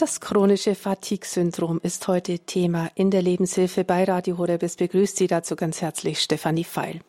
Das 0.00 0.18
chronische 0.18 0.74
Fatigue-Syndrom 0.74 1.78
ist 1.82 2.08
heute 2.08 2.38
Thema 2.38 2.90
in 2.94 3.10
der 3.10 3.20
Lebenshilfe 3.20 3.84
bei 3.84 4.04
Radio 4.04 4.38
Horeb. 4.38 4.62
Es 4.62 4.76
begrüßt 4.76 5.14
Sie 5.14 5.26
dazu 5.26 5.56
ganz 5.56 5.82
herzlich 5.82 6.22
Stefanie 6.22 6.64
Feil. 6.64 7.00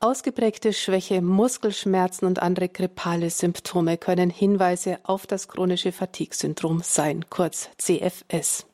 Ausgeprägte 0.00 0.72
Schwäche, 0.72 1.22
Muskelschmerzen 1.22 2.26
und 2.26 2.42
andere 2.42 2.68
grippale 2.68 3.30
Symptome 3.30 3.96
können 3.96 4.28
Hinweise 4.28 4.98
auf 5.04 5.28
das 5.28 5.46
chronische 5.46 5.92
Fatigue-Syndrom 5.92 6.80
sein, 6.82 7.26
kurz 7.30 7.70
CFS. 7.78 8.66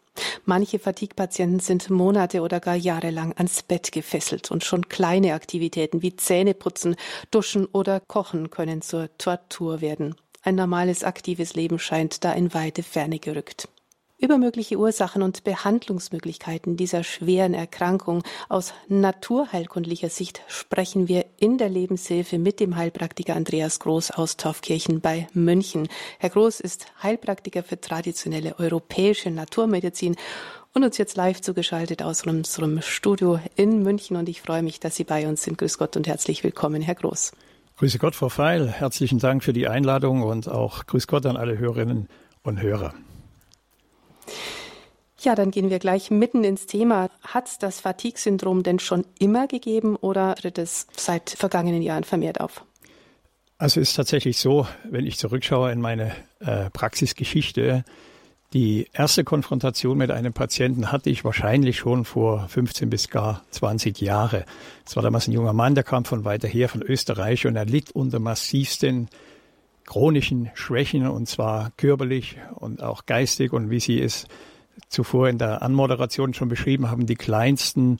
Manche 0.46 0.78
Fatigue-Patienten 0.78 1.60
sind 1.60 1.90
Monate 1.90 2.40
oder 2.40 2.58
gar 2.58 2.74
jahrelang 2.74 3.34
ans 3.36 3.62
Bett 3.62 3.92
gefesselt 3.92 4.50
und 4.50 4.64
schon 4.64 4.88
kleine 4.88 5.34
Aktivitäten 5.34 6.00
wie 6.00 6.16
Zähneputzen, 6.16 6.96
Duschen 7.30 7.66
oder 7.66 8.00
Kochen 8.00 8.48
können 8.48 8.80
zur 8.80 9.10
Tortur 9.18 9.82
werden. 9.82 10.14
Ein 10.46 10.54
normales 10.54 11.02
aktives 11.02 11.54
Leben 11.54 11.80
scheint 11.80 12.22
da 12.22 12.32
in 12.32 12.54
weite 12.54 12.84
Ferne 12.84 13.18
gerückt. 13.18 13.68
Über 14.16 14.38
mögliche 14.38 14.78
Ursachen 14.78 15.22
und 15.22 15.42
Behandlungsmöglichkeiten 15.42 16.76
dieser 16.76 17.02
schweren 17.02 17.52
Erkrankung 17.52 18.22
aus 18.48 18.72
naturheilkundlicher 18.86 20.08
Sicht 20.08 20.42
sprechen 20.46 21.08
wir 21.08 21.26
in 21.38 21.58
der 21.58 21.68
Lebenshilfe 21.68 22.38
mit 22.38 22.60
dem 22.60 22.76
Heilpraktiker 22.76 23.34
Andreas 23.34 23.80
Groß 23.80 24.12
aus 24.12 24.36
Taufkirchen 24.36 25.00
bei 25.00 25.26
München. 25.32 25.88
Herr 26.20 26.30
Groß 26.30 26.60
ist 26.60 26.86
Heilpraktiker 27.02 27.64
für 27.64 27.80
traditionelle 27.80 28.56
europäische 28.60 29.32
Naturmedizin 29.32 30.14
und 30.74 30.84
uns 30.84 30.96
jetzt 30.96 31.16
live 31.16 31.40
zugeschaltet 31.40 32.02
aus 32.02 32.24
unserem 32.24 32.82
Studio 32.82 33.40
in 33.56 33.82
München 33.82 34.16
und 34.16 34.28
ich 34.28 34.42
freue 34.42 34.62
mich, 34.62 34.78
dass 34.78 34.94
Sie 34.94 35.02
bei 35.02 35.26
uns 35.26 35.42
sind. 35.42 35.58
Grüß 35.58 35.76
Gott 35.76 35.96
und 35.96 36.06
herzlich 36.06 36.44
willkommen, 36.44 36.82
Herr 36.82 36.94
Groß. 36.94 37.32
Grüße 37.78 37.98
Gott, 37.98 38.14
Frau 38.14 38.30
Feil. 38.30 38.68
Herzlichen 38.68 39.18
Dank 39.18 39.44
für 39.44 39.52
die 39.52 39.68
Einladung 39.68 40.22
und 40.22 40.48
auch 40.48 40.86
Grüß 40.86 41.06
Gott 41.06 41.26
an 41.26 41.36
alle 41.36 41.58
Hörerinnen 41.58 42.08
und 42.42 42.62
Hörer. 42.62 42.94
Ja, 45.18 45.34
dann 45.34 45.50
gehen 45.50 45.68
wir 45.68 45.78
gleich 45.78 46.10
mitten 46.10 46.42
ins 46.42 46.64
Thema. 46.64 47.10
Hat 47.20 47.48
es 47.48 47.58
das 47.58 47.80
Fatigue-Syndrom 47.80 48.62
denn 48.62 48.78
schon 48.78 49.04
immer 49.18 49.46
gegeben 49.46 49.94
oder 49.96 50.36
tritt 50.36 50.56
es 50.56 50.86
seit 50.96 51.28
vergangenen 51.28 51.82
Jahren 51.82 52.04
vermehrt 52.04 52.40
auf? 52.40 52.64
Also 53.58 53.78
es 53.80 53.90
ist 53.90 53.96
tatsächlich 53.96 54.38
so, 54.38 54.66
wenn 54.84 55.04
ich 55.04 55.18
zurückschaue 55.18 55.70
in 55.70 55.82
meine 55.82 56.16
äh, 56.40 56.70
Praxisgeschichte, 56.70 57.84
die 58.52 58.88
erste 58.92 59.24
Konfrontation 59.24 59.98
mit 59.98 60.10
einem 60.10 60.32
Patienten 60.32 60.92
hatte 60.92 61.10
ich 61.10 61.24
wahrscheinlich 61.24 61.78
schon 61.78 62.04
vor 62.04 62.48
15 62.48 62.88
bis 62.88 63.10
gar 63.10 63.42
20 63.50 64.00
Jahre. 64.00 64.44
Es 64.86 64.94
war 64.94 65.02
damals 65.02 65.26
ein 65.26 65.32
junger 65.32 65.52
Mann, 65.52 65.74
der 65.74 65.84
kam 65.84 66.04
von 66.04 66.24
weiter 66.24 66.46
her, 66.46 66.68
von 66.68 66.82
Österreich, 66.82 67.46
und 67.46 67.56
er 67.56 67.64
litt 67.64 67.90
unter 67.90 68.20
massivsten 68.20 69.08
chronischen 69.84 70.50
Schwächen, 70.54 71.06
und 71.06 71.28
zwar 71.28 71.72
körperlich 71.76 72.38
und 72.54 72.82
auch 72.82 73.06
geistig. 73.06 73.52
Und 73.52 73.70
wie 73.70 73.80
Sie 73.80 74.00
es 74.00 74.26
zuvor 74.88 75.28
in 75.28 75.38
der 75.38 75.62
Anmoderation 75.62 76.32
schon 76.32 76.48
beschrieben 76.48 76.90
haben, 76.90 77.06
die 77.06 77.16
kleinsten 77.16 77.98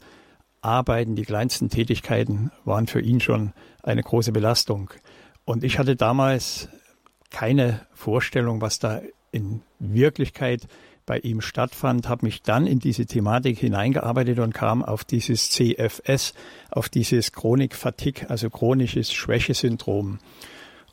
Arbeiten, 0.61 1.17
die 1.17 1.25
kleinsten 1.25 1.71
Tätigkeiten 1.71 2.51
waren 2.65 2.87
für 2.87 3.01
ihn 3.01 3.21
schon 3.21 3.53
eine 3.83 4.03
große 4.03 4.33
Belastung. 4.33 4.91
Und 5.45 5.65
ich 5.65 5.79
hatte 5.79 5.97
damals 5.97 6.69
keine 7.31 7.87
Vorstellung, 7.93 8.61
was 8.61 8.79
da 8.79 9.01
in 9.37 9.61
Wirklichkeit 9.79 10.67
bei 11.07 11.19
ihm 11.19 11.41
stattfand, 11.41 12.09
habe 12.09 12.27
mich 12.27 12.43
dann 12.43 12.67
in 12.67 12.81
diese 12.81 13.07
Thematik 13.07 13.59
hineingearbeitet 13.59 14.41
und 14.41 14.53
kam 14.53 14.85
auf 14.85 15.05
dieses 15.05 15.51
CFS, 15.51 16.35
auf 16.71 16.89
dieses 16.89 17.33
Chronik-Fatigue, 17.33 18.29
also 18.29 18.51
chronisches 18.51 19.13
Schwächesyndrom. 19.13 20.19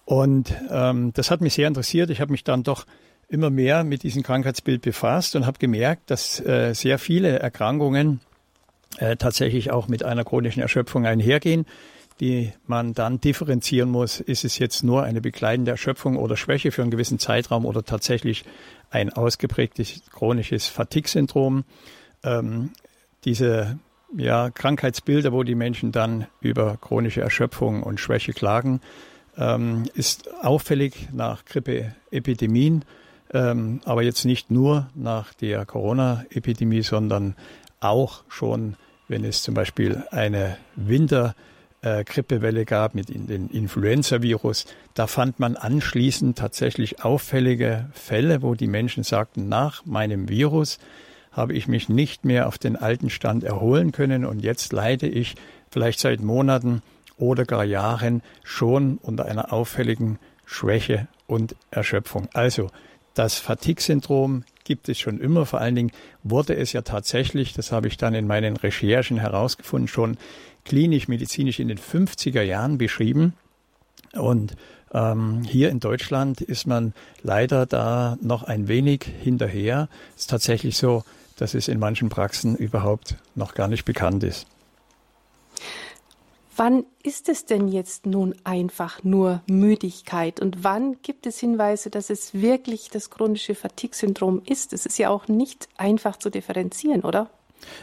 Und 0.06 0.54
ähm, 0.70 1.12
das 1.14 1.32
hat 1.32 1.42
mich 1.42 1.56
sehr 1.56 1.68
interessiert. 1.68 2.12
Ich 2.12 2.22
habe 2.22 2.32
mich 2.32 2.44
dann 2.44 2.62
doch 2.64 2.86
immer 3.28 3.50
mehr 3.50 3.84
mit 3.84 4.04
diesem 4.04 4.22
Krankheitsbild 4.22 4.84
befasst 4.84 5.36
und 5.36 5.48
habe 5.48 5.58
gemerkt, 5.58 6.12
dass 6.12 6.40
äh, 6.40 6.74
sehr 6.76 7.00
viele 7.00 7.40
Erkrankungen 7.40 8.20
äh, 9.00 9.16
tatsächlich 9.16 9.72
auch 9.72 9.88
mit 9.88 10.04
einer 10.04 10.24
chronischen 10.24 10.62
Erschöpfung 10.62 11.08
einhergehen 11.08 11.66
die 12.20 12.54
man 12.68 12.94
dann 12.94 13.20
differenzieren 13.20 13.90
muss. 13.90 14.20
Ist 14.20 14.46
es 14.46 14.58
jetzt 14.58 14.84
nur 14.84 15.04
eine 15.04 15.22
begleitende 15.22 15.72
Erschöpfung 15.72 16.18
oder 16.18 16.38
Schwäche 16.38 16.72
für 16.72 16.82
einen 16.82 16.92
gewissen 16.92 17.20
Zeitraum 17.20 17.66
oder 17.66 17.84
tatsächlich 17.84 18.46
ein 18.92 19.12
ausgeprägtes 19.12 20.04
chronisches 20.12 20.68
Fatigue-Syndrom? 20.68 21.64
Ähm, 22.24 22.72
diese 23.26 23.80
ja, 24.16 24.50
Krankheitsbilder, 24.52 25.32
wo 25.32 25.44
die 25.44 25.56
Menschen 25.56 25.92
dann 25.92 26.28
über 26.42 26.78
chronische 26.78 27.22
Erschöpfung 27.22 27.84
und 27.84 28.00
Schwäche 28.00 28.34
klagen, 28.34 28.82
ähm, 29.38 29.86
ist 29.96 30.32
auffällig 30.44 31.10
nach 31.12 31.46
Grippeepidemien, 31.46 32.86
ähm, 33.34 33.82
aber 33.86 34.04
jetzt 34.04 34.26
nicht 34.26 34.52
nur 34.52 34.90
nach 34.94 35.34
der 35.34 35.66
Corona-Epidemie, 35.66 36.84
sondern 36.84 37.36
auch 37.80 38.24
schon, 38.30 38.76
wenn 39.08 39.26
es 39.26 39.42
zum 39.42 39.56
Beispiel 39.56 40.04
eine 40.12 40.58
Winter- 40.76 41.36
äh, 41.84 42.04
Grippewelle 42.04 42.66
gab 42.66 42.96
mit 42.96 43.10
in 43.10 43.28
den 43.28 43.50
Influenza-Virus, 43.50 44.66
da 44.94 45.08
fand 45.08 45.40
man 45.40 45.56
anschließend 45.56 46.38
tatsächlich 46.38 47.04
auffällige 47.04 47.90
Fälle, 47.94 48.42
wo 48.42 48.56
die 48.56 48.68
Menschen 48.68 49.04
sagten, 49.04 49.50
nach 49.50 49.86
meinem 49.86 50.30
Virus 50.30 50.80
habe 51.32 51.54
ich 51.54 51.68
mich 51.68 51.90
nicht 51.90 52.26
mehr 52.26 52.48
auf 52.48 52.58
den 52.58 52.76
alten 52.76 53.10
Stand 53.10 53.44
erholen 53.44 53.92
können 53.92 54.26
und 54.26 54.40
jetzt 54.40 54.72
leide 54.72 55.08
ich 55.08 55.36
vielleicht 55.70 56.00
seit 56.00 56.22
Monaten 56.22 56.82
oder 57.18 57.46
gar 57.46 57.64
Jahren 57.64 58.22
schon 58.44 58.98
unter 59.02 59.26
einer 59.26 59.52
auffälligen 59.52 60.20
Schwäche 60.46 61.08
und 61.28 61.56
Erschöpfung. 61.72 62.28
Also 62.34 62.70
das 63.14 63.38
Fatigue-Syndrom 63.38 64.44
gibt 64.64 64.90
es 64.90 65.00
schon 65.00 65.20
immer. 65.20 65.46
Vor 65.46 65.62
allen 65.62 65.76
Dingen 65.76 65.92
wurde 66.24 66.56
es 66.56 66.74
ja 66.74 66.82
tatsächlich, 66.82 67.54
das 67.54 67.72
habe 67.72 67.88
ich 67.88 67.98
dann 67.98 68.14
in 68.14 68.28
meinen 68.28 68.58
Recherchen 68.58 69.18
herausgefunden, 69.18 69.88
schon 69.88 70.18
klinisch-medizinisch 70.66 71.60
in 71.60 71.68
den 71.68 71.78
50er 71.78 72.42
Jahren 72.42 72.78
beschrieben. 72.78 73.34
Und 74.14 74.56
ähm, 74.94 75.44
hier 75.44 75.70
in 75.70 75.80
Deutschland 75.80 76.42
ist 76.42 76.68
man 76.68 76.94
leider 77.22 77.66
da 77.66 78.18
noch 78.22 78.44
ein 78.44 78.68
wenig 78.68 79.04
hinterher. 79.22 79.90
Es 80.16 80.22
ist 80.22 80.30
tatsächlich 80.30 80.78
so, 80.78 81.04
dass 81.38 81.54
es 81.56 81.68
in 81.68 81.80
manchen 81.80 82.10
Praxen 82.10 82.56
überhaupt 82.56 83.16
noch 83.36 83.56
gar 83.56 83.68
nicht 83.68 83.86
bekannt 83.86 84.24
ist. 84.24 84.48
Wann 86.56 86.86
ist 87.02 87.30
es 87.30 87.46
denn 87.46 87.68
jetzt 87.68 88.06
nun 88.06 88.36
einfach 88.44 89.04
nur 89.04 89.42
Müdigkeit 89.48 90.40
und 90.40 90.64
wann 90.64 90.98
gibt 91.02 91.26
es 91.26 91.40
Hinweise, 91.40 91.90
dass 91.90 92.12
es 92.12 92.36
wirklich 92.36 92.90
das 92.92 93.10
chronische 93.10 93.56
Fatigue-Syndrom 93.56 94.44
ist? 94.46 94.72
Es 94.72 94.86
ist 94.86 95.00
ja 95.00 95.10
auch 95.10 95.28
nicht 95.28 95.68
einfach 95.78 96.18
zu 96.18 96.30
differenzieren, 96.30 97.02
oder? 97.02 97.32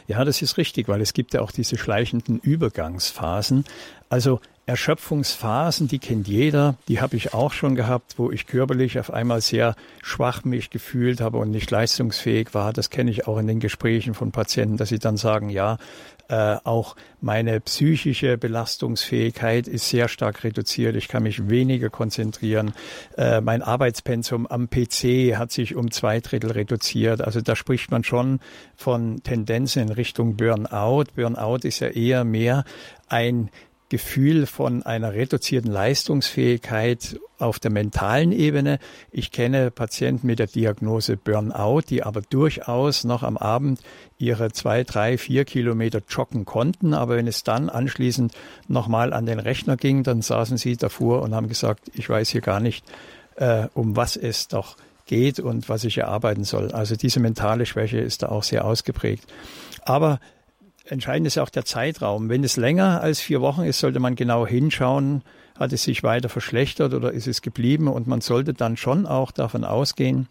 Ja, 0.06 0.24
das 0.24 0.42
ist 0.42 0.56
richtig, 0.56 0.88
weil 0.88 1.00
es 1.00 1.12
gibt 1.12 1.34
ja 1.34 1.40
auch 1.40 1.50
diese 1.50 1.78
schleichenden 1.78 2.38
Übergangsphasen. 2.38 3.64
Also 4.08 4.40
Erschöpfungsphasen, 4.66 5.88
die 5.88 5.98
kennt 5.98 6.28
jeder, 6.28 6.76
die 6.86 7.00
habe 7.00 7.16
ich 7.16 7.34
auch 7.34 7.52
schon 7.52 7.74
gehabt, 7.74 8.14
wo 8.18 8.30
ich 8.30 8.46
körperlich 8.46 9.00
auf 9.00 9.12
einmal 9.12 9.40
sehr 9.40 9.74
schwach 10.00 10.44
mich 10.44 10.70
gefühlt 10.70 11.20
habe 11.20 11.38
und 11.38 11.50
nicht 11.50 11.70
leistungsfähig 11.70 12.54
war. 12.54 12.72
Das 12.72 12.88
kenne 12.88 13.10
ich 13.10 13.26
auch 13.26 13.38
in 13.38 13.48
den 13.48 13.58
Gesprächen 13.58 14.14
von 14.14 14.30
Patienten, 14.30 14.76
dass 14.76 14.90
sie 14.90 15.00
dann 15.00 15.16
sagen, 15.16 15.50
ja, 15.50 15.76
äh, 16.30 16.58
auch 16.62 16.94
meine 17.20 17.60
psychische 17.60 18.38
Belastungsfähigkeit 18.38 19.66
ist 19.66 19.88
sehr 19.88 20.06
stark 20.06 20.44
reduziert. 20.44 20.94
Ich 20.94 21.08
kann 21.08 21.24
mich 21.24 21.48
weniger 21.48 21.90
konzentrieren. 21.90 22.72
Äh, 23.16 23.40
mein 23.40 23.62
Arbeitspensum 23.62 24.46
am 24.46 24.70
PC 24.70 25.36
hat 25.36 25.50
sich 25.50 25.74
um 25.74 25.90
zwei 25.90 26.20
Drittel 26.20 26.52
reduziert. 26.52 27.20
Also 27.20 27.40
da 27.40 27.56
spricht 27.56 27.90
man 27.90 28.04
schon 28.04 28.38
von 28.76 29.22
Tendenzen 29.24 29.82
in 29.82 29.88
Richtung 29.90 30.36
Burnout. 30.36 31.06
Burnout 31.16 31.64
ist 31.64 31.80
ja 31.80 31.88
eher 31.88 32.22
mehr 32.22 32.64
ein 33.08 33.50
Gefühl 33.90 34.46
von 34.46 34.84
einer 34.84 35.12
reduzierten 35.12 35.70
Leistungsfähigkeit 35.70 37.18
auf 37.38 37.58
der 37.58 37.72
mentalen 37.72 38.30
Ebene. 38.30 38.78
Ich 39.10 39.32
kenne 39.32 39.70
Patienten 39.70 40.28
mit 40.28 40.38
der 40.38 40.46
Diagnose 40.46 41.16
Burnout, 41.16 41.82
die 41.88 42.04
aber 42.04 42.22
durchaus 42.22 43.02
noch 43.02 43.24
am 43.24 43.36
Abend 43.36 43.80
ihre 44.16 44.52
zwei, 44.52 44.84
drei, 44.84 45.18
vier 45.18 45.44
Kilometer 45.44 46.00
joggen 46.08 46.44
konnten. 46.44 46.94
Aber 46.94 47.16
wenn 47.16 47.26
es 47.26 47.42
dann 47.42 47.68
anschließend 47.68 48.32
nochmal 48.68 49.12
an 49.12 49.26
den 49.26 49.40
Rechner 49.40 49.76
ging, 49.76 50.04
dann 50.04 50.22
saßen 50.22 50.56
sie 50.56 50.76
davor 50.76 51.22
und 51.22 51.34
haben 51.34 51.48
gesagt, 51.48 51.90
ich 51.94 52.08
weiß 52.08 52.28
hier 52.28 52.42
gar 52.42 52.60
nicht, 52.60 52.84
äh, 53.36 53.66
um 53.74 53.96
was 53.96 54.16
es 54.16 54.46
doch 54.46 54.76
geht 55.06 55.40
und 55.40 55.68
was 55.68 55.82
ich 55.82 55.98
erarbeiten 55.98 56.44
soll. 56.44 56.70
Also 56.70 56.94
diese 56.94 57.18
mentale 57.18 57.66
Schwäche 57.66 57.98
ist 57.98 58.22
da 58.22 58.28
auch 58.28 58.44
sehr 58.44 58.64
ausgeprägt. 58.64 59.24
Aber 59.84 60.20
Entscheidend 60.90 61.28
ist 61.28 61.38
auch 61.38 61.50
der 61.50 61.64
Zeitraum. 61.64 62.28
Wenn 62.28 62.42
es 62.42 62.56
länger 62.56 63.00
als 63.00 63.20
vier 63.20 63.40
Wochen 63.40 63.62
ist, 63.62 63.78
sollte 63.78 64.00
man 64.00 64.16
genau 64.16 64.44
hinschauen, 64.44 65.22
hat 65.56 65.72
es 65.72 65.84
sich 65.84 66.02
weiter 66.02 66.28
verschlechtert 66.28 66.94
oder 66.94 67.12
ist 67.12 67.28
es 67.28 67.42
geblieben? 67.42 67.86
Und 67.86 68.08
man 68.08 68.20
sollte 68.20 68.54
dann 68.54 68.76
schon 68.76 69.06
auch 69.06 69.30
davon 69.30 69.64
ausgehen, 69.64 70.26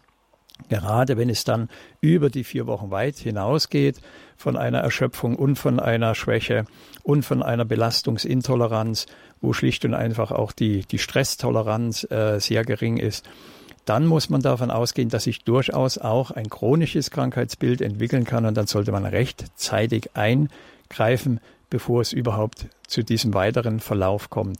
gerade 0.68 1.16
wenn 1.16 1.30
es 1.30 1.44
dann 1.44 1.70
über 2.02 2.28
die 2.28 2.44
vier 2.44 2.66
Wochen 2.66 2.90
weit 2.90 3.16
hinausgeht, 3.16 4.02
von 4.36 4.58
einer 4.58 4.80
Erschöpfung 4.80 5.34
und 5.36 5.56
von 5.56 5.80
einer 5.80 6.14
Schwäche 6.14 6.66
und 7.02 7.24
von 7.24 7.42
einer 7.42 7.64
Belastungsintoleranz, 7.64 9.06
wo 9.40 9.54
schlicht 9.54 9.86
und 9.86 9.94
einfach 9.94 10.30
auch 10.30 10.52
die, 10.52 10.84
die 10.84 10.98
Stresstoleranz 10.98 12.04
äh, 12.10 12.38
sehr 12.38 12.66
gering 12.66 12.98
ist, 12.98 13.26
dann 13.84 14.06
muss 14.06 14.30
man 14.30 14.42
davon 14.42 14.70
ausgehen, 14.70 15.08
dass 15.08 15.24
sich 15.24 15.44
durchaus 15.44 15.98
auch 15.98 16.30
ein 16.30 16.48
chronisches 16.48 17.10
Krankheitsbild 17.10 17.80
entwickeln 17.80 18.24
kann 18.24 18.46
und 18.46 18.54
dann 18.54 18.66
sollte 18.66 18.92
man 18.92 19.04
rechtzeitig 19.04 20.10
eingreifen, 20.14 21.40
bevor 21.70 22.00
es 22.00 22.12
überhaupt 22.12 22.66
zu 22.86 23.02
diesem 23.02 23.34
weiteren 23.34 23.80
Verlauf 23.80 24.30
kommt. 24.30 24.58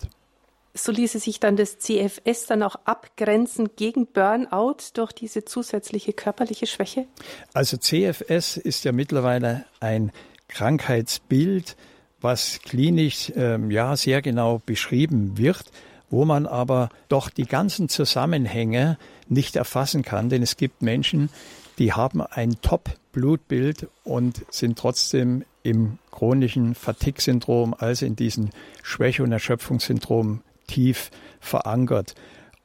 So 0.72 0.92
ließe 0.92 1.18
sich 1.18 1.40
dann 1.40 1.56
das 1.56 1.78
CFS 1.78 2.46
dann 2.46 2.62
auch 2.62 2.76
abgrenzen 2.84 3.70
gegen 3.74 4.06
Burnout 4.06 4.76
durch 4.94 5.12
diese 5.12 5.44
zusätzliche 5.44 6.12
körperliche 6.12 6.66
Schwäche? 6.66 7.06
Also 7.52 7.76
CFS 7.76 8.56
ist 8.56 8.84
ja 8.84 8.92
mittlerweile 8.92 9.64
ein 9.80 10.12
Krankheitsbild, 10.46 11.76
was 12.20 12.60
klinisch 12.60 13.32
ähm, 13.34 13.70
ja 13.70 13.96
sehr 13.96 14.22
genau 14.22 14.60
beschrieben 14.64 15.38
wird, 15.38 15.64
wo 16.10 16.24
man 16.24 16.46
aber 16.46 16.90
doch 17.08 17.30
die 17.30 17.46
ganzen 17.46 17.88
Zusammenhänge 17.88 18.98
nicht 19.28 19.56
erfassen 19.56 20.02
kann, 20.02 20.28
denn 20.28 20.42
es 20.42 20.56
gibt 20.56 20.82
Menschen, 20.82 21.30
die 21.78 21.92
haben 21.92 22.20
ein 22.20 22.60
Top-Blutbild 22.60 23.88
und 24.04 24.44
sind 24.50 24.78
trotzdem 24.78 25.44
im 25.62 25.98
chronischen 26.10 26.74
Fatigue-Syndrom, 26.74 27.74
also 27.78 28.06
in 28.06 28.16
diesem 28.16 28.50
Schwäche- 28.82 29.22
und 29.22 29.32
Erschöpfungssyndrom 29.32 30.42
tief 30.66 31.10
verankert. 31.40 32.14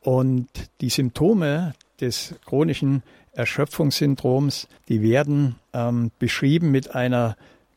Und 0.02 0.48
die 0.82 0.90
Symptome 0.90 1.74
des 2.00 2.36
chronischen 2.46 3.04
Erschöpfungssyndroms, 3.32 4.68
die 4.88 5.02
werden 5.02 5.56
ähm, 5.74 6.12
beschrieben 6.20 6.72
mit 6.72 6.96
einer, 6.96 7.36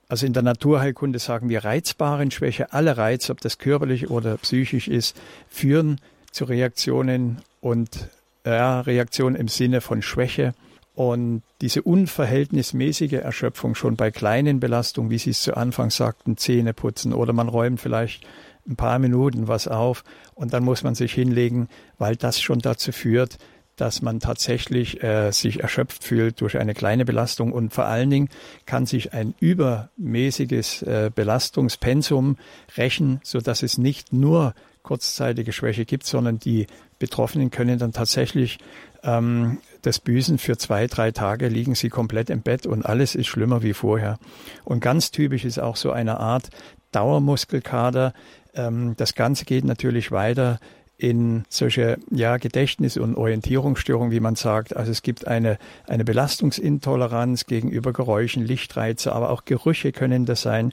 also 0.08 0.26
in 0.26 0.32
der 0.32 0.43
Naturheilkunde 0.43 1.19
sagen 1.19 1.49
wir 1.49 1.64
reizbaren 1.64 2.31
Schwäche. 2.31 2.72
Alle 2.72 2.96
Reize, 2.96 3.31
ob 3.31 3.40
das 3.40 3.58
körperlich 3.58 4.10
oder 4.10 4.38
psychisch 4.38 4.88
ist, 4.88 5.16
führen 5.49 6.00
zu 6.32 6.46
Reaktionen 6.46 7.43
und 7.60 8.08
äh, 8.44 8.50
Reaktionen 8.50 9.37
im 9.37 9.49
Sinne 9.49 9.81
von 9.81 10.00
Schwäche. 10.00 10.55
Und 10.94 11.43
diese 11.60 11.82
unverhältnismäßige 11.82 13.12
Erschöpfung 13.12 13.75
schon 13.75 13.96
bei 13.96 14.10
kleinen 14.10 14.58
Belastungen, 14.58 15.10
wie 15.10 15.19
Sie 15.19 15.31
es 15.31 15.43
zu 15.43 15.56
Anfang 15.56 15.90
sagten, 15.90 16.37
Zähne 16.37 16.75
putzen 16.75 17.12
oder 17.12 17.32
man 17.32 17.49
räumt 17.49 17.81
vielleicht 17.81 18.26
ein 18.66 18.76
paar 18.76 18.99
Minuten 18.99 19.46
was 19.46 19.69
auf 19.69 20.02
und 20.34 20.52
dann 20.52 20.64
muss 20.64 20.82
man 20.82 20.94
sich 20.94 21.12
hinlegen, 21.12 21.69
weil 21.99 22.16
das 22.16 22.40
schon 22.40 22.58
dazu 22.58 22.93
führt, 22.93 23.38
dass 23.80 24.02
man 24.02 24.20
tatsächlich 24.20 25.02
äh, 25.02 25.30
sich 25.30 25.60
erschöpft 25.60 26.04
fühlt 26.04 26.40
durch 26.40 26.58
eine 26.58 26.75
kleine 26.75 27.04
Belastung 27.04 27.52
und 27.52 27.72
vor 27.72 27.86
allen 27.86 28.10
Dingen 28.10 28.28
kann 28.66 28.86
sich 28.86 29.12
ein 29.12 29.34
übermäßiges 29.40 30.82
äh, 30.82 31.10
Belastungspensum 31.14 32.36
rächen, 32.76 33.20
so 33.22 33.40
dass 33.40 33.62
es 33.62 33.78
nicht 33.78 34.12
nur 34.12 34.54
kurzzeitige 34.82 35.52
Schwäche 35.52 35.84
gibt, 35.84 36.06
sondern 36.06 36.38
die 36.38 36.66
Betroffenen 36.98 37.50
können 37.50 37.78
dann 37.78 37.92
tatsächlich 37.92 38.58
ähm, 39.02 39.58
das 39.82 40.00
Büßen 40.00 40.38
für 40.38 40.56
zwei, 40.56 40.86
drei 40.86 41.12
Tage 41.12 41.48
liegen 41.48 41.75
sie 41.75 41.88
komplett 41.88 42.30
im 42.30 42.42
Bett 42.42 42.66
und 42.66 42.84
alles 42.84 43.14
ist 43.14 43.26
schlimmer 43.26 43.62
wie 43.62 43.75
vorher. 43.75 44.19
Und 44.64 44.80
ganz 44.80 45.10
typisch 45.10 45.44
ist 45.44 45.58
auch 45.58 45.76
so 45.76 45.92
eine 45.92 46.19
Art 46.19 46.50
Dauermuskelkader, 46.92 48.14
ähm, 48.54 48.94
das 48.96 49.14
Ganze 49.14 49.44
geht 49.44 49.64
natürlich 49.64 50.10
weiter 50.10 50.58
in 50.98 51.44
solche 51.48 51.96
ja, 52.10 52.36
Gedächtnis- 52.36 52.96
und 52.96 53.14
Orientierungsstörungen, 53.14 54.10
wie 54.10 54.20
man 54.20 54.34
sagt. 54.34 54.76
Also 54.76 54.90
es 54.90 55.02
gibt 55.02 55.26
eine, 55.28 55.58
eine 55.86 56.04
Belastungsintoleranz 56.04 57.46
gegenüber 57.46 57.92
Geräuschen, 57.92 58.44
Lichtreize, 58.44 59.12
aber 59.12 59.30
auch 59.30 59.44
Gerüche 59.44 59.92
können 59.92 60.26
das 60.26 60.42
sein 60.42 60.72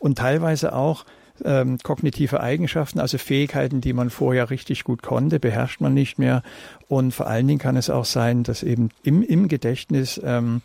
und 0.00 0.18
teilweise 0.18 0.74
auch 0.74 1.04
ähm, 1.44 1.78
kognitive 1.82 2.40
Eigenschaften, 2.40 2.98
also 2.98 3.18
Fähigkeiten, 3.18 3.82
die 3.82 3.92
man 3.92 4.08
vorher 4.08 4.48
richtig 4.48 4.84
gut 4.84 5.02
konnte, 5.02 5.38
beherrscht 5.38 5.82
man 5.82 5.92
nicht 5.92 6.18
mehr. 6.18 6.42
Und 6.88 7.12
vor 7.12 7.26
allen 7.26 7.46
Dingen 7.46 7.58
kann 7.58 7.76
es 7.76 7.90
auch 7.90 8.06
sein, 8.06 8.42
dass 8.42 8.62
eben 8.62 8.88
im, 9.02 9.22
im 9.22 9.48
Gedächtnis 9.48 10.18
ähm, 10.24 10.62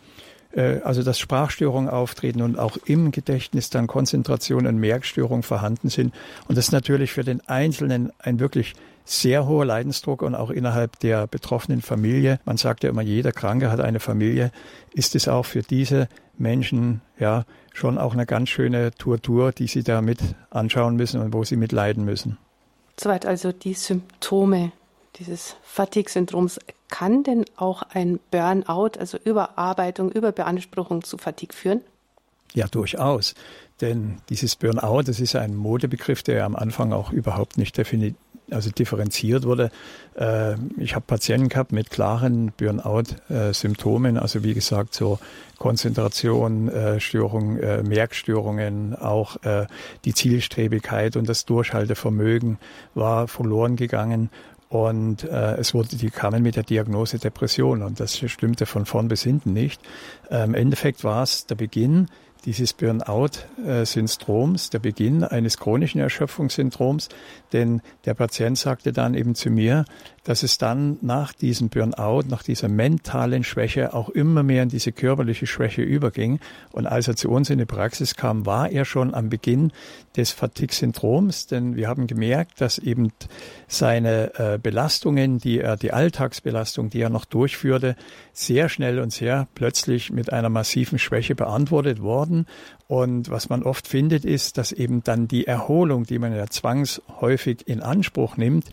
äh, 0.52 0.80
also 0.82 1.02
dass 1.02 1.18
Sprachstörungen 1.18 1.90
auftreten 1.90 2.42
und 2.42 2.58
auch 2.58 2.76
im 2.86 3.10
Gedächtnis 3.10 3.70
dann 3.70 3.86
Konzentration 3.86 4.66
und 4.66 4.78
Merkstörungen 4.78 5.42
vorhanden 5.42 5.88
sind. 5.88 6.14
Und 6.48 6.56
das 6.56 6.66
ist 6.66 6.72
natürlich 6.72 7.12
für 7.12 7.24
den 7.24 7.46
Einzelnen 7.48 8.12
ein 8.18 8.40
wirklich 8.40 8.74
sehr 9.04 9.46
hoher 9.46 9.64
Leidensdruck 9.64 10.22
und 10.22 10.34
auch 10.34 10.50
innerhalb 10.50 10.98
der 11.00 11.26
betroffenen 11.26 11.82
Familie. 11.82 12.40
Man 12.44 12.56
sagt 12.56 12.84
ja 12.84 12.90
immer, 12.90 13.02
jeder 13.02 13.32
Kranke 13.32 13.70
hat 13.70 13.80
eine 13.80 14.00
Familie. 14.00 14.50
Ist 14.92 15.14
es 15.14 15.28
auch 15.28 15.44
für 15.44 15.62
diese 15.62 16.08
Menschen 16.38 17.00
ja 17.18 17.44
schon 17.72 17.98
auch 17.98 18.12
eine 18.12 18.26
ganz 18.26 18.48
schöne 18.48 18.92
Tortur, 18.92 19.52
die 19.52 19.66
sie 19.66 19.82
da 19.82 20.02
mit 20.02 20.20
anschauen 20.50 20.96
müssen 20.96 21.20
und 21.20 21.32
wo 21.32 21.44
sie 21.44 21.56
mitleiden 21.56 22.04
müssen. 22.04 22.38
Soweit 22.98 23.26
also 23.26 23.52
die 23.52 23.74
Symptome 23.74 24.72
dieses 25.16 25.56
Fatigue-Syndroms. 25.62 26.58
Kann 26.88 27.22
denn 27.22 27.44
auch 27.56 27.82
ein 27.82 28.20
Burnout, 28.30 28.98
also 28.98 29.18
Überarbeitung, 29.24 30.10
Überbeanspruchung 30.12 31.02
zu 31.04 31.16
Fatigue 31.16 31.54
führen? 31.54 31.80
Ja, 32.52 32.68
durchaus. 32.68 33.34
Denn 33.80 34.18
dieses 34.28 34.56
Burnout, 34.56 35.04
das 35.04 35.18
ist 35.18 35.34
ein 35.34 35.56
Modebegriff, 35.56 36.22
der 36.22 36.44
am 36.44 36.54
Anfang 36.54 36.92
auch 36.92 37.10
überhaupt 37.10 37.56
nicht 37.56 37.76
definiert 37.78 38.14
also 38.52 38.70
differenziert 38.70 39.44
wurde. 39.44 39.70
Äh, 40.14 40.54
ich 40.78 40.94
habe 40.94 41.04
Patienten 41.06 41.48
gehabt 41.48 41.72
mit 41.72 41.90
klaren 41.90 42.52
Burnout-Symptomen, 42.56 44.18
also 44.18 44.44
wie 44.44 44.54
gesagt, 44.54 44.94
so 44.94 45.18
Konzentration, 45.58 46.68
äh, 46.68 47.00
Störung, 47.00 47.58
äh, 47.58 47.82
Merkstörungen, 47.82 48.94
auch 48.96 49.36
die 50.04 50.14
Zielstrebigkeit 50.14 51.16
und 51.16 51.28
das 51.28 51.44
Durchhaltevermögen 51.44 52.58
war 52.94 53.28
verloren 53.28 53.76
gegangen. 53.76 54.30
Und 54.72 55.24
äh, 55.24 55.56
es 55.56 55.74
wurde, 55.74 55.96
die 55.96 56.08
kamen 56.08 56.42
mit 56.42 56.56
der 56.56 56.62
Diagnose 56.62 57.18
Depression 57.18 57.82
und 57.82 58.00
das 58.00 58.16
stimmte 58.16 58.64
von 58.64 58.86
vorn 58.86 59.06
bis 59.06 59.22
hinten 59.22 59.52
nicht. 59.52 59.82
Äh, 60.30 60.44
Im 60.44 60.54
Endeffekt 60.54 61.04
war 61.04 61.22
es 61.22 61.44
der 61.44 61.56
Beginn 61.56 62.06
dieses 62.44 62.72
Burnout-Syndroms, 62.72 64.70
der 64.70 64.78
Beginn 64.78 65.24
eines 65.24 65.58
chronischen 65.58 66.00
Erschöpfungssyndroms, 66.00 67.08
denn 67.52 67.82
der 68.04 68.14
Patient 68.14 68.58
sagte 68.58 68.92
dann 68.92 69.14
eben 69.14 69.34
zu 69.34 69.50
mir, 69.50 69.84
dass 70.24 70.42
es 70.44 70.58
dann 70.58 70.98
nach 71.00 71.32
diesem 71.32 71.68
Burnout, 71.68 72.28
nach 72.28 72.42
dieser 72.42 72.68
mentalen 72.68 73.42
Schwäche 73.42 73.92
auch 73.92 74.08
immer 74.08 74.42
mehr 74.42 74.62
in 74.62 74.68
diese 74.68 74.92
körperliche 74.92 75.46
Schwäche 75.46 75.82
überging. 75.82 76.38
Und 76.70 76.86
als 76.86 77.08
er 77.08 77.16
zu 77.16 77.28
uns 77.28 77.50
in 77.50 77.58
die 77.58 77.64
Praxis 77.64 78.14
kam, 78.14 78.46
war 78.46 78.70
er 78.70 78.84
schon 78.84 79.14
am 79.14 79.30
Beginn 79.30 79.72
des 80.16 80.30
Fatigue-Syndroms, 80.30 81.46
denn 81.48 81.74
wir 81.74 81.88
haben 81.88 82.06
gemerkt, 82.06 82.60
dass 82.60 82.78
eben 82.78 83.12
seine 83.66 84.34
äh, 84.34 84.58
Belastungen, 84.58 85.38
die 85.38 85.58
er, 85.58 85.76
die 85.76 85.92
Alltagsbelastung, 85.92 86.90
die 86.90 87.00
er 87.00 87.10
noch 87.10 87.24
durchführte, 87.24 87.96
sehr 88.32 88.68
schnell 88.68 89.00
und 89.00 89.12
sehr 89.12 89.48
plötzlich 89.54 90.12
mit 90.12 90.32
einer 90.32 90.50
massiven 90.50 90.98
Schwäche 90.98 91.34
beantwortet 91.34 92.00
worden. 92.00 92.31
Und 92.88 93.30
was 93.30 93.48
man 93.48 93.62
oft 93.62 93.86
findet, 93.86 94.24
ist, 94.24 94.58
dass 94.58 94.72
eben 94.72 95.02
dann 95.04 95.28
die 95.28 95.46
Erholung, 95.46 96.04
die 96.04 96.18
man 96.18 96.34
ja 96.34 96.46
zwangshäufig 96.46 97.66
in 97.68 97.80
Anspruch 97.80 98.36
nimmt, 98.36 98.66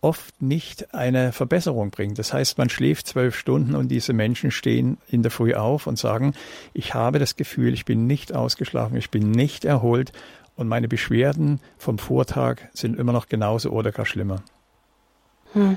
oft 0.00 0.40
nicht 0.40 0.94
eine 0.94 1.32
Verbesserung 1.32 1.90
bringt. 1.90 2.18
Das 2.18 2.32
heißt, 2.32 2.58
man 2.58 2.68
schläft 2.68 3.08
zwölf 3.08 3.36
Stunden 3.36 3.74
und 3.74 3.88
diese 3.88 4.12
Menschen 4.12 4.50
stehen 4.50 4.98
in 5.08 5.22
der 5.22 5.30
Früh 5.30 5.54
auf 5.54 5.86
und 5.86 5.98
sagen, 5.98 6.34
ich 6.74 6.94
habe 6.94 7.18
das 7.18 7.36
Gefühl, 7.36 7.74
ich 7.74 7.84
bin 7.84 8.06
nicht 8.06 8.32
ausgeschlafen, 8.34 8.96
ich 8.96 9.10
bin 9.10 9.30
nicht 9.30 9.64
erholt 9.64 10.12
und 10.54 10.68
meine 10.68 10.88
Beschwerden 10.88 11.60
vom 11.76 11.98
Vortag 11.98 12.58
sind 12.72 12.98
immer 12.98 13.12
noch 13.12 13.28
genauso 13.28 13.70
oder 13.70 13.92
gar 13.92 14.06
schlimmer. 14.06 14.42
Hm. 15.52 15.76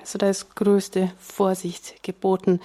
Also 0.00 0.18
da 0.18 0.28
ist 0.28 0.54
größte 0.54 1.12
Vorsicht 1.18 2.02
geboten. 2.02 2.60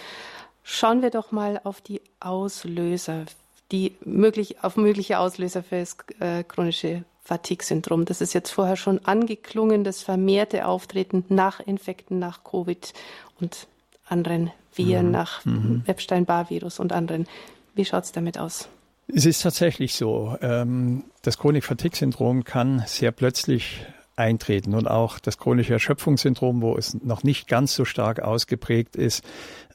Schauen 0.63 1.01
wir 1.01 1.09
doch 1.09 1.31
mal 1.31 1.59
auf 1.63 1.81
die 1.81 2.01
Auslöser, 2.19 3.25
die 3.71 3.95
möglich, 4.03 4.63
auf 4.63 4.77
mögliche 4.77 5.19
Auslöser 5.19 5.63
für 5.63 5.79
das 5.79 5.97
äh, 6.19 6.43
chronische 6.43 7.03
Fatigue-Syndrom. 7.23 8.05
Das 8.05 8.21
ist 8.21 8.33
jetzt 8.33 8.49
vorher 8.49 8.75
schon 8.75 9.05
angeklungen, 9.05 9.83
das 9.83 10.01
vermehrte 10.01 10.65
Auftreten 10.65 11.23
nach 11.29 11.59
Infekten, 11.59 12.17
nach 12.17 12.43
Covid 12.43 12.93
und 13.39 13.67
anderen 14.07 14.51
Viren, 14.73 15.07
mhm. 15.07 15.11
nach 15.11 15.45
mhm. 15.45 15.83
Epstein-Barr-Virus 15.85 16.79
und 16.79 16.91
anderen. 16.91 17.27
Wie 17.75 17.85
schaut 17.85 18.05
es 18.05 18.11
damit 18.11 18.39
aus? 18.39 18.67
Es 19.07 19.25
ist 19.25 19.41
tatsächlich 19.41 19.95
so. 19.95 20.38
Ähm, 20.41 21.03
das 21.21 21.38
Chronik-Fatigue-Syndrom 21.38 22.43
kann 22.43 22.83
sehr 22.88 23.11
plötzlich 23.11 23.85
eintreten 24.15 24.75
und 24.75 24.88
auch 24.88 25.17
das 25.17 25.38
chronische 25.38 25.73
Erschöpfungssyndrom, 25.73 26.61
wo 26.61 26.77
es 26.77 26.93
noch 27.03 27.23
nicht 27.23 27.47
ganz 27.47 27.73
so 27.73 27.85
stark 27.85 28.19
ausgeprägt 28.19 28.95
ist, 28.95 29.23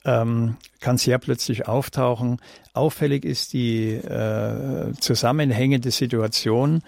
ähm, 0.05 0.57
kann 0.81 0.99
sehr 0.99 1.19
plötzlich 1.19 1.67
auftauchen. 1.67 2.41
Auffällig 2.73 3.25
ist 3.25 3.53
die 3.53 3.93
äh, 3.93 4.93
zusammenhängende 5.01 5.91
Situation, 5.91 6.83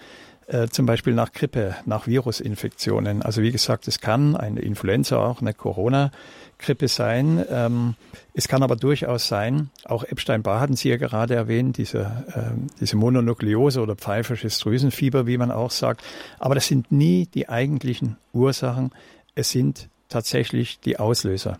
äh, 0.47 0.67
zum 0.67 0.85
Beispiel 0.85 1.13
nach 1.13 1.33
Grippe, 1.33 1.75
nach 1.85 2.07
Virusinfektionen. 2.07 3.21
Also 3.21 3.41
wie 3.41 3.51
gesagt, 3.51 3.87
es 3.87 3.99
kann 3.99 4.35
eine 4.35 4.61
Influenza, 4.61 5.17
auch 5.17 5.41
eine 5.41 5.53
Corona-Grippe 5.53 6.87
sein. 6.87 7.43
Ähm, 7.49 7.95
es 8.33 8.47
kann 8.47 8.63
aber 8.63 8.75
durchaus 8.75 9.27
sein, 9.27 9.71
auch 9.83 10.03
Epstein-Barr 10.03 10.59
hatten 10.59 10.75
Sie 10.75 10.89
ja 10.89 10.97
gerade 10.97 11.35
erwähnt, 11.35 11.77
diese, 11.77 11.99
äh, 12.33 12.57
diese 12.79 12.95
Mononukleose 12.95 13.81
oder 13.81 13.95
pfeifersches 13.95 14.59
Drüsenfieber, 14.59 15.27
wie 15.27 15.37
man 15.37 15.51
auch 15.51 15.71
sagt. 15.71 16.01
Aber 16.39 16.55
das 16.55 16.67
sind 16.67 16.91
nie 16.91 17.25
die 17.25 17.49
eigentlichen 17.49 18.15
Ursachen. 18.31 18.91
Es 19.35 19.49
sind 19.51 19.89
tatsächlich 20.07 20.79
die 20.79 20.97
Auslöser. 20.97 21.57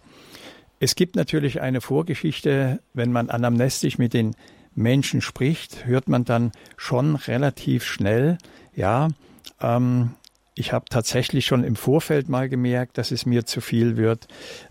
Es 0.80 0.96
gibt 0.96 1.16
natürlich 1.16 1.62
eine 1.62 1.82
Vorgeschichte, 1.82 2.80
wenn 2.94 3.12
man 3.12 3.30
anamnestisch 3.30 3.98
mit 3.98 4.14
den 4.14 4.36
Menschen 4.76 5.22
spricht, 5.22 5.86
hört 5.86 6.08
man 6.08 6.24
dann 6.24 6.52
schon 6.78 7.16
relativ 7.16 7.84
schnell, 7.84 8.38
ja, 8.76 9.10
ähm, 9.60 10.12
ich 10.54 10.74
habe 10.74 10.86
tatsächlich 10.90 11.46
schon 11.46 11.64
im 11.64 11.76
Vorfeld 11.76 12.30
mal 12.30 12.50
gemerkt, 12.50 12.98
dass 12.98 13.12
es 13.12 13.28
mir 13.28 13.46
zu 13.46 13.62
viel 13.62 13.96
wird. 13.96 14.28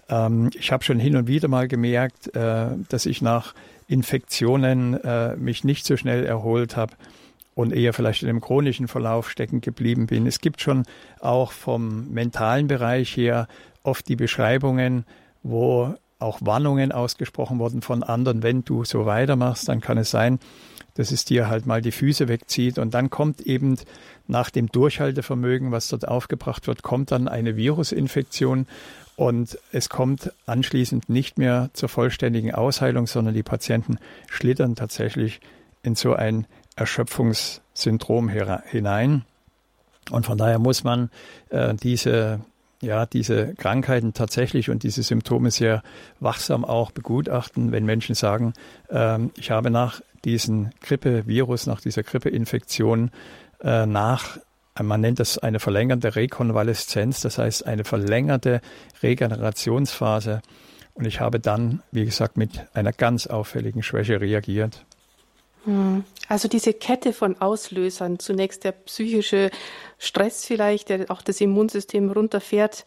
Ähm, 0.08 0.50
ich 0.58 0.72
habe 0.72 0.82
schon 0.82 0.98
hin 0.98 1.16
und 1.16 1.28
wieder 1.28 1.48
mal 1.48 1.68
gemerkt, 1.68 2.34
äh, 2.34 2.70
dass 2.88 3.06
ich 3.06 3.22
nach 3.22 3.54
Infektionen 3.86 4.94
äh, 4.94 5.36
mich 5.36 5.62
nicht 5.62 5.86
so 5.86 5.96
schnell 5.96 6.26
erholt 6.26 6.76
habe 6.76 6.94
und 7.54 7.72
eher 7.72 7.92
vielleicht 7.92 8.22
in 8.24 8.28
einem 8.28 8.40
chronischen 8.40 8.88
Verlauf 8.88 9.30
stecken 9.30 9.60
geblieben 9.60 10.06
bin. 10.06 10.26
Es 10.26 10.40
gibt 10.40 10.60
schon 10.60 10.84
auch 11.20 11.52
vom 11.52 12.10
mentalen 12.12 12.66
Bereich 12.66 13.16
her 13.16 13.46
oft 13.84 14.08
die 14.08 14.16
Beschreibungen, 14.16 15.04
wo 15.50 15.94
auch 16.18 16.38
Warnungen 16.40 16.92
ausgesprochen 16.92 17.58
wurden 17.58 17.82
von 17.82 18.02
anderen, 18.02 18.42
wenn 18.42 18.64
du 18.64 18.84
so 18.84 19.06
weitermachst, 19.06 19.68
dann 19.68 19.80
kann 19.80 19.98
es 19.98 20.10
sein, 20.10 20.38
dass 20.94 21.12
es 21.12 21.24
dir 21.26 21.48
halt 21.48 21.66
mal 21.66 21.82
die 21.82 21.92
Füße 21.92 22.26
wegzieht. 22.28 22.78
Und 22.78 22.94
dann 22.94 23.10
kommt 23.10 23.42
eben 23.42 23.76
nach 24.26 24.50
dem 24.50 24.68
Durchhaltevermögen, 24.68 25.72
was 25.72 25.88
dort 25.88 26.08
aufgebracht 26.08 26.66
wird, 26.66 26.82
kommt 26.82 27.12
dann 27.12 27.28
eine 27.28 27.56
Virusinfektion 27.56 28.66
und 29.16 29.58
es 29.72 29.88
kommt 29.88 30.32
anschließend 30.46 31.08
nicht 31.08 31.38
mehr 31.38 31.70
zur 31.72 31.88
vollständigen 31.88 32.54
Ausheilung, 32.54 33.06
sondern 33.06 33.34
die 33.34 33.42
Patienten 33.42 33.98
schlittern 34.28 34.74
tatsächlich 34.74 35.40
in 35.82 35.94
so 35.94 36.14
ein 36.14 36.46
Erschöpfungssyndrom 36.76 38.28
hinein. 38.28 39.24
Und 40.10 40.26
von 40.26 40.38
daher 40.38 40.58
muss 40.58 40.84
man 40.84 41.10
äh, 41.50 41.74
diese 41.74 42.40
ja, 42.82 43.06
diese 43.06 43.54
Krankheiten 43.54 44.12
tatsächlich 44.12 44.70
und 44.70 44.82
diese 44.82 45.02
Symptome 45.02 45.50
sehr 45.50 45.82
wachsam 46.20 46.64
auch 46.64 46.90
begutachten, 46.90 47.72
wenn 47.72 47.84
Menschen 47.84 48.14
sagen, 48.14 48.52
ähm, 48.90 49.30
ich 49.36 49.50
habe 49.50 49.70
nach 49.70 50.00
diesem 50.24 50.70
Grippevirus, 50.80 51.66
nach 51.66 51.80
dieser 51.80 52.02
Grippeinfektion, 52.02 53.10
äh, 53.62 53.86
nach, 53.86 54.38
man 54.80 55.00
nennt 55.00 55.20
das 55.20 55.38
eine 55.38 55.58
verlängerte 55.58 56.16
Rekonvaleszenz, 56.16 57.20
das 57.20 57.38
heißt 57.38 57.66
eine 57.66 57.84
verlängerte 57.84 58.60
Regenerationsphase. 59.02 60.42
Und 60.94 61.06
ich 61.06 61.20
habe 61.20 61.40
dann, 61.40 61.82
wie 61.92 62.04
gesagt, 62.04 62.36
mit 62.36 62.66
einer 62.74 62.92
ganz 62.92 63.26
auffälligen 63.26 63.82
Schwäche 63.82 64.20
reagiert. 64.20 64.84
Hm. 65.66 66.04
Also 66.28 66.48
diese 66.48 66.72
Kette 66.72 67.12
von 67.12 67.40
Auslösern, 67.40 68.18
zunächst 68.18 68.64
der 68.64 68.72
psychische 68.72 69.50
Stress 69.98 70.44
vielleicht, 70.44 70.88
der 70.88 71.10
auch 71.10 71.22
das 71.22 71.40
Immunsystem 71.40 72.10
runterfährt, 72.10 72.84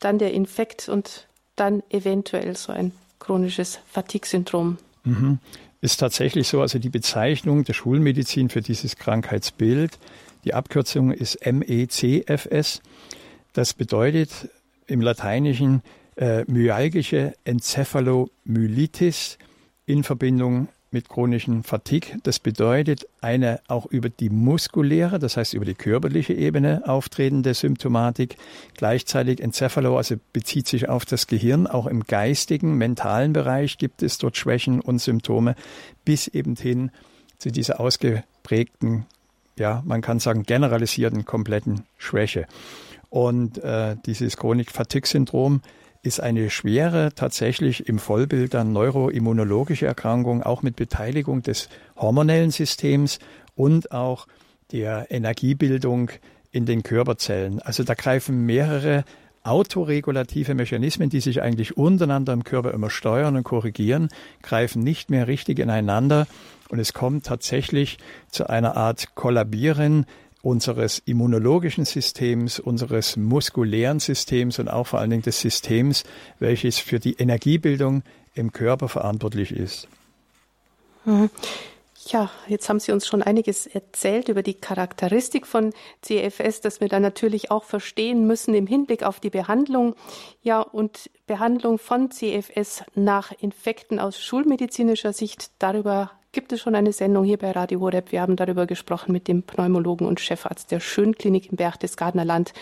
dann 0.00 0.18
der 0.18 0.32
Infekt 0.32 0.88
und 0.88 1.28
dann 1.54 1.82
eventuell 1.90 2.56
so 2.56 2.72
ein 2.72 2.92
chronisches 3.18 3.78
Fatigue-Syndrom. 3.90 4.78
Mhm. 5.04 5.38
Ist 5.80 5.98
tatsächlich 5.98 6.48
so, 6.48 6.60
also 6.60 6.78
die 6.78 6.88
Bezeichnung 6.88 7.64
der 7.64 7.72
Schulmedizin 7.74 8.48
für 8.48 8.60
dieses 8.60 8.96
Krankheitsbild, 8.96 9.98
die 10.44 10.54
Abkürzung 10.54 11.12
ist 11.12 11.38
MECFS. 11.44 12.80
Das 13.52 13.74
bedeutet 13.74 14.30
im 14.86 15.00
Lateinischen 15.00 15.82
äh, 16.16 16.44
myalgische 16.46 17.34
Enzephalomyelitis 17.44 19.38
in 19.86 20.02
Verbindung 20.04 20.68
mit 20.90 21.08
chronischen 21.08 21.62
Fatigue. 21.62 22.18
Das 22.22 22.38
bedeutet 22.38 23.06
eine 23.20 23.60
auch 23.68 23.86
über 23.86 24.08
die 24.08 24.30
muskuläre, 24.30 25.18
das 25.18 25.36
heißt 25.36 25.54
über 25.54 25.64
die 25.64 25.74
körperliche 25.74 26.32
Ebene 26.32 26.82
auftretende 26.86 27.54
Symptomatik. 27.54 28.36
Gleichzeitig 28.74 29.40
Enzephalo, 29.40 29.96
also 29.96 30.16
bezieht 30.32 30.68
sich 30.68 30.88
auf 30.88 31.04
das 31.04 31.26
Gehirn. 31.26 31.66
Auch 31.66 31.86
im 31.86 32.04
geistigen, 32.04 32.74
mentalen 32.76 33.32
Bereich 33.32 33.78
gibt 33.78 34.02
es 34.02 34.18
dort 34.18 34.36
Schwächen 34.36 34.80
und 34.80 35.00
Symptome 35.00 35.56
bis 36.04 36.28
eben 36.28 36.56
hin 36.56 36.90
zu 37.38 37.50
dieser 37.50 37.80
ausgeprägten, 37.80 39.06
ja, 39.58 39.82
man 39.84 40.00
kann 40.00 40.18
sagen 40.18 40.44
generalisierten 40.44 41.24
kompletten 41.24 41.84
Schwäche. 41.98 42.46
Und 43.10 43.58
äh, 43.58 43.96
dieses 44.06 44.36
Chronik-Fatigue-Syndrom 44.36 45.60
ist 46.06 46.20
eine 46.20 46.50
schwere, 46.50 47.10
tatsächlich 47.14 47.88
im 47.88 47.98
Vollbild 47.98 48.54
dann 48.54 48.72
neuroimmunologische 48.72 49.86
Erkrankung, 49.86 50.42
auch 50.42 50.62
mit 50.62 50.76
Beteiligung 50.76 51.42
des 51.42 51.68
hormonellen 51.96 52.52
Systems 52.52 53.18
und 53.56 53.90
auch 53.90 54.28
der 54.72 55.10
Energiebildung 55.10 56.10
in 56.52 56.64
den 56.64 56.82
Körperzellen. 56.82 57.60
Also 57.60 57.82
da 57.82 57.94
greifen 57.94 58.46
mehrere 58.46 59.04
autoregulative 59.42 60.54
Mechanismen, 60.54 61.10
die 61.10 61.20
sich 61.20 61.42
eigentlich 61.42 61.76
untereinander 61.76 62.32
im 62.32 62.44
Körper 62.44 62.72
immer 62.72 62.90
steuern 62.90 63.36
und 63.36 63.44
korrigieren, 63.44 64.08
greifen 64.42 64.82
nicht 64.82 65.10
mehr 65.10 65.28
richtig 65.28 65.58
ineinander 65.58 66.26
und 66.68 66.78
es 66.78 66.92
kommt 66.92 67.26
tatsächlich 67.26 67.98
zu 68.28 68.48
einer 68.48 68.76
Art 68.76 69.14
Kollabieren 69.14 70.06
unseres 70.46 71.02
immunologischen 71.04 71.84
Systems, 71.84 72.60
unseres 72.60 73.16
muskulären 73.16 73.98
Systems 73.98 74.60
und 74.60 74.68
auch 74.68 74.86
vor 74.86 75.00
allen 75.00 75.10
Dingen 75.10 75.22
des 75.22 75.40
Systems, 75.40 76.04
welches 76.38 76.78
für 76.78 77.00
die 77.00 77.14
Energiebildung 77.14 78.04
im 78.34 78.52
Körper 78.52 78.88
verantwortlich 78.88 79.50
ist. 79.50 79.88
Mhm. 81.04 81.30
Ja, 82.08 82.30
jetzt 82.46 82.68
haben 82.68 82.78
Sie 82.78 82.92
uns 82.92 83.08
schon 83.08 83.22
einiges 83.22 83.66
erzählt 83.66 84.28
über 84.28 84.44
die 84.44 84.54
Charakteristik 84.54 85.48
von 85.48 85.72
CFS, 86.02 86.60
dass 86.60 86.80
wir 86.80 86.88
dann 86.88 87.02
natürlich 87.02 87.50
auch 87.50 87.64
verstehen 87.64 88.28
müssen 88.28 88.54
im 88.54 88.68
Hinblick 88.68 89.02
auf 89.02 89.18
die 89.18 89.30
Behandlung. 89.30 89.96
Ja, 90.42 90.60
und 90.60 91.10
Behandlung 91.26 91.78
von 91.78 92.12
CFS 92.12 92.84
nach 92.94 93.32
Infekten 93.40 93.98
aus 93.98 94.22
schulmedizinischer 94.22 95.12
Sicht, 95.12 95.50
darüber 95.58 96.12
gibt 96.36 96.52
es 96.52 96.60
schon 96.60 96.74
eine 96.74 96.92
Sendung 96.92 97.24
hier 97.24 97.38
bei 97.38 97.50
Radio 97.50 97.80
Horeb. 97.80 98.12
Wir 98.12 98.20
haben 98.20 98.36
darüber 98.36 98.66
gesprochen 98.66 99.10
mit 99.10 99.26
dem 99.26 99.42
Pneumologen 99.42 100.06
und 100.06 100.20
Chefarzt 100.20 100.70
der 100.70 100.80
Schönklinik 100.80 101.50
im 101.50 101.56
Berchtesgadener 101.56 102.26
Land, 102.26 102.52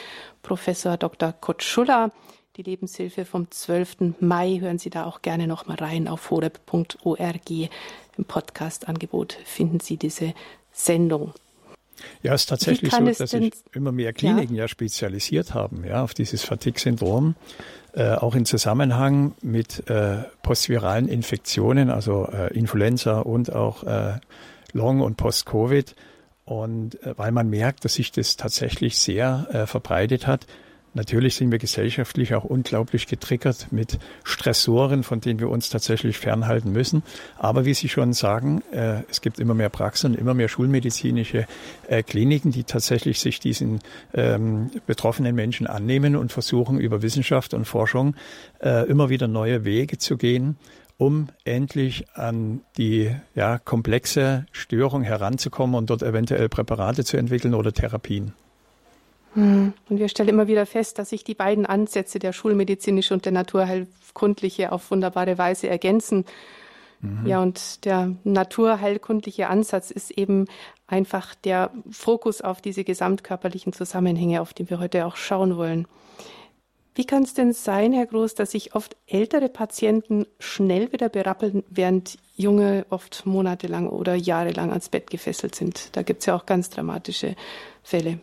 Professor 0.42 0.96
Dr. 0.96 1.32
Kurt 1.32 1.64
Schuller. 1.64 2.12
Die 2.56 2.62
Lebenshilfe 2.62 3.24
vom 3.24 3.50
12. 3.50 4.20
Mai 4.20 4.58
hören 4.60 4.78
Sie 4.78 4.90
da 4.90 5.06
auch 5.06 5.22
gerne 5.22 5.48
noch 5.48 5.66
mal 5.66 5.74
rein 5.74 6.06
auf 6.06 6.30
horeb.org. 6.30 7.50
Im 7.50 8.24
Podcast-Angebot 8.24 9.38
finden 9.44 9.80
Sie 9.80 9.96
diese 9.96 10.34
Sendung. 10.70 11.34
Ja, 12.22 12.34
es 12.34 12.42
ist 12.42 12.50
tatsächlich 12.50 12.92
so, 12.92 13.04
dass 13.04 13.30
sich 13.30 13.52
immer 13.72 13.90
mehr 13.90 14.12
Kliniken 14.12 14.54
ja? 14.54 14.62
ja 14.62 14.68
spezialisiert 14.68 15.52
haben, 15.52 15.82
ja, 15.84 16.04
auf 16.04 16.14
dieses 16.14 16.44
Fatigue-Syndrom. 16.44 17.34
Äh, 17.96 18.14
auch 18.14 18.34
in 18.34 18.44
Zusammenhang 18.44 19.34
mit 19.40 19.88
äh, 19.88 20.24
postviralen 20.42 21.06
Infektionen, 21.06 21.90
also 21.90 22.26
äh, 22.26 22.52
Influenza 22.52 23.20
und 23.20 23.54
auch 23.54 23.84
äh, 23.84 24.14
Long- 24.72 25.00
und 25.00 25.16
Post-Covid. 25.16 25.94
Und 26.44 27.00
äh, 27.04 27.16
weil 27.16 27.30
man 27.30 27.48
merkt, 27.48 27.84
dass 27.84 27.94
sich 27.94 28.10
das 28.10 28.36
tatsächlich 28.36 28.98
sehr 28.98 29.66
verbreitet 29.66 30.26
hat, 30.26 30.46
Natürlich 30.94 31.34
sind 31.34 31.50
wir 31.50 31.58
gesellschaftlich 31.58 32.34
auch 32.34 32.44
unglaublich 32.44 33.08
getriggert 33.08 33.68
mit 33.72 33.98
Stressoren, 34.22 35.02
von 35.02 35.20
denen 35.20 35.40
wir 35.40 35.50
uns 35.50 35.68
tatsächlich 35.68 36.18
fernhalten 36.18 36.70
müssen. 36.70 37.02
Aber 37.36 37.64
wie 37.64 37.74
Sie 37.74 37.88
schon 37.88 38.12
sagen, 38.12 38.62
äh, 38.72 39.02
es 39.10 39.20
gibt 39.20 39.40
immer 39.40 39.54
mehr 39.54 39.70
Praxen, 39.70 40.14
immer 40.14 40.34
mehr 40.34 40.48
schulmedizinische 40.48 41.46
äh, 41.88 42.04
Kliniken, 42.04 42.52
die 42.52 42.62
tatsächlich 42.62 43.18
sich 43.18 43.40
diesen 43.40 43.80
ähm, 44.14 44.70
betroffenen 44.86 45.34
Menschen 45.34 45.66
annehmen 45.66 46.14
und 46.14 46.30
versuchen, 46.30 46.78
über 46.78 47.02
Wissenschaft 47.02 47.54
und 47.54 47.64
Forschung 47.64 48.14
äh, 48.62 48.88
immer 48.88 49.08
wieder 49.10 49.26
neue 49.26 49.64
Wege 49.64 49.98
zu 49.98 50.16
gehen 50.16 50.56
um 50.96 51.26
endlich 51.44 52.08
an 52.14 52.60
die 52.78 53.10
ja, 53.34 53.58
komplexe 53.58 54.46
Störung 54.52 55.02
heranzukommen 55.02 55.74
und 55.74 55.90
dort 55.90 56.04
eventuell 56.04 56.48
Präparate 56.48 57.04
zu 57.04 57.16
entwickeln 57.16 57.52
oder 57.52 57.72
Therapien. 57.72 58.32
Hm. 59.34 59.72
Und 59.88 59.98
wir 59.98 60.08
stellen 60.08 60.28
immer 60.28 60.46
wieder 60.46 60.66
fest, 60.66 60.98
dass 60.98 61.10
sich 61.10 61.24
die 61.24 61.34
beiden 61.34 61.66
Ansätze, 61.66 62.18
der 62.18 62.32
schulmedizinische 62.32 63.14
und 63.14 63.24
der 63.24 63.32
naturheilkundliche, 63.32 64.72
auf 64.72 64.90
wunderbare 64.90 65.38
Weise 65.38 65.68
ergänzen. 65.68 66.24
Mhm. 67.00 67.26
Ja, 67.26 67.42
und 67.42 67.84
der 67.84 68.14
naturheilkundliche 68.24 69.48
Ansatz 69.48 69.90
ist 69.90 70.10
eben 70.12 70.46
einfach 70.86 71.34
der 71.34 71.70
Fokus 71.90 72.40
auf 72.40 72.60
diese 72.60 72.84
gesamtkörperlichen 72.84 73.72
Zusammenhänge, 73.72 74.40
auf 74.40 74.54
die 74.54 74.70
wir 74.70 74.78
heute 74.78 75.06
auch 75.06 75.16
schauen 75.16 75.56
wollen. 75.56 75.86
Wie 76.96 77.04
kann 77.04 77.24
es 77.24 77.34
denn 77.34 77.52
sein, 77.52 77.92
Herr 77.92 78.06
Groß, 78.06 78.36
dass 78.36 78.52
sich 78.52 78.76
oft 78.76 78.96
ältere 79.06 79.48
Patienten 79.48 80.26
schnell 80.38 80.92
wieder 80.92 81.08
berappeln, 81.08 81.64
während 81.68 82.18
junge 82.36 82.86
oft 82.88 83.26
monatelang 83.26 83.88
oder 83.88 84.14
jahrelang 84.14 84.70
ans 84.70 84.90
Bett 84.90 85.10
gefesselt 85.10 85.56
sind? 85.56 85.88
Da 85.96 86.02
gibt 86.02 86.20
es 86.20 86.26
ja 86.26 86.36
auch 86.36 86.46
ganz 86.46 86.70
dramatische 86.70 87.34
Fälle. 87.82 88.20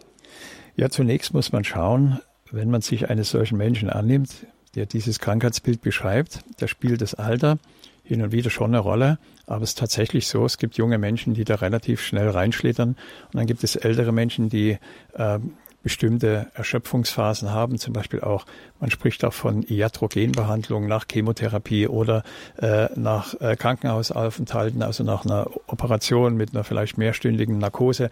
Ja, 0.76 0.90
zunächst 0.90 1.34
muss 1.34 1.52
man 1.52 1.64
schauen, 1.64 2.20
wenn 2.52 2.70
man 2.70 2.82
sich 2.82 3.10
eines 3.10 3.30
solchen 3.30 3.58
Menschen 3.58 3.90
annimmt, 3.90 4.46
der 4.76 4.86
dieses 4.86 5.20
Krankheitsbild 5.20 5.82
beschreibt, 5.82 6.40
da 6.58 6.68
spielt 6.68 7.02
das 7.02 7.14
Alter 7.14 7.58
hin 8.04 8.22
und 8.22 8.32
wieder 8.32 8.50
schon 8.50 8.72
eine 8.72 8.80
Rolle. 8.80 9.20
Aber 9.48 9.64
es 9.64 9.72
ist 9.72 9.80
tatsächlich 9.80 10.28
so, 10.28 10.46
es 10.46 10.58
gibt 10.58 10.76
junge 10.76 10.98
Menschen, 10.98 11.34
die 11.34 11.44
da 11.44 11.56
relativ 11.56 12.02
schnell 12.02 12.30
reinschlittern. 12.30 12.90
Und 12.90 13.36
dann 13.36 13.46
gibt 13.48 13.64
es 13.64 13.76
ältere 13.76 14.12
Menschen, 14.12 14.50
die 14.50 14.78
äh, 15.14 15.40
bestimmte 15.84 16.48
Erschöpfungsphasen 16.54 17.52
haben, 17.52 17.78
zum 17.78 17.94
Beispiel 17.94 18.22
auch, 18.22 18.46
man 18.80 18.92
spricht 18.92 19.26
auch 19.26 19.34
von 19.34 19.64
Iatrogenbehandlung 19.64 20.88
nach 20.88 21.06
Chemotherapie 21.12 21.88
oder 21.88 22.24
äh, 22.62 22.88
nach 22.96 23.40
äh, 23.42 23.56
Krankenhausaufenthalten, 23.56 24.84
also 24.84 25.04
nach 25.04 25.26
einer 25.26 25.50
Operation 25.68 26.36
mit 26.36 26.54
einer 26.54 26.64
vielleicht 26.64 26.98
mehrstündigen 26.98 27.58
Narkose. 27.58 28.10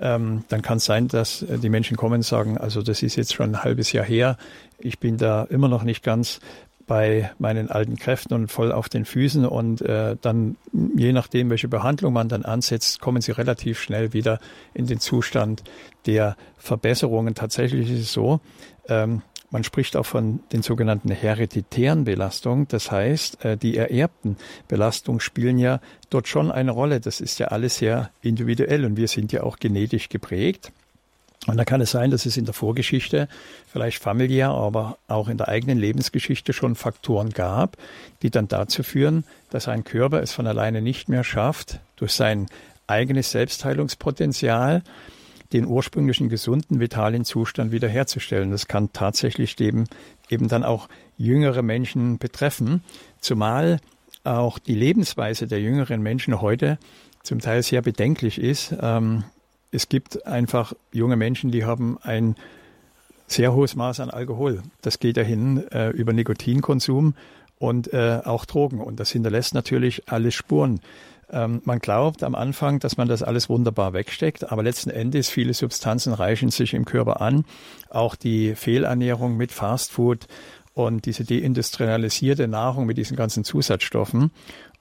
Ähm, 0.00 0.44
dann 0.48 0.62
kann 0.62 0.78
es 0.78 0.84
sein, 0.84 1.08
dass 1.08 1.42
äh, 1.42 1.58
die 1.58 1.68
Menschen 1.68 1.96
kommen 1.96 2.16
und 2.16 2.22
sagen, 2.22 2.58
also 2.58 2.82
das 2.82 3.02
ist 3.02 3.16
jetzt 3.16 3.34
schon 3.34 3.50
ein 3.50 3.64
halbes 3.64 3.92
Jahr 3.92 4.04
her, 4.04 4.36
ich 4.84 4.98
bin 4.98 5.16
da 5.16 5.44
immer 5.44 5.68
noch 5.68 5.84
nicht 5.84 6.02
ganz 6.02 6.40
bei 6.92 7.30
meinen 7.38 7.70
alten 7.70 7.96
Kräften 7.96 8.34
und 8.34 8.52
voll 8.52 8.70
auf 8.70 8.90
den 8.90 9.06
Füßen 9.06 9.46
und 9.46 9.80
äh, 9.80 10.14
dann, 10.20 10.56
je 10.94 11.14
nachdem, 11.14 11.48
welche 11.48 11.66
Behandlung 11.66 12.12
man 12.12 12.28
dann 12.28 12.44
ansetzt, 12.44 13.00
kommen 13.00 13.22
sie 13.22 13.32
relativ 13.32 13.80
schnell 13.80 14.12
wieder 14.12 14.40
in 14.74 14.86
den 14.86 15.00
Zustand 15.00 15.64
der 16.04 16.36
Verbesserungen. 16.58 17.34
Tatsächlich 17.34 17.90
ist 17.90 18.00
es 18.00 18.12
so, 18.12 18.40
ähm, 18.90 19.22
man 19.50 19.64
spricht 19.64 19.96
auch 19.96 20.04
von 20.04 20.40
den 20.52 20.60
sogenannten 20.60 21.10
hereditären 21.10 22.04
Belastungen. 22.04 22.68
Das 22.68 22.90
heißt, 22.90 23.42
äh, 23.42 23.56
die 23.56 23.78
ererbten 23.78 24.36
Belastungen 24.68 25.20
spielen 25.20 25.56
ja 25.56 25.80
dort 26.10 26.28
schon 26.28 26.52
eine 26.52 26.72
Rolle. 26.72 27.00
Das 27.00 27.22
ist 27.22 27.38
ja 27.38 27.46
alles 27.46 27.76
sehr 27.78 28.10
individuell 28.20 28.84
und 28.84 28.98
wir 28.98 29.08
sind 29.08 29.32
ja 29.32 29.44
auch 29.44 29.56
genetisch 29.56 30.10
geprägt. 30.10 30.72
Und 31.46 31.56
da 31.56 31.64
kann 31.64 31.80
es 31.80 31.90
sein, 31.90 32.12
dass 32.12 32.24
es 32.24 32.36
in 32.36 32.44
der 32.44 32.54
Vorgeschichte, 32.54 33.28
vielleicht 33.66 34.00
familiär, 34.00 34.50
aber 34.50 34.98
auch 35.08 35.28
in 35.28 35.38
der 35.38 35.48
eigenen 35.48 35.78
Lebensgeschichte 35.78 36.52
schon 36.52 36.76
Faktoren 36.76 37.30
gab, 37.30 37.76
die 38.22 38.30
dann 38.30 38.46
dazu 38.46 38.84
führen, 38.84 39.24
dass 39.50 39.66
ein 39.66 39.82
Körper 39.82 40.22
es 40.22 40.32
von 40.32 40.46
alleine 40.46 40.82
nicht 40.82 41.08
mehr 41.08 41.24
schafft, 41.24 41.80
durch 41.96 42.12
sein 42.12 42.46
eigenes 42.86 43.32
Selbstheilungspotenzial 43.32 44.82
den 45.52 45.66
ursprünglichen 45.66 46.28
gesunden, 46.28 46.80
vitalen 46.80 47.24
Zustand 47.24 47.72
wiederherzustellen. 47.72 48.50
Das 48.52 48.68
kann 48.68 48.92
tatsächlich 48.92 49.60
eben, 49.60 49.84
eben 50.30 50.48
dann 50.48 50.62
auch 50.62 50.88
jüngere 51.16 51.62
Menschen 51.62 52.18
betreffen, 52.18 52.82
zumal 53.20 53.80
auch 54.24 54.58
die 54.58 54.74
Lebensweise 54.74 55.46
der 55.46 55.60
jüngeren 55.60 56.02
Menschen 56.02 56.40
heute 56.40 56.78
zum 57.22 57.40
Teil 57.40 57.62
sehr 57.62 57.82
bedenklich 57.82 58.40
ist. 58.40 58.74
Ähm, 58.80 59.24
es 59.72 59.88
gibt 59.88 60.26
einfach 60.26 60.74
junge 60.92 61.16
Menschen, 61.16 61.50
die 61.50 61.64
haben 61.64 61.98
ein 62.02 62.36
sehr 63.26 63.54
hohes 63.54 63.74
Maß 63.74 64.00
an 64.00 64.10
Alkohol. 64.10 64.62
Das 64.82 64.98
geht 64.98 65.16
ja 65.16 65.22
hin 65.22 65.66
äh, 65.72 65.88
über 65.90 66.12
Nikotinkonsum 66.12 67.14
und 67.58 67.92
äh, 67.92 68.20
auch 68.24 68.44
Drogen. 68.44 68.80
Und 68.80 69.00
das 69.00 69.10
hinterlässt 69.10 69.54
natürlich 69.54 70.10
alle 70.10 70.30
Spuren. 70.30 70.80
Ähm, 71.30 71.62
man 71.64 71.78
glaubt 71.78 72.22
am 72.22 72.34
Anfang, 72.34 72.78
dass 72.78 72.98
man 72.98 73.08
das 73.08 73.22
alles 73.22 73.48
wunderbar 73.48 73.94
wegsteckt, 73.94 74.52
aber 74.52 74.62
letzten 74.62 74.90
Endes 74.90 75.30
viele 75.30 75.54
Substanzen 75.54 76.12
reichen 76.12 76.50
sich 76.50 76.74
im 76.74 76.84
Körper 76.84 77.22
an. 77.22 77.44
Auch 77.88 78.14
die 78.14 78.54
Fehlernährung 78.54 79.38
mit 79.38 79.52
Fastfood 79.52 80.26
und 80.74 81.06
diese 81.06 81.24
deindustrialisierte 81.24 82.48
Nahrung 82.48 82.84
mit 82.84 82.98
diesen 82.98 83.16
ganzen 83.16 83.44
Zusatzstoffen 83.44 84.30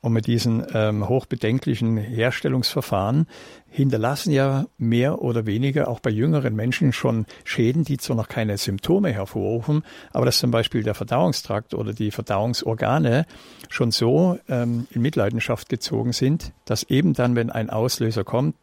und 0.01 0.13
mit 0.13 0.25
diesen 0.25 0.65
ähm, 0.74 1.08
hochbedenklichen 1.08 1.96
Herstellungsverfahren 1.98 3.27
hinterlassen 3.70 4.31
ja 4.31 4.65
mehr 4.77 5.22
oder 5.22 5.46
weniger 5.46 5.88
auch 5.88 6.00
bei 6.00 6.10
jüngeren 6.10 6.55
Menschen 6.55 6.91
schon 6.91 7.25
Schäden, 7.43 7.84
die 7.84 7.98
zwar 7.98 8.15
noch 8.15 8.27
keine 8.27 8.58
Symptome 8.58 9.13
hervorrufen, 9.13 9.84
aber 10.12 10.25
dass 10.25 10.39
zum 10.39 10.50
Beispiel 10.50 10.84
der 10.84 10.96
Verdauungstrakt 10.96 11.75
oder 11.75 11.93
die 11.93 12.12
Verdauungsorgane 12.12 13.25
schon 13.70 13.91
so 13.91 14.39
ähm, 14.50 14.88
in 14.89 15.03
Mitleidenschaft 15.03 15.70
gezogen 15.70 16.13
sind, 16.13 16.51
dass 16.65 16.84
eben 16.84 17.13
dann, 17.13 17.36
wenn 17.36 17.51
ein 17.51 17.70
Auslöser 17.70 18.24
kommt, 18.24 18.55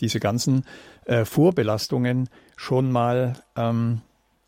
diese 0.00 0.20
ganzen 0.20 0.64
äh, 1.06 1.24
Vorbelastungen 1.24 2.28
schon 2.56 2.90
mal 2.90 3.34
ähm, 3.56 4.00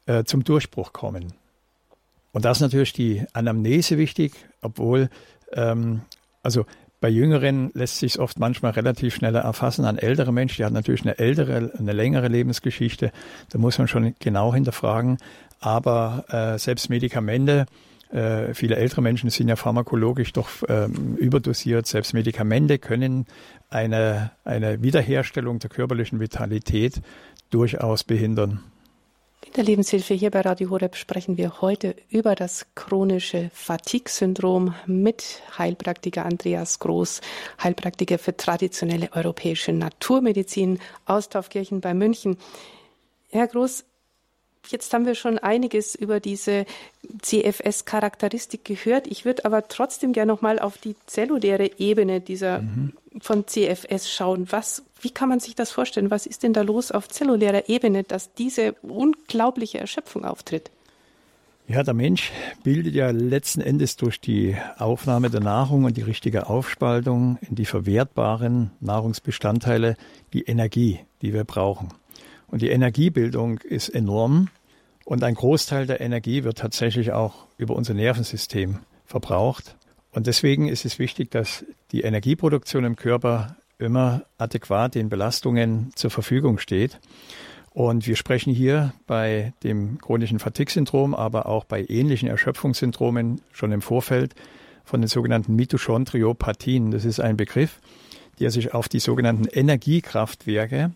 äh, 0.07 0.25
zum 0.25 0.45
Durchbruch 0.45 0.93
kommen. 0.93 1.33
Und 2.33 2.45
da 2.45 2.53
ist 2.53 2.61
natürlich 2.61 2.93
die 2.93 3.25
Anamnese 3.33 3.99
wichtig, 3.99 4.33
obwohl 4.61 5.09
ähm, 5.53 6.03
also 6.47 6.65
bei 7.01 7.11
Jüngeren 7.11 7.71
lässt 7.75 7.99
sich 7.99 8.19
oft 8.19 8.39
manchmal 8.39 8.73
relativ 8.73 9.17
schneller 9.17 9.41
erfassen. 9.41 9.85
An 9.85 9.99
ältere 9.99 10.33
Menschen, 10.33 10.57
die 10.59 10.65
haben 10.65 10.73
natürlich 10.73 11.03
eine 11.03 11.19
ältere, 11.19 11.73
eine 11.77 11.93
längere 11.93 12.29
Lebensgeschichte. 12.29 13.13
Da 13.51 13.59
muss 13.59 13.79
man 13.79 13.89
schon 13.89 14.15
genau 14.19 14.55
hinterfragen. 14.55 15.19
Aber 15.61 16.25
äh, 16.29 16.59
selbst 16.59 16.89
Medikamente, 16.89 17.67
äh, 18.13 18.55
viele 18.55 18.77
ältere 18.77 19.03
Menschen 19.03 19.29
sind 19.29 19.49
ja 19.49 19.57
pharmakologisch 19.57 20.33
doch 20.33 20.49
ähm, 20.69 21.17
überdosiert. 21.17 21.87
Selbst 21.87 22.15
Medikamente 22.15 22.79
können 22.79 23.27
eine, 23.69 24.31
eine 24.45 24.83
Wiederherstellung 24.83 25.59
der 25.59 25.69
körperlichen 25.69 26.21
Vitalität 26.21 27.03
durchaus 27.51 28.05
behindern. 28.05 28.61
In 29.47 29.53
der 29.53 29.65
Lebenshilfe 29.65 30.13
hier 30.13 30.31
bei 30.31 30.41
Radio 30.43 30.69
Horeb 30.71 30.97
sprechen 30.97 31.39
wir 31.39 31.63
heute 31.63 31.95
über 32.11 32.35
das 32.35 32.67
chronische 32.75 33.51
Fatigue-Syndrom 33.55 34.75
mit 34.87 35.41
Heilpraktiker 35.57 36.27
Andreas 36.27 36.79
Groß, 36.81 37.21
Heilpraktiker 37.63 38.19
für 38.19 38.37
traditionelle 38.37 39.11
europäische 39.13 39.73
Naturmedizin 39.73 40.81
aus 41.07 41.31
Taufkirchen 41.31 41.81
bei 41.81 41.95
München. 41.95 42.37
Herr 43.31 43.47
Groß, 43.47 43.85
Jetzt 44.69 44.93
haben 44.93 45.07
wir 45.07 45.15
schon 45.15 45.39
einiges 45.39 45.95
über 45.95 46.19
diese 46.19 46.67
CFS-Charakteristik 47.23 48.65
gehört. 48.65 49.07
Ich 49.07 49.25
würde 49.25 49.45
aber 49.45 49.69
trotzdem 49.69 50.13
gerne 50.13 50.33
noch 50.33 50.41
mal 50.41 50.59
auf 50.59 50.77
die 50.77 50.97
zelluläre 51.07 51.71
Ebene 51.79 52.21
dieser 52.21 52.63
mhm. 52.63 52.93
Von 53.21 53.47
CFS 53.47 54.11
schauen. 54.11 54.47
Was, 54.51 54.85
wie 55.01 55.11
kann 55.11 55.29
man 55.29 55.41
sich 55.41 55.55
das 55.55 55.71
vorstellen? 55.71 56.11
Was 56.11 56.27
ist 56.27 56.43
denn 56.43 56.53
da 56.53 56.63
los 56.63 56.91
auf 56.91 57.09
zellulärer 57.09 57.69
Ebene, 57.69 58.03
dass 58.03 58.33
diese 58.35 58.73
unglaubliche 58.83 59.79
Erschöpfung 59.79 60.25
auftritt? 60.25 60.71
Ja, 61.69 61.83
der 61.83 61.95
Mensch 61.95 62.31
bildet 62.63 62.95
ja 62.95 63.11
letzten 63.11 63.61
Endes 63.61 63.97
durch 63.97 64.21
die 64.21 64.57
Aufnahme 64.79 65.31
der 65.31 65.41
Nahrung 65.41 65.83
und 65.83 65.97
die 65.97 66.03
richtige 66.03 66.49
Aufspaltung 66.49 67.39
in 67.41 67.57
die 67.57 67.65
verwertbaren 67.65 68.71
Nahrungsbestandteile 68.79 69.97
die 70.33 70.43
Energie, 70.43 71.01
die 71.23 71.33
wir 71.33 71.43
brauchen. 71.43 71.89
Und 72.47 72.63
die 72.63 72.69
Energiebildung 72.69 73.59
ist 73.59 73.89
enorm. 73.89 74.49
Und 75.05 75.25
ein 75.25 75.35
Großteil 75.35 75.87
der 75.87 76.01
Energie 76.01 76.45
wird 76.45 76.59
tatsächlich 76.59 77.13
auch 77.13 77.47
über 77.59 77.75
unser 77.75 77.95
Nervensystem 77.95 78.79
verbraucht. 79.05 79.77
Und 80.17 80.27
deswegen 80.27 80.67
ist 80.67 80.87
es 80.87 80.99
wichtig, 80.99 81.31
dass 81.31 81.63
die 81.93 82.01
Energieproduktion 82.01 82.85
im 82.85 82.97
Körper 82.97 83.55
immer 83.77 84.23
adäquat 84.39 84.95
den 84.95 85.11
Belastungen 85.11 85.91
zur 85.95 86.11
Verfügung 86.11 86.57
steht. 86.57 86.99
Und 87.75 88.07
wir 88.07 88.17
sprechen 88.17 88.55
hier 88.55 88.95
bei 89.07 89.53
dem 89.63 89.99
chronischen 89.99 90.39
Fatigue-Syndrom, 90.39 91.15
aber 91.15 91.45
auch 91.45 91.67
bei 91.67 91.85
ähnlichen 91.87 92.31
Erschöpfungssyndromen 92.31 93.43
schon 93.53 93.73
im 93.73 93.83
Vorfeld 93.83 94.35
von 94.87 95.03
den 95.03 95.09
sogenannten 95.09 95.55
Mitochondriopathien. 95.55 96.93
Das 96.93 97.05
ist 97.05 97.21
ein 97.21 97.37
Begriff, 97.37 97.79
der 98.41 98.51
sich 98.51 98.73
auf 98.73 98.89
die 98.89 99.01
sogenannten 99.01 99.45
Energiekraftwerke 99.45 100.93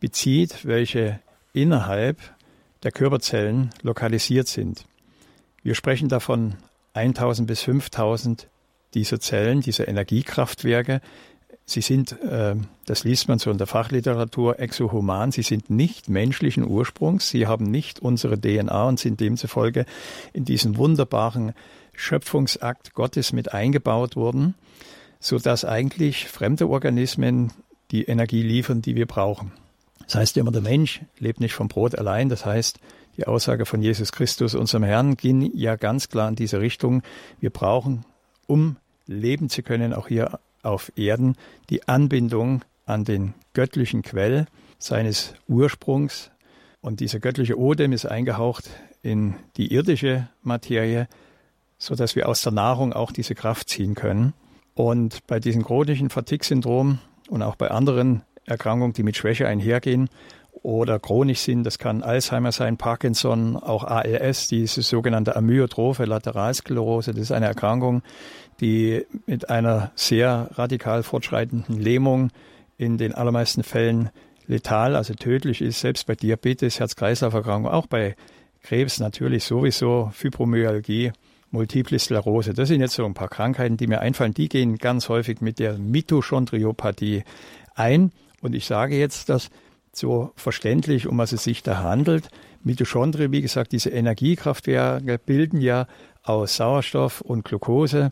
bezieht, 0.00 0.64
welche 0.64 1.20
innerhalb 1.52 2.16
der 2.84 2.92
Körperzellen 2.92 3.68
lokalisiert 3.82 4.48
sind. 4.48 4.86
Wir 5.62 5.74
sprechen 5.74 6.08
davon 6.08 6.54
1000 6.96 7.46
bis 7.46 7.62
5000 7.62 8.48
dieser 8.94 9.20
Zellen, 9.20 9.60
dieser 9.60 9.88
Energiekraftwerke. 9.88 11.00
Sie 11.64 11.80
sind, 11.80 12.12
äh, 12.22 12.54
das 12.86 13.04
liest 13.04 13.28
man 13.28 13.38
so 13.38 13.50
in 13.50 13.58
der 13.58 13.66
Fachliteratur, 13.66 14.60
exohuman. 14.60 15.32
Sie 15.32 15.42
sind 15.42 15.68
nicht 15.68 16.08
menschlichen 16.08 16.66
Ursprungs. 16.66 17.28
Sie 17.28 17.46
haben 17.46 17.66
nicht 17.66 18.00
unsere 18.00 18.40
DNA 18.40 18.84
und 18.84 19.00
sind 19.00 19.20
demzufolge 19.20 19.84
in 20.32 20.44
diesen 20.44 20.76
wunderbaren 20.76 21.52
Schöpfungsakt 21.92 22.94
Gottes 22.94 23.32
mit 23.32 23.52
eingebaut 23.52 24.16
worden, 24.16 24.54
so 25.18 25.38
dass 25.38 25.64
eigentlich 25.64 26.28
fremde 26.28 26.68
Organismen 26.68 27.52
die 27.90 28.04
Energie 28.04 28.42
liefern, 28.42 28.80
die 28.80 28.94
wir 28.94 29.06
brauchen. 29.06 29.52
Das 30.04 30.14
heißt 30.14 30.36
immer, 30.36 30.52
der 30.52 30.62
Mensch 30.62 31.00
lebt 31.18 31.40
nicht 31.40 31.54
vom 31.54 31.68
Brot 31.68 31.96
allein. 31.96 32.28
Das 32.28 32.46
heißt, 32.46 32.78
die 33.16 33.26
Aussage 33.26 33.66
von 33.66 33.82
Jesus 33.82 34.12
Christus, 34.12 34.54
unserem 34.54 34.84
Herrn, 34.84 35.16
ging 35.16 35.50
ja 35.54 35.76
ganz 35.76 36.08
klar 36.08 36.28
in 36.28 36.36
diese 36.36 36.60
Richtung. 36.60 37.02
Wir 37.40 37.50
brauchen, 37.50 38.04
um 38.46 38.76
leben 39.06 39.48
zu 39.48 39.62
können, 39.62 39.94
auch 39.94 40.08
hier 40.08 40.38
auf 40.62 40.92
Erden, 40.96 41.36
die 41.70 41.88
Anbindung 41.88 42.64
an 42.84 43.04
den 43.04 43.34
göttlichen 43.54 44.02
Quell 44.02 44.46
seines 44.78 45.34
Ursprungs. 45.48 46.30
Und 46.80 47.00
dieser 47.00 47.20
göttliche 47.20 47.58
Odem 47.58 47.92
ist 47.92 48.06
eingehaucht 48.06 48.68
in 49.02 49.34
die 49.56 49.72
irdische 49.72 50.28
Materie, 50.42 51.08
so 51.78 51.94
dass 51.94 52.16
wir 52.16 52.28
aus 52.28 52.42
der 52.42 52.52
Nahrung 52.52 52.92
auch 52.92 53.12
diese 53.12 53.34
Kraft 53.34 53.68
ziehen 53.68 53.94
können. 53.94 54.34
Und 54.74 55.26
bei 55.26 55.40
diesem 55.40 55.64
chronischen 55.64 56.10
Fatigue-Syndrom 56.10 56.98
und 57.28 57.42
auch 57.42 57.56
bei 57.56 57.70
anderen 57.70 58.22
Erkrankungen, 58.44 58.92
die 58.92 59.02
mit 59.02 59.16
Schwäche 59.16 59.48
einhergehen 59.48 60.08
oder 60.66 60.98
chronisch 60.98 61.42
sind. 61.42 61.62
Das 61.62 61.78
kann 61.78 62.02
Alzheimer 62.02 62.50
sein, 62.50 62.76
Parkinson, 62.76 63.56
auch 63.56 63.84
ALS, 63.84 64.48
diese 64.48 64.82
sogenannte 64.82 65.36
amyotrophe 65.36 66.06
Lateralsklerose. 66.06 67.12
Das 67.12 67.22
ist 67.22 67.30
eine 67.30 67.46
Erkrankung, 67.46 68.02
die 68.60 69.06
mit 69.26 69.48
einer 69.48 69.92
sehr 69.94 70.50
radikal 70.54 71.04
fortschreitenden 71.04 71.78
Lähmung 71.78 72.30
in 72.78 72.98
den 72.98 73.14
allermeisten 73.14 73.62
Fällen 73.62 74.10
letal, 74.48 74.96
also 74.96 75.14
tödlich 75.14 75.62
ist, 75.62 75.78
selbst 75.78 76.04
bei 76.08 76.16
Diabetes, 76.16 76.80
Herz-Kreislauf-Erkrankungen, 76.80 77.72
auch 77.72 77.86
bei 77.86 78.16
Krebs 78.64 78.98
natürlich 78.98 79.44
sowieso, 79.44 80.10
Fibromyalgie, 80.12 81.12
Multiple 81.52 81.96
Sklerose. 81.96 82.54
Das 82.54 82.66
sind 82.66 82.80
jetzt 82.80 82.94
so 82.94 83.04
ein 83.04 83.14
paar 83.14 83.28
Krankheiten, 83.28 83.76
die 83.76 83.86
mir 83.86 84.00
einfallen. 84.00 84.34
Die 84.34 84.48
gehen 84.48 84.78
ganz 84.78 85.08
häufig 85.08 85.40
mit 85.40 85.60
der 85.60 85.78
Mitochondriopathie 85.78 87.22
ein. 87.76 88.10
Und 88.40 88.56
ich 88.56 88.66
sage 88.66 88.96
jetzt 88.96 89.28
das 89.28 89.48
so 89.96 90.32
verständlich, 90.36 91.06
um 91.06 91.18
was 91.18 91.32
es 91.32 91.44
sich 91.44 91.62
da 91.62 91.78
handelt. 91.78 92.28
Mitochondrien, 92.62 93.32
wie 93.32 93.42
gesagt, 93.42 93.72
diese 93.72 93.90
Energiekraftwerke 93.90 95.18
bilden 95.18 95.60
ja 95.60 95.86
aus 96.22 96.56
Sauerstoff 96.56 97.20
und 97.20 97.44
Glucose 97.44 98.10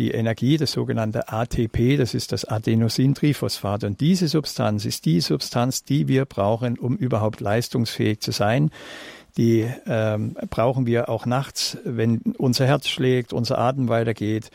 die 0.00 0.12
Energie, 0.12 0.56
das 0.56 0.72
sogenannte 0.72 1.28
ATP, 1.28 1.98
das 1.98 2.14
ist 2.14 2.32
das 2.32 2.46
Adenosintriphosphat. 2.46 3.84
Und 3.84 4.00
diese 4.00 4.28
Substanz 4.28 4.86
ist 4.86 5.04
die 5.04 5.20
Substanz, 5.20 5.84
die 5.84 6.08
wir 6.08 6.24
brauchen, 6.24 6.78
um 6.78 6.96
überhaupt 6.96 7.40
leistungsfähig 7.40 8.20
zu 8.20 8.32
sein. 8.32 8.70
Die 9.36 9.68
ähm, 9.86 10.36
brauchen 10.48 10.86
wir 10.86 11.10
auch 11.10 11.26
nachts, 11.26 11.76
wenn 11.84 12.20
unser 12.38 12.66
Herz 12.66 12.88
schlägt, 12.88 13.34
unser 13.34 13.58
Atem 13.58 13.88
weitergeht. 13.88 14.50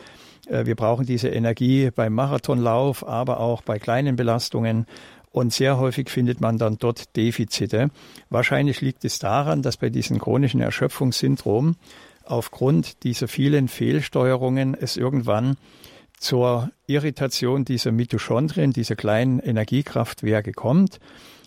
Äh, 0.48 0.66
wir 0.66 0.76
brauchen 0.76 1.06
diese 1.06 1.30
Energie 1.30 1.92
beim 1.92 2.14
Marathonlauf, 2.14 3.08
aber 3.08 3.40
auch 3.40 3.62
bei 3.62 3.78
kleinen 3.78 4.16
Belastungen. 4.16 4.88
Und 5.36 5.52
sehr 5.52 5.78
häufig 5.78 6.10
findet 6.10 6.40
man 6.40 6.58
dann 6.58 6.78
dort 6.78 7.14
Defizite. 7.18 7.90
Wahrscheinlich 8.30 8.80
liegt 8.80 9.04
es 9.04 9.20
daran, 9.20 9.64
dass 9.64 9.76
bei 9.76 9.90
diesem 9.90 10.18
chronischen 10.18 10.62
Erschöpfungssyndrom 10.62 11.76
aufgrund 12.24 13.04
dieser 13.04 13.28
vielen 13.28 13.68
Fehlsteuerungen 13.68 14.76
es 14.76 14.96
irgendwann 14.96 15.58
zur 16.18 16.72
Irritation 16.88 17.66
dieser 17.66 17.92
Mitochondrien, 17.92 18.72
dieser 18.72 18.96
kleinen 18.96 19.40
Energiekraftwerke 19.40 20.54
kommt 20.54 21.02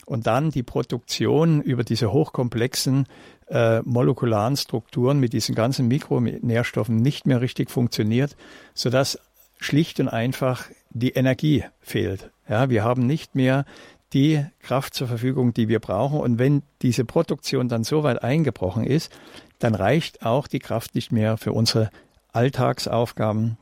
und 0.04 0.26
dann 0.26 0.50
die 0.50 0.62
Produktion 0.62 1.62
über 1.62 1.82
diese 1.82 2.12
hochkomplexen 2.12 3.06
äh, 3.48 3.80
molekularen 3.86 4.58
Strukturen 4.58 5.18
mit 5.18 5.32
diesen 5.32 5.54
ganzen 5.54 5.88
Mikronährstoffen 5.88 6.96
nicht 6.96 7.26
mehr 7.26 7.40
richtig 7.40 7.70
funktioniert, 7.70 8.36
sodass 8.74 9.18
schlicht 9.56 9.98
und 9.98 10.08
einfach 10.08 10.66
die 10.90 11.12
Energie 11.12 11.64
fehlt. 11.80 12.30
Ja, 12.48 12.70
wir 12.70 12.82
haben 12.82 13.06
nicht 13.06 13.34
mehr 13.34 13.64
die 14.12 14.44
Kraft 14.60 14.94
zur 14.94 15.06
Verfügung, 15.06 15.52
die 15.52 15.68
wir 15.68 15.80
brauchen. 15.80 16.18
Und 16.20 16.38
wenn 16.38 16.62
diese 16.82 17.04
Produktion 17.04 17.68
dann 17.68 17.84
so 17.84 18.02
weit 18.02 18.22
eingebrochen 18.22 18.84
ist, 18.84 19.12
dann 19.58 19.74
reicht 19.74 20.24
auch 20.24 20.46
die 20.46 20.60
Kraft 20.60 20.94
nicht 20.94 21.12
mehr 21.12 21.36
für 21.36 21.52
unsere 21.52 21.90
Alltagsaufgaben. 22.32 23.58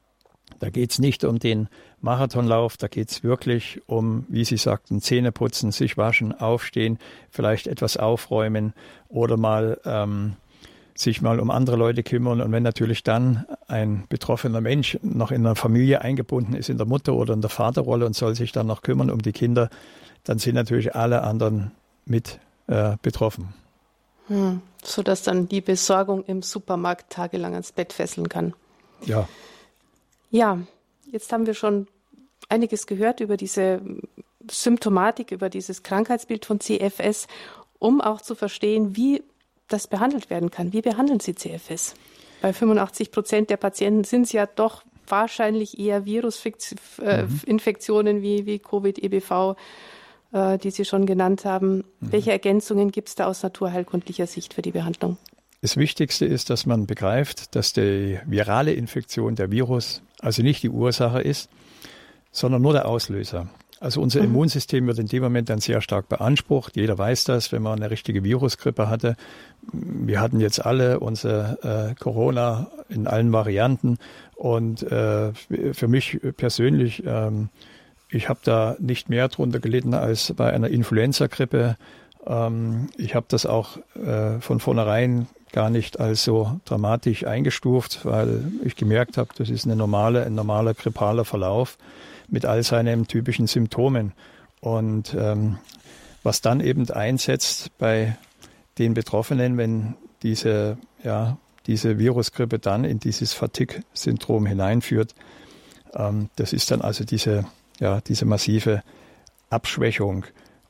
Da 0.61 0.71
geht 0.71 0.93
es 0.93 0.99
nicht 0.99 1.25
um 1.25 1.39
den 1.39 1.69
Marathonlauf, 2.01 2.77
da 2.77 2.89
geht 2.89 3.11
es 3.11 3.25
wirklich 3.25 3.81
um, 3.87 4.25
wie 4.29 4.45
Sie 4.45 4.57
sagten, 4.57 5.01
Zähne 5.01 5.33
putzen, 5.33 5.73
sich 5.73 5.97
waschen, 5.97 6.33
aufstehen, 6.33 6.99
vielleicht 7.31 7.67
etwas 7.67 7.97
aufräumen 7.97 8.73
oder 9.09 9.37
mal 9.37 9.81
ähm, 9.85 10.37
sich 10.97 11.23
mal 11.23 11.41
um 11.41 11.51
andere 11.51 11.77
Leute 11.77 12.03
kümmern. 12.03 12.41
Und 12.41 12.53
wenn 12.53 12.63
natürlich 12.63 13.03
dann 13.03 13.45
ein 13.69 14.05
betroffener 14.09 14.61
Mensch 14.61 14.99
noch 15.03 15.31
in 15.31 15.47
einer 15.47 15.57
Familie 15.57 16.03
eingebunden 16.03 16.55
ist, 16.55 16.69
in 16.69 16.79
der 16.79 16.87
Mutter- 16.87 17.15
oder 17.15 17.35
in 17.35 17.41
der 17.41 17.51
Vaterrolle 17.51 18.07
und 18.07 18.15
soll 18.15 18.35
sich 18.35 18.53
dann 18.53 18.67
noch 18.67 18.83
kümmern 18.83 19.11
um 19.11 19.23
die 19.23 19.33
Kinder, 19.33 19.69
dann 20.25 20.39
sind 20.39 20.55
natürlich 20.55 20.95
alle 20.95 21.23
anderen 21.23 21.73
mit 22.05 22.41
äh, 22.67 22.97
betroffen. 23.03 23.55
Hm, 24.29 24.61
sodass 24.83 25.23
dann 25.23 25.49
die 25.49 25.61
Besorgung 25.61 26.25
im 26.25 26.43
Supermarkt 26.43 27.13
tagelang 27.13 27.53
ans 27.53 27.73
Bett 27.73 27.93
fesseln 27.93 28.29
kann. 28.29 28.55
Ja. 29.05 29.29
Ja, 30.31 30.59
jetzt 31.13 31.33
haben 31.33 31.47
wir 31.47 31.55
schon 31.55 31.87
einiges 32.49 32.87
gehört 32.87 33.21
über 33.21 33.37
diese 33.37 33.81
Symptomatik, 34.51 35.31
über 35.31 35.49
dieses 35.49 35.83
Krankheitsbild 35.83 36.45
von 36.45 36.61
CFS, 36.61 37.27
um 37.79 38.01
auch 38.01 38.21
zu 38.21 38.35
verstehen, 38.35 38.97
wie 38.97 39.23
das 39.69 39.87
behandelt 39.87 40.31
werden 40.31 40.51
kann. 40.51 40.73
Wie 40.73 40.83
behandeln 40.83 41.21
Sie 41.21 41.35
CFS? 41.35 41.95
Bei 42.43 42.53
85 42.53 43.11
Prozent 43.11 43.51
der 43.51 43.57
Patienten 43.57 44.05
sind 44.05 44.23
es 44.23 44.33
ja 44.33 44.47
doch 44.47 44.83
wahrscheinlich 45.09 45.79
eher 45.79 46.05
Virusinfektionen 46.05 48.23
wie, 48.23 48.47
wie 48.47 48.59
Covid, 48.59 48.99
EBV, 48.99 49.57
äh, 50.33 50.59
die 50.59 50.71
Sie 50.71 50.85
schon 50.85 51.07
genannt 51.07 51.45
haben. 51.45 51.77
Mhm. 51.77 52.13
Welche 52.13 52.33
Ergänzungen 52.33 52.91
gibt 52.91 53.09
es 53.09 53.15
da 53.15 53.27
aus 53.27 53.43
naturheilkundlicher 53.43 54.27
Sicht 54.27 54.55
für 54.55 54.63
die 54.63 54.73
Behandlung? 54.73 55.19
Das 55.63 55.77
Wichtigste 55.77 56.27
ist, 56.27 56.51
dass 56.51 56.67
man 56.67 56.87
begreift, 56.87 57.55
dass 57.57 57.73
die 57.73 58.19
virale 58.27 58.73
Infektion, 58.73 59.37
der 59.37 59.51
Virus, 59.51 60.03
also 60.21 60.43
nicht 60.43 60.63
die 60.63 60.71
Ursache 60.71 61.23
ist, 61.23 61.49
sondern 62.31 62.63
nur 62.63 62.75
der 62.75 62.87
Auslöser. 62.87 63.49
Also 63.79 64.01
unser 64.01 64.21
mhm. 64.21 64.27
Immunsystem 64.27 64.87
wird 64.87 64.99
in 64.99 65.07
dem 65.07 65.23
Moment 65.23 65.51
dann 65.51 65.61
sehr 65.61 65.81
stark 65.81 66.09
beansprucht. 66.09 66.77
Jeder 66.77 66.97
weiß 66.97 67.25
das, 67.25 67.53
wenn 67.53 67.63
man 67.63 67.75
eine 67.79 67.91
richtige 67.91 68.25
Virusgrippe 68.25 68.89
hatte. 68.89 69.17
Wir 69.73 70.21
hatten 70.21 70.41
jetzt 70.41 70.65
alle 70.65 71.01
unser 71.01 71.91
äh, 71.91 71.95
Corona 71.95 72.69
in 72.89 73.07
allen 73.07 73.33
Varianten. 73.33 73.99
Und 74.35 74.83
äh, 74.83 75.33
für 75.73 75.89
mich 75.89 76.19
persönlich, 76.37 77.03
ähm, 77.07 77.51
ich 78.09 78.29
habe 78.29 78.41
da 78.45 78.77
nicht 78.79 79.11
mehr 79.11 79.29
drunter 79.29 79.61
gelitten 79.61 79.93
als 79.93 80.33
bei 80.35 80.53
einer 80.53 80.69
Influenza-Grippe. 80.69 81.77
Ähm, 82.27 82.89
ich 82.97 83.15
habe 83.15 83.27
das 83.29 83.45
auch 83.45 83.77
äh, 83.95 84.41
von 84.41 84.59
vornherein 84.59 85.27
gar 85.53 85.69
nicht 85.69 86.01
als 86.01 86.25
so 86.25 86.61
dramatisch 86.65 87.27
eingestuft, 87.27 88.05
weil 88.05 88.53
ich 88.65 88.77
gemerkt 88.77 89.19
habe, 89.19 89.31
das 89.37 89.51
ist 89.51 89.67
eine 89.67 89.77
normale, 89.77 90.25
ein 90.25 90.35
normaler 90.35 90.75
grippaler 90.75 91.25
Verlauf 91.25 91.77
mit 92.29 92.45
all 92.45 92.63
seinen 92.63 93.07
typischen 93.07 93.47
Symptomen. 93.47 94.13
Und 94.61 95.15
ähm, 95.19 95.59
was 96.23 96.41
dann 96.41 96.61
eben 96.61 96.89
einsetzt 96.91 97.71
bei 97.79 98.17
den 98.79 98.95
Betroffenen, 98.95 99.57
wenn 99.57 99.95
diese, 100.23 100.79
ja, 101.03 101.39
diese 101.67 101.99
Virusgrippe 101.99 102.59
dann 102.59 102.85
in 102.85 103.01
dieses 103.01 103.33
Fatigue-Syndrom 103.33 104.47
hineinführt, 104.47 105.15
ähm, 105.95 106.29
das 106.37 106.53
ist 106.53 106.71
dann 106.71 106.81
also 106.81 107.05
diese, 107.05 107.45
ja, 107.81 108.01
diese 108.01 108.25
massive 108.25 108.83
Abschwächung 109.51 110.27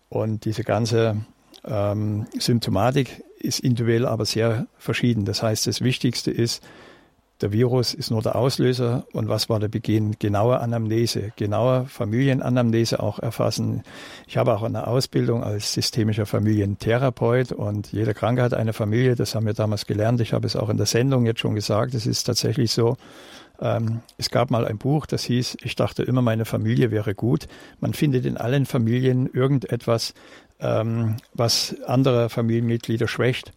und 0.08 0.44
diese 0.44 0.62
ganze 0.62 1.24
ähm, 1.64 2.26
Symptomatik 2.38 3.22
ist 3.38 3.60
individuell 3.60 4.06
aber 4.06 4.24
sehr 4.24 4.66
verschieden. 4.78 5.24
Das 5.24 5.42
heißt, 5.42 5.66
das 5.66 5.80
Wichtigste 5.80 6.30
ist, 6.30 6.62
der 7.42 7.53
Virus 7.53 7.92
ist 7.92 8.11
nur 8.11 8.22
der 8.22 8.37
Auslöser 8.37 9.07
und 9.12 9.29
was 9.29 9.49
war 9.49 9.61
der 9.61 9.68
Beginn? 9.68 10.16
Genaue 10.18 10.59
Anamnese, 10.61 11.33
genaue 11.37 11.85
Familienanamnese 11.87 13.01
auch 13.01 13.18
erfassen. 13.18 13.83
Ich 14.27 14.38
habe 14.38 14.55
auch 14.55 14.62
eine 14.62 14.87
Ausbildung 14.87 15.44
als 15.44 15.75
systemischer 15.75 16.25
Familientherapeut 16.25 17.53
und 17.53 17.92
jede 17.92 18.14
Krankheit 18.14 18.53
hat 18.53 18.55
eine 18.55 18.72
Familie, 18.72 19.16
das 19.16 19.35
haben 19.35 19.44
wir 19.44 19.53
damals 19.53 19.87
gelernt. 19.87 20.20
Ich 20.20 20.33
habe 20.33 20.46
es 20.46 20.57
auch 20.57 20.70
in 20.70 20.79
der 20.79 20.87
Sendung 20.87 21.27
jetzt 21.27 21.40
schon 21.40 21.55
gesagt, 21.55 21.94
es 21.94 22.07
ist 22.07 22.25
tatsächlich 22.25 22.72
so. 22.72 22.96
Ähm, 23.61 24.01
es 24.18 24.31
gab 24.31 24.51
mal 24.51 24.66
ein 24.66 24.79
Buch, 24.79 25.07
das 25.07 25.25
hieß, 25.25 25.59
ich 25.62 25.77
dachte 25.77 26.03
immer, 26.03 26.22
meine 26.22 26.44
Familie 26.44 26.90
wäre 26.90 27.14
gut. 27.14 27.49
Man 27.81 27.92
findet 27.92 28.25
in 28.25 28.37
allen 28.37 28.66
Familien 28.66 29.27
irgendetwas, 29.27 30.14
ähm, 30.61 31.16
was 31.35 31.77
andere 31.87 32.29
Familienmitglieder 32.29 33.09
schwächt. 33.09 33.53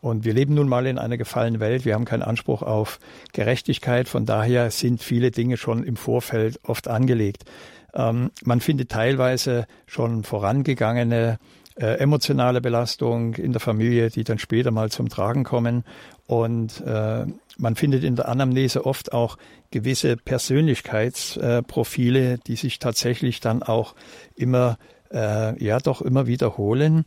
Und 0.00 0.24
wir 0.24 0.32
leben 0.32 0.54
nun 0.54 0.68
mal 0.68 0.86
in 0.86 0.98
einer 0.98 1.18
gefallenen 1.18 1.60
Welt. 1.60 1.84
Wir 1.84 1.94
haben 1.94 2.06
keinen 2.06 2.22
Anspruch 2.22 2.62
auf 2.62 2.98
Gerechtigkeit. 3.32 4.08
Von 4.08 4.24
daher 4.24 4.70
sind 4.70 5.02
viele 5.02 5.30
Dinge 5.30 5.56
schon 5.56 5.84
im 5.84 5.96
Vorfeld 5.96 6.58
oft 6.64 6.88
angelegt. 6.88 7.44
Ähm, 7.92 8.30
man 8.44 8.60
findet 8.60 8.90
teilweise 8.90 9.66
schon 9.86 10.24
vorangegangene 10.24 11.38
äh, 11.76 11.98
emotionale 11.98 12.60
Belastung 12.60 13.34
in 13.34 13.52
der 13.52 13.60
Familie, 13.60 14.10
die 14.10 14.24
dann 14.24 14.38
später 14.38 14.70
mal 14.70 14.90
zum 14.90 15.08
Tragen 15.08 15.44
kommen. 15.44 15.84
Und 16.26 16.82
äh, 16.82 17.24
man 17.58 17.76
findet 17.76 18.04
in 18.04 18.16
der 18.16 18.28
Anamnese 18.28 18.84
oft 18.86 19.12
auch 19.12 19.36
gewisse 19.70 20.16
Persönlichkeitsprofile, 20.16 22.34
äh, 22.34 22.38
die 22.46 22.56
sich 22.56 22.78
tatsächlich 22.78 23.40
dann 23.40 23.62
auch 23.62 23.94
immer, 24.36 24.78
äh, 25.12 25.62
ja, 25.62 25.78
doch 25.78 26.00
immer 26.02 26.26
wiederholen. 26.26 27.04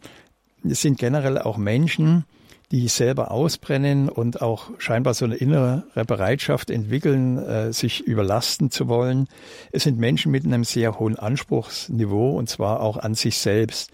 Es 0.63 0.82
sind 0.82 0.97
generell 0.97 1.38
auch 1.38 1.58
Menschen, 1.58 2.25
die 2.74 2.88
selber 2.88 3.30
ausbrennen 3.30 4.10
und 4.10 4.42
auch 4.42 4.72
scheinbar 4.80 5.14
so 5.14 5.26
eine 5.26 5.36
innere 5.36 5.84
Bereitschaft 6.08 6.72
entwickeln, 6.72 7.38
äh, 7.38 7.72
sich 7.72 8.02
überlasten 8.02 8.72
zu 8.72 8.88
wollen. 8.88 9.28
Es 9.72 9.84
sind 9.84 10.00
Menschen 10.00 10.32
mit 10.32 10.44
einem 10.44 10.64
sehr 10.64 10.98
hohen 10.98 11.16
Anspruchsniveau 11.16 12.32
und 12.32 12.50
zwar 12.50 12.82
auch 12.82 12.98
an 12.98 13.14
sich 13.14 13.38
selbst. 13.38 13.92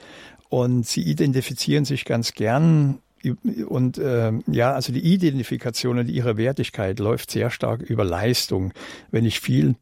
Und 0.47 0.87
sie 0.87 1.01
identifizieren 1.01 1.83
sich 1.83 2.05
ganz 2.05 2.31
gern 2.33 2.99
und 3.67 3.97
äh, 3.97 4.31
ja, 4.47 4.71
also 4.71 4.93
die 4.93 5.13
Identifikation 5.13 5.99
und 5.99 6.09
ihre 6.09 6.37
Wertigkeit 6.37 6.99
läuft 6.99 7.31
sehr 7.31 7.49
stark 7.49 7.81
über 7.81 8.05
Leistung. 8.05 8.71
Wenn 9.11 9.25
ich 9.25 9.41
viel 9.41 9.75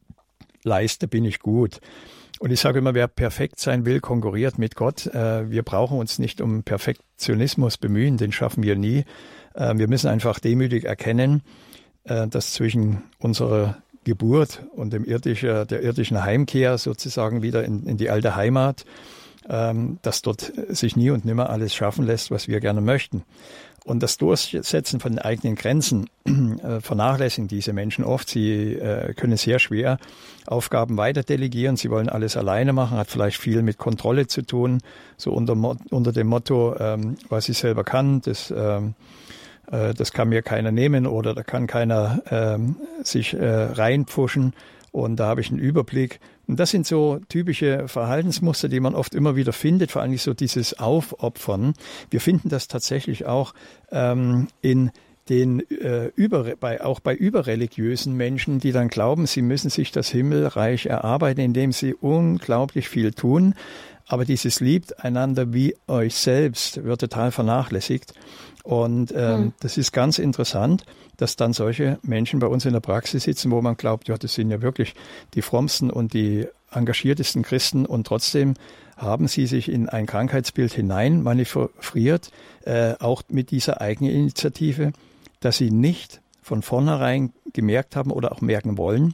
leiste, 0.63 1.07
bin 1.07 1.23
ich 1.23 1.37
gut. 1.37 1.81
Und 2.39 2.51
ich 2.51 2.59
sage 2.59 2.79
immer, 2.79 2.93
wer 2.93 3.07
perfekt 3.07 3.59
sein 3.59 3.85
will, 3.85 3.99
konkurriert 3.99 4.57
mit 4.57 4.75
Gott. 4.75 5.07
Äh, 5.07 5.49
wir 5.49 5.63
brauchen 5.63 5.97
uns 5.97 6.19
nicht 6.19 6.41
um 6.41 6.63
Perfektionismus 6.63 7.77
bemühen, 7.77 8.17
den 8.17 8.31
schaffen 8.31 8.63
wir 8.63 8.75
nie. 8.75 9.05
Äh, 9.55 9.77
wir 9.77 9.87
müssen 9.87 10.07
einfach 10.07 10.39
demütig 10.39 10.85
erkennen, 10.85 11.41
äh, 12.03 12.27
dass 12.27 12.53
zwischen 12.53 13.03
unserer 13.17 13.77
Geburt 14.03 14.63
und 14.75 14.93
dem 14.93 15.03
irdische, 15.03 15.65
der 15.65 15.81
irdischen 15.81 16.23
Heimkehr 16.23 16.77
sozusagen 16.77 17.41
wieder 17.41 17.63
in, 17.63 17.85
in 17.85 17.97
die 17.97 18.09
alte 18.09 18.35
Heimat 18.35 18.85
ähm, 19.49 19.99
dass 20.01 20.21
dort 20.21 20.51
sich 20.69 20.95
nie 20.95 21.09
und 21.09 21.25
nimmer 21.25 21.49
alles 21.49 21.73
schaffen 21.73 22.05
lässt, 22.05 22.31
was 22.31 22.47
wir 22.47 22.59
gerne 22.59 22.81
möchten. 22.81 23.23
Und 23.87 24.03
das 24.03 24.17
Durchsetzen 24.17 24.99
von 24.99 25.17
eigenen 25.17 25.55
Grenzen 25.55 26.09
äh, 26.25 26.81
vernachlässigen 26.81 27.47
diese 27.47 27.71
Menschen 27.71 28.03
oft. 28.03 28.27
Sie 28.27 28.73
äh, 28.73 29.13
können 29.13 29.37
sehr 29.37 29.59
schwer 29.59 29.97
Aufgaben 30.45 30.97
weiter 30.97 31.23
delegieren. 31.23 31.77
Sie 31.77 31.89
wollen 31.89 32.09
alles 32.09 32.35
alleine 32.35 32.73
machen, 32.73 32.97
hat 32.97 33.07
vielleicht 33.07 33.37
viel 33.37 33.61
mit 33.61 33.77
Kontrolle 33.77 34.27
zu 34.27 34.41
tun, 34.41 34.81
so 35.15 35.31
unter, 35.31 35.55
unter 35.89 36.11
dem 36.11 36.27
Motto, 36.27 36.75
ähm, 36.77 37.15
was 37.29 37.47
ich 37.47 37.59
selber 37.59 37.85
kann, 37.85 38.19
das, 38.19 38.53
ähm, 38.55 38.93
äh, 39.71 39.93
das 39.93 40.11
kann 40.11 40.27
mir 40.27 40.41
keiner 40.41 40.73
nehmen 40.73 41.07
oder 41.07 41.33
da 41.33 41.43
kann 41.43 41.65
keiner 41.65 42.21
ähm, 42.29 42.75
sich 43.03 43.35
äh, 43.35 43.47
reinpfuschen 43.47 44.53
und 44.91 45.15
da 45.15 45.27
habe 45.27 45.39
ich 45.39 45.49
einen 45.49 45.59
Überblick. 45.59 46.19
Und 46.47 46.59
das 46.59 46.71
sind 46.71 46.87
so 46.87 47.19
typische 47.27 47.87
Verhaltensmuster, 47.87 48.69
die 48.69 48.79
man 48.79 48.95
oft 48.95 49.13
immer 49.13 49.35
wieder 49.35 49.53
findet, 49.53 49.91
vor 49.91 50.01
allem 50.01 50.17
so 50.17 50.33
dieses 50.33 50.79
Aufopfern. 50.79 51.73
Wir 52.09 52.21
finden 52.21 52.49
das 52.49 52.67
tatsächlich 52.67 53.25
auch 53.25 53.53
ähm, 53.91 54.47
in 54.61 54.91
den 55.29 55.59
äh, 55.69 56.09
über, 56.15 56.55
bei, 56.57 56.81
auch 56.81 57.01
bei 57.01 57.13
überreligiösen 57.13 58.15
Menschen, 58.15 58.59
die 58.59 58.71
dann 58.71 58.87
glauben, 58.87 59.25
sie 59.25 59.41
müssen 59.41 59.69
sich 59.69 59.91
das 59.91 60.09
Himmelreich 60.09 60.85
erarbeiten, 60.85 61.41
indem 61.41 61.73
sie 61.73 61.93
unglaublich 61.93 62.87
viel 62.87 63.11
tun. 63.11 63.53
Aber 64.07 64.25
dieses 64.25 64.59
liebt 64.59 65.03
einander 65.03 65.53
wie 65.53 65.75
euch 65.87 66.15
selbst 66.15 66.83
wird 66.83 67.01
total 67.01 67.31
vernachlässigt. 67.31 68.13
Und 68.63 69.13
ähm, 69.15 69.39
mhm. 69.41 69.53
das 69.59 69.77
ist 69.77 69.91
ganz 69.91 70.17
interessant, 70.17 70.85
dass 71.17 71.35
dann 71.35 71.53
solche 71.53 71.99
Menschen 72.03 72.39
bei 72.39 72.47
uns 72.47 72.65
in 72.65 72.73
der 72.73 72.79
Praxis 72.79 73.23
sitzen, 73.23 73.51
wo 73.51 73.61
man 73.61 73.75
glaubt, 73.75 74.07
ja, 74.07 74.17
das 74.17 74.33
sind 74.33 74.51
ja 74.51 74.61
wirklich 74.61 74.93
die 75.33 75.41
frommsten 75.41 75.89
und 75.89 76.13
die 76.13 76.47
engagiertesten 76.71 77.43
Christen 77.43 77.85
und 77.85 78.07
trotzdem 78.07 78.55
haben 78.97 79.27
sie 79.27 79.45
sich 79.45 79.69
in 79.69 79.87
ein 79.87 80.05
Krankheitsbild 80.05 80.73
hinein 80.73 81.23
manövriert, 81.23 82.31
äh, 82.65 82.95
auch 82.99 83.23
mit 83.29 83.51
dieser 83.51 83.79
eigenen 83.79 84.11
Initiative, 84.11 84.91
dass 85.39 85.57
sie 85.57 85.71
nicht 85.71 86.19
von 86.41 86.61
vornherein 86.61 87.31
gemerkt 87.53 87.95
haben 87.95 88.11
oder 88.11 88.31
auch 88.31 88.41
merken 88.41 88.77
wollen, 88.77 89.13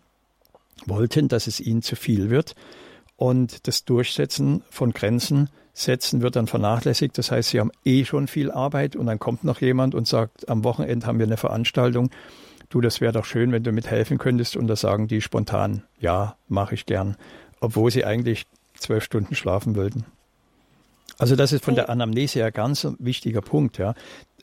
wollten, 0.86 1.27
dass 1.27 1.47
es 1.47 1.60
ihnen 1.60 1.82
zu 1.82 1.95
viel 1.95 2.29
wird 2.29 2.56
und 3.15 3.67
das 3.67 3.86
Durchsetzen 3.86 4.63
von 4.69 4.91
Grenzen 4.91 5.49
setzen 5.73 6.21
wird 6.21 6.36
dann 6.36 6.47
vernachlässigt. 6.47 7.17
Das 7.17 7.32
heißt, 7.32 7.49
sie 7.49 7.60
haben 7.60 7.71
eh 7.84 8.06
schon 8.06 8.28
viel 8.28 8.52
Arbeit 8.52 8.95
und 8.95 9.08
dann 9.08 9.19
kommt 9.19 9.43
noch 9.43 9.62
jemand 9.62 9.95
und 9.95 10.08
sagt, 10.08 10.49
am 10.49 10.63
Wochenende 10.63 11.06
haben 11.08 11.19
wir 11.19 11.26
eine 11.26 11.38
Veranstaltung. 11.38 12.12
Du, 12.69 12.82
das 12.82 13.02
wäre 13.02 13.13
doch 13.13 13.26
schön, 13.26 13.52
wenn 13.52 13.63
du 13.63 13.71
mithelfen 13.71 14.17
könntest. 14.17 14.56
Und 14.56 14.67
da 14.67 14.76
sagen 14.76 15.08
die 15.08 15.21
spontan, 15.21 15.84
ja, 15.99 16.36
mache 16.47 16.76
ich 16.76 16.86
gern, 16.86 17.17
obwohl 17.60 17.91
sie 17.91 18.06
eigentlich 18.06 18.45
zwölf 18.76 19.04
Stunden 19.04 19.36
schlafen 19.36 19.76
würden. 19.76 20.06
Also 21.17 21.36
das 21.36 21.52
ist 21.52 21.63
von 21.63 21.76
der 21.76 21.89
Anamnese 21.89 22.39
her 22.39 22.52
ganz 22.52 22.84
ein 22.84 22.95
wichtiger 22.99 23.41
Punkt, 23.41 23.78
ja. 23.78 23.93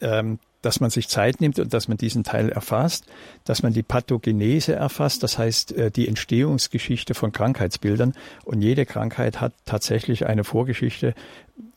Ähm, 0.01 0.39
dass 0.63 0.81
man 0.81 0.91
sich 0.91 1.09
Zeit 1.09 1.41
nimmt 1.41 1.59
und 1.59 1.73
dass 1.73 1.89
man 1.89 1.97
diesen 1.97 2.25
Teil 2.25 2.51
erfasst, 2.51 3.07
dass 3.45 3.63
man 3.63 3.73
die 3.73 3.83
Pathogenese 3.83 4.75
erfasst, 4.75 5.23
das 5.23 5.39
heißt 5.39 5.73
äh, 5.73 5.91
die 5.91 6.09
Entstehungsgeschichte 6.09 7.15
von 7.15 7.33
Krankheitsbildern. 7.33 8.15
Und 8.45 8.63
jede 8.63 8.87
Krankheit 8.87 9.41
hat 9.41 9.53
tatsächlich 9.65 10.27
eine 10.27 10.45
Vorgeschichte. 10.45 11.15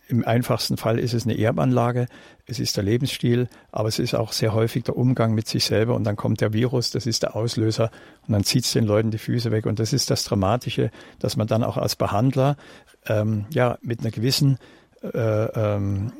Im 0.10 0.26
einfachsten 0.26 0.76
Fall 0.76 1.00
ist 1.00 1.14
es 1.14 1.24
eine 1.24 1.38
Erbanlage, 1.38 2.08
es 2.46 2.60
ist 2.60 2.76
der 2.76 2.84
Lebensstil, 2.84 3.48
aber 3.72 3.88
es 3.88 4.00
ist 4.00 4.14
auch 4.14 4.34
sehr 4.34 4.54
häufig 4.54 4.84
der 4.84 4.98
Umgang 4.98 5.34
mit 5.34 5.48
sich 5.48 5.64
selber 5.64 5.96
und 5.96 6.04
dann 6.04 6.18
kommt 6.18 6.42
der 6.42 6.52
Virus, 6.52 6.92
das 6.92 7.06
ist 7.06 7.24
der 7.24 7.38
Auslöser 7.38 7.90
und 8.28 8.34
dann 8.34 8.44
zieht 8.44 8.66
es 8.66 8.74
den 8.74 8.84
Leuten 8.84 9.12
die 9.12 9.18
Füße 9.18 9.50
weg. 9.52 9.66
Und 9.66 9.80
das 9.80 9.94
ist 9.94 10.12
das 10.12 10.26
Dramatische, 10.26 10.92
dass 11.20 11.38
man 11.38 11.48
dann 11.48 11.64
auch 11.64 11.78
als 11.78 11.96
Behandler 11.96 12.58
ähm, 13.06 13.46
ja 13.50 13.78
mit 13.82 14.02
einer 14.02 14.12
gewissen 14.12 14.58
äh, 15.04 15.46
ähm, 15.76 16.14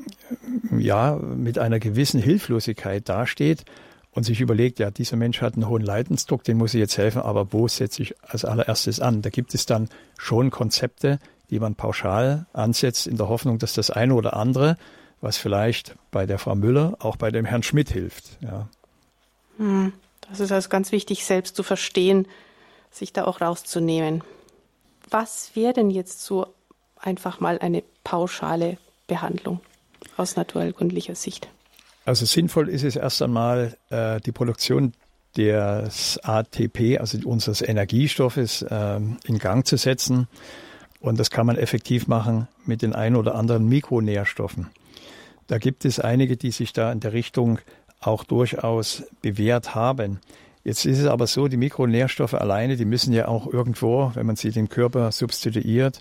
ja, 0.78 1.16
mit 1.16 1.58
einer 1.58 1.78
gewissen 1.78 2.20
Hilflosigkeit 2.20 3.08
dasteht 3.08 3.64
und 4.10 4.24
sich 4.24 4.40
überlegt, 4.40 4.78
ja, 4.78 4.90
dieser 4.90 5.16
Mensch 5.16 5.40
hat 5.40 5.54
einen 5.54 5.68
hohen 5.68 5.82
Leidensdruck, 5.82 6.44
den 6.44 6.56
muss 6.56 6.74
ich 6.74 6.80
jetzt 6.80 6.98
helfen, 6.98 7.22
aber 7.22 7.52
wo 7.52 7.66
setze 7.66 8.02
ich 8.02 8.14
als 8.22 8.44
allererstes 8.44 9.00
an? 9.00 9.22
Da 9.22 9.30
gibt 9.30 9.54
es 9.54 9.66
dann 9.66 9.88
schon 10.18 10.50
Konzepte, 10.50 11.18
die 11.50 11.58
man 11.58 11.74
pauschal 11.74 12.46
ansetzt, 12.52 13.06
in 13.06 13.16
der 13.16 13.28
Hoffnung, 13.28 13.58
dass 13.58 13.74
das 13.74 13.90
eine 13.90 14.14
oder 14.14 14.36
andere, 14.36 14.76
was 15.20 15.36
vielleicht 15.36 15.96
bei 16.10 16.26
der 16.26 16.38
Frau 16.38 16.54
Müller, 16.54 16.96
auch 17.00 17.16
bei 17.16 17.30
dem 17.30 17.44
Herrn 17.44 17.62
Schmidt 17.62 17.90
hilft. 17.90 18.38
Ja. 18.40 18.68
Hm, 19.58 19.92
das 20.28 20.40
ist 20.40 20.52
also 20.52 20.68
ganz 20.68 20.92
wichtig, 20.92 21.24
selbst 21.24 21.56
zu 21.56 21.62
verstehen, 21.62 22.26
sich 22.90 23.12
da 23.12 23.24
auch 23.24 23.40
rauszunehmen. 23.40 24.22
Was 25.10 25.50
wäre 25.54 25.72
denn 25.72 25.90
jetzt 25.90 26.22
so 26.22 26.53
einfach 27.04 27.40
mal 27.40 27.58
eine 27.58 27.82
pauschale 28.02 28.78
Behandlung 29.06 29.60
aus 30.16 30.36
naturheilkundlicher 30.36 31.14
Sicht? 31.14 31.48
Also 32.04 32.26
sinnvoll 32.26 32.68
ist 32.68 32.84
es 32.84 32.96
erst 32.96 33.22
einmal, 33.22 33.76
äh, 33.90 34.20
die 34.20 34.32
Produktion 34.32 34.92
des 35.36 36.18
ATP, 36.22 36.98
also 36.98 37.18
unseres 37.26 37.62
Energiestoffes, 37.62 38.62
äh, 38.62 38.96
in 38.96 39.38
Gang 39.38 39.66
zu 39.66 39.76
setzen. 39.76 40.28
Und 41.00 41.18
das 41.18 41.30
kann 41.30 41.46
man 41.46 41.56
effektiv 41.56 42.06
machen 42.06 42.48
mit 42.64 42.82
den 42.82 42.94
ein 42.94 43.16
oder 43.16 43.34
anderen 43.34 43.68
Mikronährstoffen. 43.68 44.68
Da 45.46 45.58
gibt 45.58 45.84
es 45.84 46.00
einige, 46.00 46.36
die 46.36 46.50
sich 46.50 46.72
da 46.72 46.90
in 46.92 47.00
der 47.00 47.12
Richtung 47.12 47.58
auch 48.00 48.24
durchaus 48.24 49.02
bewährt 49.20 49.74
haben. 49.74 50.20
Jetzt 50.62 50.86
ist 50.86 50.98
es 50.98 51.06
aber 51.06 51.26
so, 51.26 51.48
die 51.48 51.58
Mikronährstoffe 51.58 52.34
alleine, 52.34 52.76
die 52.76 52.86
müssen 52.86 53.12
ja 53.12 53.28
auch 53.28 53.46
irgendwo, 53.46 54.12
wenn 54.14 54.24
man 54.24 54.36
sie 54.36 54.50
dem 54.50 54.70
Körper 54.70 55.12
substituiert, 55.12 56.00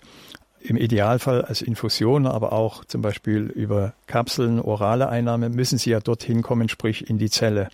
im 0.64 0.78
Idealfall 0.78 1.44
als 1.44 1.62
Infusion, 1.62 2.26
aber 2.26 2.54
auch 2.54 2.86
zum 2.86 3.02
Beispiel 3.02 3.52
über 3.54 3.94
Kapseln, 4.08 4.60
orale 4.60 5.10
Einnahme, 5.10 5.50
müssen 5.50 5.78
sie 5.78 5.92
ja 5.92 6.00
dorthin 6.00 6.42
kommen, 6.42 6.70
sprich 6.70 7.10
in 7.10 7.18
die 7.18 7.30
Zelle. 7.30 7.70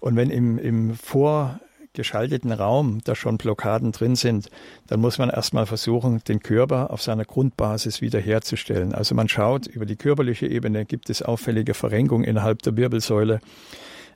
Und 0.00 0.16
wenn 0.16 0.30
im, 0.30 0.58
im 0.58 0.94
vorgeschalteten 0.96 2.50
Raum 2.52 3.00
da 3.04 3.14
schon 3.14 3.38
Blockaden 3.38 3.92
drin 3.92 4.16
sind, 4.16 4.50
dann 4.88 5.00
muss 5.00 5.18
man 5.18 5.30
erstmal 5.30 5.66
versuchen, 5.66 6.22
den 6.26 6.40
Körper 6.40 6.90
auf 6.90 7.00
seiner 7.00 7.24
Grundbasis 7.24 8.00
wiederherzustellen. 8.00 8.92
Also 8.92 9.14
man 9.14 9.28
schaut 9.28 9.66
über 9.68 9.86
die 9.86 9.96
körperliche 9.96 10.48
Ebene, 10.48 10.84
gibt 10.84 11.10
es 11.10 11.22
auffällige 11.22 11.74
Verrenkungen 11.74 12.24
innerhalb 12.24 12.62
der 12.62 12.76
Wirbelsäule 12.76 13.40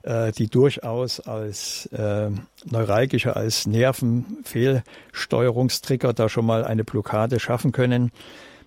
äh, 0.03 0.31
die 0.31 0.47
durchaus 0.47 1.19
als 1.19 1.87
äh, 1.87 2.29
neuralgischer, 2.65 3.35
als 3.35 3.65
Nervenfehlsteuerungstrigger 3.67 6.13
da 6.13 6.29
schon 6.29 6.45
mal 6.45 6.63
eine 6.63 6.83
Blockade 6.83 7.39
schaffen 7.39 7.71
können. 7.71 8.11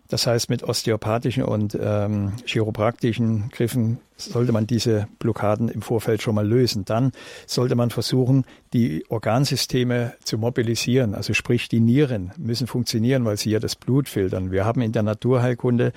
Das 0.08 0.26
heißt, 0.26 0.50
mit 0.50 0.62
osteopathischen 0.62 1.44
und 1.44 1.76
ähm, 1.80 2.34
chiropraktischen 2.44 3.48
Griffen 3.50 3.98
sollte 4.16 4.52
man 4.52 4.66
diese 4.66 5.08
Blockaden 5.18 5.68
im 5.68 5.80
Vorfeld 5.80 6.20
schon 6.20 6.34
mal 6.34 6.46
lösen. 6.46 6.84
Dann 6.84 7.12
sollte 7.46 7.74
man 7.74 7.90
versuchen, 7.90 8.44
die 8.74 9.04
Organsysteme 9.08 10.12
zu 10.22 10.36
mobilisieren. 10.36 11.14
Also 11.14 11.32
sprich, 11.32 11.68
die 11.68 11.80
Nieren 11.80 12.32
müssen 12.36 12.66
funktionieren, 12.66 13.24
weil 13.24 13.38
sie 13.38 13.50
ja 13.50 13.58
das 13.58 13.76
Blut 13.76 14.08
filtern. 14.08 14.52
Wir 14.52 14.66
haben 14.66 14.82
in 14.82 14.92
der 14.92 15.02
Naturheilkunde 15.02 15.92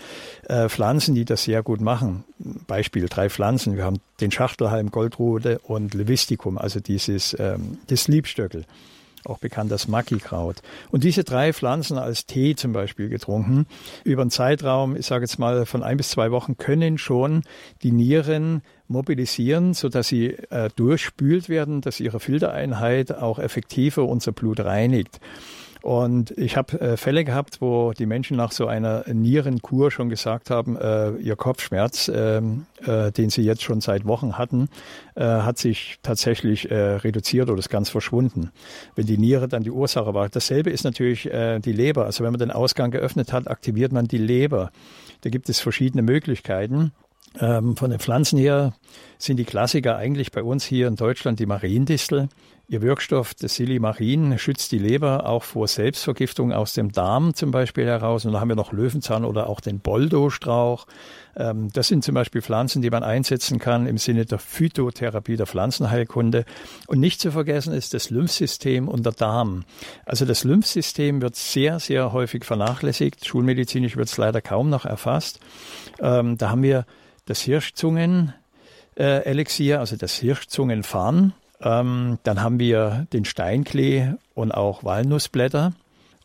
äh, 0.48 0.70
Pflanzen, 0.70 1.14
die 1.14 1.26
das 1.26 1.44
sehr 1.44 1.62
gut 1.62 1.82
machen. 1.82 2.24
Beispiel 2.66 3.08
drei 3.10 3.30
Pflanzen. 3.30 3.76
Wir 3.76 3.84
haben 3.84 4.00
den 4.22 4.32
Schachtelhalm, 4.32 4.90
Goldrode 4.90 5.60
und 5.60 5.94
Levisticum, 5.94 6.58
also 6.58 6.80
dieses 6.80 7.36
ähm, 7.38 7.78
das 7.88 8.08
Liebstöckel 8.08 8.66
auch 9.30 9.40
bekannt 9.40 9.72
als 9.72 9.88
Makikraut. 9.88 10.62
Und 10.92 11.04
diese 11.04 11.24
drei 11.24 11.54
Pflanzen 11.54 11.98
als 11.98 12.26
Tee 12.26 12.56
zum 12.56 12.74
Beispiel 12.74 13.10
getrunken, 13.10 13.66
über 14.04 14.22
einen 14.22 14.32
Zeitraum, 14.32 14.96
ich 14.96 15.06
sage 15.06 15.24
jetzt 15.24 15.40
mal 15.40 15.66
von 15.66 15.84
ein 15.84 15.98
bis 15.98 16.10
zwei 16.10 16.32
Wochen, 16.32 16.58
können 16.58 16.98
schon 16.98 17.44
die 17.84 17.92
Nieren 17.92 18.62
mobilisieren, 18.88 19.74
sodass 19.74 20.08
sie 20.08 20.30
äh, 20.50 20.70
durchspült 20.76 21.50
werden, 21.50 21.82
dass 21.82 22.00
ihre 22.00 22.20
Filtereinheit 22.20 23.12
auch 23.14 23.40
effektiver 23.40 24.06
unser 24.08 24.32
Blut 24.32 24.60
reinigt. 24.60 25.20
Und 25.82 26.32
ich 26.32 26.58
habe 26.58 26.80
äh, 26.80 26.98
Fälle 26.98 27.24
gehabt, 27.24 27.62
wo 27.62 27.94
die 27.94 28.06
Menschen 28.06 28.38
nach 28.38 28.52
so 28.52 28.68
einer 28.68 29.04
Nierenkur 29.12 29.92
schon 29.92 30.10
gesagt 30.10 30.50
haben, 30.50 30.76
äh, 30.78 31.12
ihr 31.18 31.36
Kopfschmerz, 31.36 32.08
äh, 32.08 32.38
äh, 32.38 33.12
den 33.12 33.30
sie 33.30 33.44
jetzt 33.44 33.64
schon 33.64 33.82
seit 33.82 34.06
Wochen 34.06 34.38
hatten, 34.38 34.70
äh, 35.16 35.24
hat 35.24 35.58
sich 35.58 36.00
tatsächlich 36.04 36.70
äh, 36.72 36.76
reduziert 36.76 37.50
oder 37.50 37.60
ist 37.60 37.70
ganz 37.70 37.90
verschwunden, 37.90 38.52
wenn 38.96 39.06
die 39.06 39.18
Niere 39.18 39.48
dann 39.48 39.64
die 39.64 39.72
Ursache 39.72 40.14
war. 40.14 40.30
Dasselbe 40.30 40.70
ist 40.70 40.84
natürlich 40.84 41.32
äh, 41.32 41.60
die 41.60 41.74
Leber. 41.74 42.06
Also 42.06 42.24
wenn 42.24 42.32
man 42.32 42.40
den 42.40 42.52
Ausgang 42.52 42.92
geöffnet 42.92 43.34
hat, 43.34 43.48
aktiviert 43.48 43.92
man 43.92 44.08
die 44.08 44.18
Leber. 44.18 44.72
Da 45.22 45.30
gibt 45.30 45.50
es 45.50 45.60
verschiedene 45.60 46.04
Möglichkeiten. 46.04 46.92
Ähm, 47.40 47.76
von 47.76 47.90
den 47.90 48.00
Pflanzen 48.00 48.40
her 48.40 48.74
sind 49.18 49.38
die 49.38 49.46
Klassiker 49.46 49.98
eigentlich 49.98 50.32
bei 50.32 50.44
uns 50.44 50.66
hier 50.66 50.88
in 50.88 50.96
Deutschland 50.96 51.40
die 51.40 51.46
Mariendistel 51.46 52.30
Ihr 52.70 52.82
Wirkstoff, 52.82 53.34
das 53.34 53.56
Silimarin, 53.56 54.38
schützt 54.38 54.74
die 54.74 54.78
Leber 54.78 55.26
auch 55.26 55.44
vor 55.44 55.70
Selbstvergiftung 55.70 56.52
aus 56.52 56.74
dem 56.74 56.92
Darm 56.92 57.34
zum 57.34 57.50
Beispiel 57.50 57.86
heraus. 57.86 58.26
Und 58.26 58.34
da 58.34 58.42
haben 58.42 58.50
wir 58.50 58.58
noch 58.58 58.74
Löwenzahn 58.74 59.24
oder 59.24 59.48
auch 59.48 59.62
den 59.62 59.80
Boldo-Strauch. 59.80 60.86
Ähm, 61.38 61.70
das 61.72 61.88
sind 61.88 62.04
zum 62.04 62.14
Beispiel 62.14 62.42
Pflanzen, 62.42 62.82
die 62.82 62.90
man 62.90 63.04
einsetzen 63.04 63.60
kann 63.60 63.88
im 63.88 63.98
Sinne 63.98 64.26
der 64.26 64.40
Phytotherapie, 64.40 65.38
der 65.38 65.48
Pflanzenheilkunde. 65.48 66.44
Und 66.88 67.00
nicht 67.00 67.22
zu 67.22 67.32
vergessen 67.32 67.72
ist 67.72 67.94
das 67.94 68.10
Lymphsystem 68.10 68.90
und 68.90 69.06
der 69.06 69.14
Darm. 69.14 69.64
Also 70.04 70.26
das 70.26 70.44
Lymphsystem 70.44 71.22
wird 71.22 71.38
sehr, 71.38 71.80
sehr 71.80 72.12
häufig 72.12 72.44
vernachlässigt. 72.44 73.26
Schulmedizinisch 73.26 73.96
wird 73.96 74.10
es 74.10 74.18
leider 74.18 74.42
kaum 74.42 74.70
noch 74.70 74.84
erfasst. 74.84 75.40
Ähm, 76.02 76.38
da 76.38 76.50
haben 76.50 76.64
wir 76.64 76.86
das 77.28 77.42
Hirschzungen-Elixier, 77.42 79.80
also 79.80 79.96
das 79.96 80.16
Hirschzungenfarn. 80.16 81.34
Ähm, 81.62 82.18
dann 82.24 82.42
haben 82.42 82.60
wir 82.60 83.06
den 83.14 83.26
Steinklee 83.26 84.14
und 84.34 84.52
auch 84.52 84.84
Walnussblätter 84.84 85.74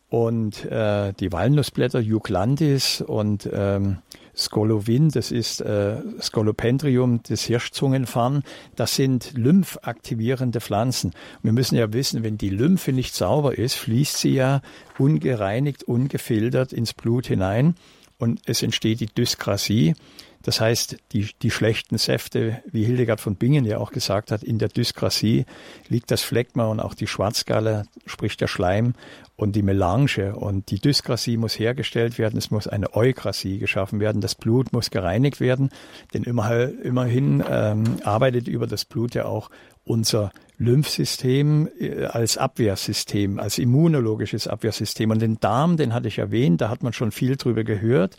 und 0.09 0.65
äh, 0.67 1.13
die 1.15 1.33
Walnussblätter 1.33 2.01
Euclandis 2.01 3.01
und 3.01 3.49
ähm, 3.51 3.99
Scolovin, 4.37 5.11
das 5.11 5.31
ist 5.31 5.61
äh, 5.61 5.97
Scolopendrium, 6.21 7.23
das 7.23 7.45
Hirschzungenfarn, 7.45 8.43
das 8.77 8.95
sind 8.95 9.33
lymphaktivierende 9.35 10.61
Pflanzen. 10.61 11.13
Wir 11.43 11.53
müssen 11.53 11.77
ja 11.77 11.93
wissen, 11.93 12.23
wenn 12.23 12.39
die 12.39 12.51
Lymphe 12.51 12.93
nicht 12.93 13.15
sauber 13.15 13.57
ist, 13.57 13.75
fließt 13.75 14.19
sie 14.19 14.35
ja 14.35 14.63
ungereinigt, 14.99 15.85
ungefiltert 15.85 16.73
ins 16.73 16.95
Blut 16.95 17.27
hinein 17.27 17.75
und 18.19 18.41
es 18.47 18.63
entsteht 18.63 19.01
die 19.01 19.07
Dyskrasie. 19.07 19.95
Das 20.43 20.61
heißt, 20.61 20.97
die, 21.13 21.31
die 21.41 21.51
schlechten 21.51 21.99
Säfte, 21.99 22.63
wie 22.71 22.85
Hildegard 22.85 23.21
von 23.21 23.37
Bingen 23.37 23.65
ja 23.65 23.79
auch 23.79 23.93
gesagt 23.93 24.31
hat, 24.31 24.43
in 24.43 24.59
der 24.59 24.69
Dyskrasie 24.69 25.47
liegt 25.89 26.11
das 26.11 26.23
Phlegma 26.23 26.67
und 26.67 26.81
auch 26.81 26.95
die 26.95 27.07
Schwarzgalle, 27.07 27.85
sprich 28.07 28.37
der 28.37 28.49
Schleim 28.49 28.95
und 29.37 29.57
die 29.57 29.63
Melange. 29.63 30.35
Und 30.37 30.71
die 30.71 30.81
Dyskrasie 30.81 31.37
muss 31.37 31.59
hergestellt 31.59 32.19
werden, 32.19 32.39
es 32.39 32.51
muss 32.51 32.67
eine 32.67 32.95
Eukrasie 32.95 33.59
geschaffen 33.59 34.01
werden, 34.01 34.21
das 34.21 34.35
Blut 34.35 34.73
muss 34.73 34.91
gereinigt 34.91 35.41
werden, 35.41 35.71
denn 36.15 36.25
immerhin 36.25 37.43
ähm, 37.49 37.85
arbeitet 38.05 38.49
über 38.49 38.67
das 38.67 38.85
Blut 38.85 39.15
ja 39.15 39.25
auch 39.25 39.51
unser 39.85 40.31
Lymphsystem 40.59 41.69
äh, 41.79 42.05
als 42.05 42.39
Abwehrsystem, 42.39 43.39
als 43.39 43.59
immunologisches 43.59 44.47
Abwehrsystem. 44.47 45.11
Und 45.11 45.21
den 45.21 45.41
Darm, 45.41 45.77
den 45.77 45.93
hatte 45.93 46.09
ich 46.09 46.19
erwähnt, 46.19 46.61
da 46.61 46.69
hat 46.69 46.83
man 46.83 46.93
schon 46.93 47.11
viel 47.11 47.37
drüber 47.37 47.65
gehört. 47.65 48.17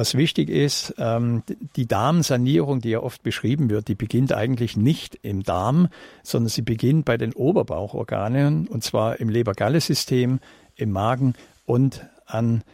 Was 0.00 0.14
wichtig 0.14 0.48
ist, 0.48 0.94
ähm, 0.96 1.42
die 1.76 1.86
Darmsanierung, 1.86 2.80
die 2.80 2.88
ja 2.88 3.00
oft 3.00 3.22
beschrieben 3.22 3.68
wird, 3.68 3.88
die 3.88 3.94
beginnt 3.94 4.32
eigentlich 4.32 4.74
nicht 4.74 5.18
im 5.20 5.42
Darm, 5.42 5.88
sondern 6.22 6.48
sie 6.48 6.62
beginnt 6.62 7.04
bei 7.04 7.18
den 7.18 7.34
Oberbauchorganen 7.34 8.66
und 8.66 8.82
zwar 8.82 9.20
im 9.20 9.28
Leber-Galle-System, 9.28 10.40
im 10.74 10.90
Magen 10.90 11.34
und 11.66 12.06
an 12.24 12.64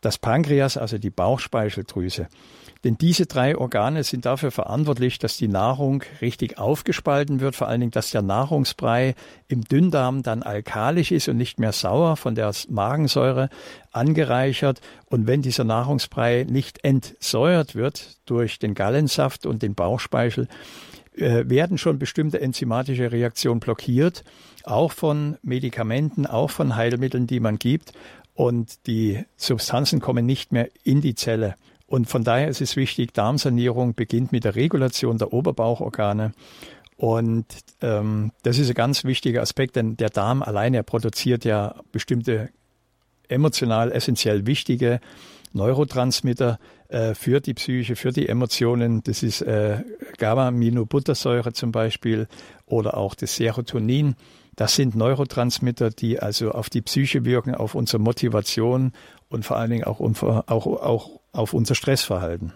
das 0.00 0.18
Pankreas, 0.18 0.76
also 0.76 0.96
die 0.98 1.10
Bauchspeicheldrüse. 1.10 2.28
Denn 2.86 2.96
diese 2.96 3.26
drei 3.26 3.58
Organe 3.58 4.04
sind 4.04 4.26
dafür 4.26 4.52
verantwortlich, 4.52 5.18
dass 5.18 5.36
die 5.36 5.48
Nahrung 5.48 6.04
richtig 6.20 6.56
aufgespalten 6.56 7.40
wird, 7.40 7.56
vor 7.56 7.66
allen 7.66 7.80
Dingen, 7.80 7.90
dass 7.90 8.12
der 8.12 8.22
Nahrungsbrei 8.22 9.16
im 9.48 9.64
Dünndarm 9.64 10.22
dann 10.22 10.44
alkalisch 10.44 11.10
ist 11.10 11.26
und 11.26 11.36
nicht 11.36 11.58
mehr 11.58 11.72
sauer 11.72 12.16
von 12.16 12.36
der 12.36 12.52
Magensäure 12.68 13.48
angereichert. 13.90 14.80
Und 15.06 15.26
wenn 15.26 15.42
dieser 15.42 15.64
Nahrungsbrei 15.64 16.46
nicht 16.48 16.84
entsäuert 16.84 17.74
wird 17.74 18.18
durch 18.24 18.60
den 18.60 18.74
Gallensaft 18.74 19.46
und 19.46 19.62
den 19.62 19.74
Bauchspeichel, 19.74 20.46
äh, 21.16 21.42
werden 21.48 21.78
schon 21.78 21.98
bestimmte 21.98 22.40
enzymatische 22.40 23.10
Reaktionen 23.10 23.58
blockiert, 23.58 24.22
auch 24.62 24.92
von 24.92 25.38
Medikamenten, 25.42 26.24
auch 26.24 26.52
von 26.52 26.76
Heilmitteln, 26.76 27.26
die 27.26 27.40
man 27.40 27.58
gibt. 27.58 27.94
Und 28.34 28.86
die 28.86 29.24
Substanzen 29.36 29.98
kommen 29.98 30.24
nicht 30.24 30.52
mehr 30.52 30.68
in 30.84 31.00
die 31.00 31.16
Zelle. 31.16 31.56
Und 31.86 32.08
von 32.08 32.24
daher 32.24 32.48
ist 32.48 32.60
es 32.60 32.76
wichtig, 32.76 33.12
Darmsanierung 33.14 33.94
beginnt 33.94 34.32
mit 34.32 34.44
der 34.44 34.56
Regulation 34.56 35.18
der 35.18 35.32
Oberbauchorgane. 35.32 36.32
Und 36.96 37.46
ähm, 37.82 38.32
das 38.42 38.58
ist 38.58 38.68
ein 38.68 38.74
ganz 38.74 39.04
wichtiger 39.04 39.42
Aspekt, 39.42 39.76
denn 39.76 39.96
der 39.96 40.10
Darm 40.10 40.42
alleine 40.42 40.82
produziert 40.82 41.44
ja 41.44 41.76
bestimmte 41.92 42.48
emotional 43.28 43.92
essentiell 43.92 44.46
wichtige 44.46 45.00
Neurotransmitter 45.52 46.58
äh, 46.88 47.14
für 47.14 47.40
die 47.40 47.54
Psyche, 47.54 47.96
für 47.96 48.12
die 48.12 48.28
Emotionen. 48.28 49.02
Das 49.02 49.22
ist 49.22 49.42
äh, 49.42 49.82
Gamma-Aminobuttersäure 50.18 51.52
zum 51.52 51.72
Beispiel 51.72 52.28
oder 52.66 52.96
auch 52.96 53.14
das 53.14 53.36
Serotonin. 53.36 54.16
Das 54.54 54.74
sind 54.74 54.94
Neurotransmitter, 54.94 55.90
die 55.90 56.18
also 56.18 56.52
auf 56.52 56.70
die 56.70 56.80
Psyche 56.80 57.24
wirken, 57.24 57.54
auf 57.54 57.74
unsere 57.74 58.00
Motivation 58.00 58.92
und 59.28 59.44
vor 59.44 59.58
allen 59.58 59.70
Dingen 59.70 59.84
auch, 59.84 60.00
auch, 60.00 60.66
auch 60.66 61.20
auf 61.32 61.52
unser 61.52 61.74
Stressverhalten. 61.74 62.52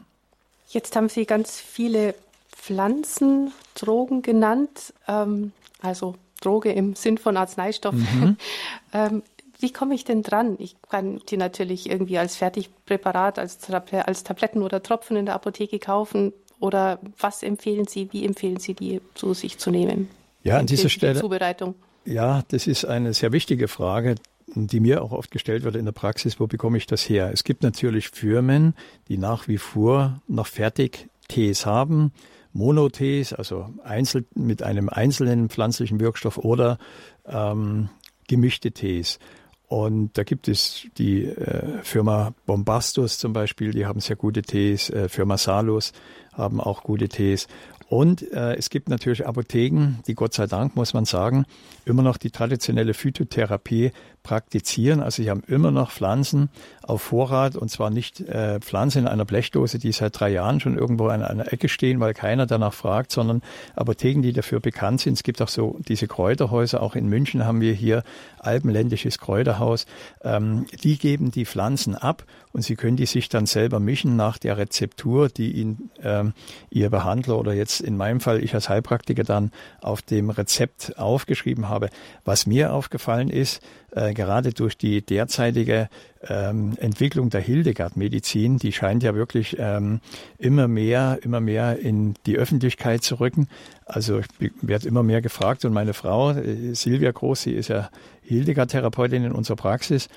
Jetzt 0.69 0.95
haben 0.97 1.09
Sie 1.09 1.27
ganz 1.27 1.61
viele 1.61 2.15
Pflanzendrogen 2.53 4.23
genannt, 4.23 4.95
ähm, 5.09 5.53
also 5.81 6.15
Droge 6.41 6.73
im 6.73 6.95
Sinn 6.95 7.19
von 7.19 7.37
Arzneistoff. 7.37 7.95
Mhm. 7.95 8.37
ähm, 8.93 9.23
wie 9.59 9.73
komme 9.73 9.95
ich 9.95 10.05
denn 10.05 10.23
dran? 10.23 10.57
Ich 10.59 10.77
kann 10.89 11.21
die 11.29 11.37
natürlich 11.37 11.89
irgendwie 11.91 12.19
als 12.19 12.37
Fertigpräparat, 12.37 13.39
als, 13.39 13.59
als 13.71 14.25
Tabletten 14.25 14.63
oder 14.63 14.83
Tropfen 14.83 15.17
in 15.17 15.27
der 15.27 15.35
Apotheke 15.35 15.79
kaufen. 15.79 16.33
Oder 16.61 16.99
was 17.19 17.43
empfehlen 17.43 17.87
Sie, 17.87 18.09
wie 18.13 18.25
empfehlen 18.25 18.59
Sie 18.59 18.75
die 18.75 19.01
zu 19.15 19.35
sich 19.35 19.59
zu 19.59 19.71
nehmen? 19.71 20.09
Ja, 20.43 20.59
an 20.59 20.67
dieser 20.67 20.89
Stelle. 20.89 21.15
Die 21.15 21.21
Zubereitung. 21.21 21.75
Ja, 22.05 22.43
das 22.49 22.67
ist 22.67 22.87
eine 22.87 23.13
sehr 23.13 23.33
wichtige 23.33 23.69
Frage, 23.69 24.15
die 24.55 24.81
mir 24.81 25.03
auch 25.03 25.13
oft 25.13 25.31
gestellt 25.31 25.63
wird 25.65 25.77
in 25.77 25.85
der 25.85 25.93
Praxis. 25.93 26.41
Wo 26.41 26.47
bekomme 26.47 26.79
ich 26.79 26.87
das 26.87 27.09
her? 27.09 27.31
Es 27.33 27.45
gibt 27.45 27.63
natürlich 27.63 28.11
Firmen, 28.11 28.75
die 29.09 29.19
nach 29.19 29.49
wie 29.49 29.59
vor 29.59 30.21
noch 30.29 30.47
Fertigtees 30.47 31.67
haben. 31.67 32.13
Monotees, 32.53 33.33
also 33.33 33.69
einzeln 33.85 34.27
mit 34.35 34.63
einem 34.63 34.89
einzelnen 34.89 35.51
pflanzlichen 35.51 36.01
Wirkstoff 36.01 36.37
oder 36.39 36.79
ähm, 37.27 37.89
gemischte 38.27 38.73
Tees. 38.73 39.21
Und 39.69 40.19
da 40.19 40.25
gibt 40.25 40.49
es 40.49 40.89
die 40.99 41.27
äh, 41.27 41.79
Firma 41.85 42.35
Bombastus 42.45 43.19
zum 43.19 43.33
Beispiel, 43.33 43.71
die 43.71 43.87
haben 43.87 44.01
sehr 44.01 44.17
gute 44.17 44.43
Tees. 44.43 44.91
Äh, 44.91 45.09
Firma 45.09 45.39
Salus 45.39 45.93
haben 46.33 46.61
auch 46.61 46.83
gute 46.83 47.09
Tees. 47.09 47.47
Und 47.89 48.23
äh, 48.33 48.55
es 48.55 48.71
gibt 48.71 48.89
natürlich 48.89 49.27
Apotheken, 49.27 50.01
die 50.09 50.15
Gott 50.15 50.35
sei 50.35 50.47
Dank, 50.47 50.75
muss 50.75 50.93
man 50.93 51.05
sagen, 51.05 51.45
immer 51.85 52.03
noch 52.03 52.17
die 52.17 52.31
traditionelle 52.31 52.95
Phytotherapie 52.95 53.93
praktizieren. 54.23 55.01
Also 55.01 55.23
sie 55.23 55.31
haben 55.31 55.43
immer 55.47 55.71
noch 55.71 55.91
Pflanzen 55.91 56.51
auf 56.83 57.03
Vorrat 57.03 57.57
und 57.57 57.71
zwar 57.71 57.91
nicht 57.91 58.21
äh, 58.21 58.61
Pflanzen 58.61 59.01
in 59.01 59.09
einer 59.09 59.25
Blechdose, 59.25 59.79
die 59.79 59.93
seit 59.93 60.19
drei 60.19 60.31
Jahren 60.31 60.61
schon 60.61 60.77
irgendwo 60.77 61.09
an 61.09 61.23
einer 61.23 61.53
Ecke 61.53 61.69
stehen, 61.69 62.01
weil 62.01 62.15
keiner 62.15 62.47
danach 62.47 62.75
fragt, 62.75 63.13
sondern 63.13 63.43
Apotheken, 63.77 64.23
die 64.23 64.33
dafür 64.33 64.61
bekannt 64.61 65.01
sind. 65.01 65.15
Es 65.15 65.23
gibt 65.23 65.41
auch 65.41 65.49
so 65.49 65.79
diese 65.89 66.07
Kräuterhäuser. 66.07 66.83
Auch 66.83 66.97
in 66.97 67.09
München 67.09 67.45
haben 67.47 67.61
wir 67.61 67.73
hier 67.73 68.03
Alpenländisches 68.39 69.19
Kräuterhaus. 69.19 69.87
Ähm, 70.23 70.67
die 70.83 70.99
geben 70.99 71.31
die 71.31 71.47
Pflanzen 71.47 71.95
ab 71.95 72.25
und 72.53 72.63
Sie 72.63 72.77
können 72.77 72.97
die 72.97 73.07
sich 73.07 73.29
dann 73.29 73.47
selber 73.47 73.81
mischen 73.81 74.17
nach 74.17 74.39
der 74.39 74.59
Rezeptur, 74.59 75.29
die 75.29 75.53
Ihnen 75.53 75.91
ähm, 76.03 76.33
Ihr 76.71 76.91
Behandler 76.91 77.39
oder 77.39 77.53
jetzt 77.53 77.81
in 77.81 77.97
meinem 77.97 78.21
Fall 78.21 78.43
ich 78.43 78.55
als 78.55 78.69
Heilpraktiker 78.69 79.25
dann 79.25 79.53
auf 79.81 80.03
dem 80.03 80.31
Rezept 80.31 80.99
aufgeschrieben 80.99 81.69
habe. 81.69 81.91
Was 82.25 82.47
mir 82.47 82.73
aufgefallen 82.73 83.31
ist, 83.31 83.63
äh, 83.93 84.10
gerade 84.13 84.53
durch 84.53 84.77
die 84.77 85.03
derzeitige 85.03 85.89
ähm, 86.29 86.75
Entwicklung 86.79 87.31
der 87.31 87.41
Hildegard-Medizin, 87.41 88.59
die 88.59 88.73
scheint 88.73 89.03
ja 89.03 89.15
wirklich 89.15 89.57
ähm, 89.59 90.01
immer 90.39 90.69
mehr, 90.69 91.19
immer 91.23 91.41
mehr 91.41 91.79
in 91.79 92.15
die 92.27 92.37
Öffentlichkeit 92.37 93.03
zu 93.03 93.21
rücken. 93.21 93.49
Also 93.87 94.21
ich 94.39 94.53
werde 94.61 94.89
immer 94.89 95.03
mehr 95.03 95.23
gefragt 95.23 95.65
und 95.65 95.73
meine 95.73 95.95
Frau, 95.95 96.33
äh, 96.33 96.75
Silvia 96.75 97.11
Groß, 97.11 97.43
sie 97.43 97.53
ist 97.53 97.69
ja 97.69 97.91
Hildegard-Therapeutin 98.23 99.25
in 99.25 99.33
unserer 99.33 99.57
Praxis 99.57 100.09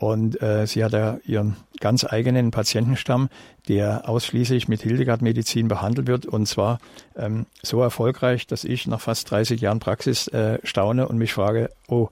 und 0.00 0.40
äh, 0.42 0.66
sie 0.66 0.82
hat 0.82 0.92
ja 0.92 1.18
ihren 1.26 1.56
ganz 1.78 2.04
eigenen 2.04 2.50
Patientenstamm, 2.50 3.28
der 3.68 4.08
ausschließlich 4.08 4.66
mit 4.66 4.80
Hildegard-Medizin 4.82 5.68
behandelt 5.68 6.06
wird 6.08 6.24
und 6.24 6.46
zwar 6.46 6.78
ähm, 7.16 7.44
so 7.62 7.82
erfolgreich, 7.82 8.46
dass 8.46 8.64
ich 8.64 8.86
nach 8.86 9.00
fast 9.00 9.30
30 9.30 9.60
Jahren 9.60 9.78
Praxis 9.78 10.26
äh, 10.28 10.58
staune 10.64 11.06
und 11.06 11.18
mich 11.18 11.34
frage, 11.34 11.70
oh, 11.86 12.08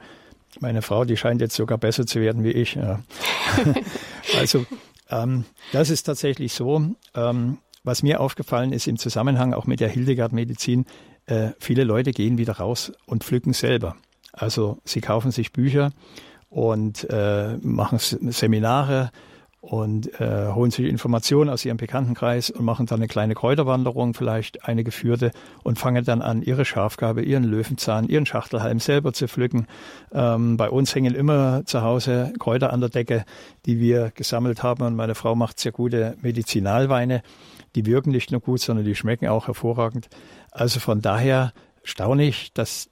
meine 0.61 0.82
Frau, 0.82 1.04
die 1.04 1.16
scheint 1.16 1.40
jetzt 1.40 1.54
sogar 1.54 1.78
besser 1.78 2.06
zu 2.06 2.20
werden 2.20 2.44
wie 2.44 2.52
ich. 2.52 2.74
Ja. 2.74 3.00
also 4.38 4.64
ähm, 5.11 5.44
das 5.72 5.90
ist 5.90 6.04
tatsächlich 6.04 6.52
so. 6.52 6.82
Ähm, 7.14 7.58
was 7.84 8.02
mir 8.02 8.20
aufgefallen 8.20 8.72
ist 8.72 8.87
im 8.87 8.98
Zusammenhang 8.98 9.54
auch 9.54 9.66
mit 9.66 9.80
der 9.80 9.88
Hildegard-Medizin, 9.88 10.84
äh, 11.27 11.50
viele 11.58 11.85
Leute 11.85 12.12
gehen 12.12 12.38
wieder 12.38 12.54
raus 12.54 12.92
und 13.06 13.25
pflücken 13.25 13.52
selber. 13.52 13.96
Also 14.33 14.79
sie 14.85 15.00
kaufen 15.00 15.31
sich 15.31 15.52
Bücher 15.52 15.90
und 16.50 17.08
äh, 17.10 17.56
machen 17.58 17.98
Seminare 17.98 19.10
und 19.61 20.21
äh, 20.21 20.52
holen 20.52 20.71
sich 20.71 20.87
Informationen 20.87 21.50
aus 21.50 21.65
ihrem 21.65 21.79
Bekanntenkreis 21.79 22.50
und 22.50 22.65
machen 22.65 22.87
dann 22.87 23.00
eine 23.00 23.09
kleine 23.09 23.35
Kräuterwanderung, 23.35 24.15
vielleicht 24.15 24.65
eine 24.65 24.85
geführte, 24.85 25.33
und 25.65 25.79
fangen 25.79 26.04
dann 26.04 26.23
an, 26.23 26.42
ihre 26.42 26.65
Schafgabe, 26.65 27.23
ihren 27.23 27.44
Löwenzahn, 27.44 28.09
ihren 28.09 28.25
Schachtelhalm 28.25 28.79
selber 28.79 29.13
zu 29.13 29.27
pflücken. 29.27 29.67
Ähm, 30.13 30.56
bei 30.56 30.71
uns 30.71 30.94
hängen 30.94 31.15
immer 31.15 31.65
zu 31.67 31.83
Hause 31.83 32.33
Kräuter 32.38 32.73
an 32.73 32.81
der 32.81 32.90
Decke, 32.90 33.25
die 33.67 33.81
wir 33.81 34.13
gesammelt 34.15 34.63
haben. 34.63 34.85
Und 34.85 34.94
meine 34.94 35.17
Frau 35.17 35.35
macht 35.35 35.59
sehr 35.59 35.73
gute 35.73 36.17
Medizinalweine. 36.23 37.23
Die 37.75 37.85
wirken 37.85 38.11
nicht 38.11 38.31
nur 38.31 38.40
gut, 38.40 38.61
sondern 38.61 38.85
die 38.85 38.94
schmecken 38.94 39.27
auch 39.27 39.48
hervorragend. 39.48 40.09
Also 40.52 40.79
von 40.79 41.02
daher 41.02 41.52
staune 41.83 42.25
ich, 42.25 42.52
dass 42.52 42.88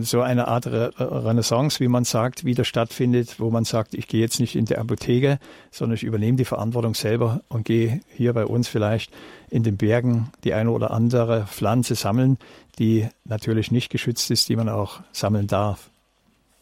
so 0.00 0.22
eine 0.22 0.48
Art 0.48 0.66
Renaissance, 0.66 1.80
wie 1.80 1.88
man 1.88 2.04
sagt, 2.04 2.44
wieder 2.44 2.64
stattfindet, 2.64 3.38
wo 3.38 3.50
man 3.50 3.64
sagt, 3.64 3.94
ich 3.94 4.08
gehe 4.08 4.20
jetzt 4.20 4.40
nicht 4.40 4.56
in 4.56 4.64
die 4.64 4.76
Apotheke, 4.76 5.38
sondern 5.70 5.96
ich 5.96 6.04
übernehme 6.04 6.36
die 6.36 6.44
Verantwortung 6.44 6.94
selber 6.94 7.42
und 7.48 7.64
gehe 7.64 8.00
hier 8.14 8.32
bei 8.32 8.46
uns 8.46 8.68
vielleicht 8.68 9.12
in 9.50 9.62
den 9.62 9.76
Bergen 9.76 10.30
die 10.44 10.54
eine 10.54 10.70
oder 10.70 10.90
andere 10.90 11.46
Pflanze 11.46 11.94
sammeln, 11.94 12.38
die 12.78 13.08
natürlich 13.24 13.70
nicht 13.70 13.90
geschützt 13.90 14.30
ist, 14.30 14.48
die 14.48 14.56
man 14.56 14.68
auch 14.68 15.00
sammeln 15.12 15.46
darf. 15.46 15.90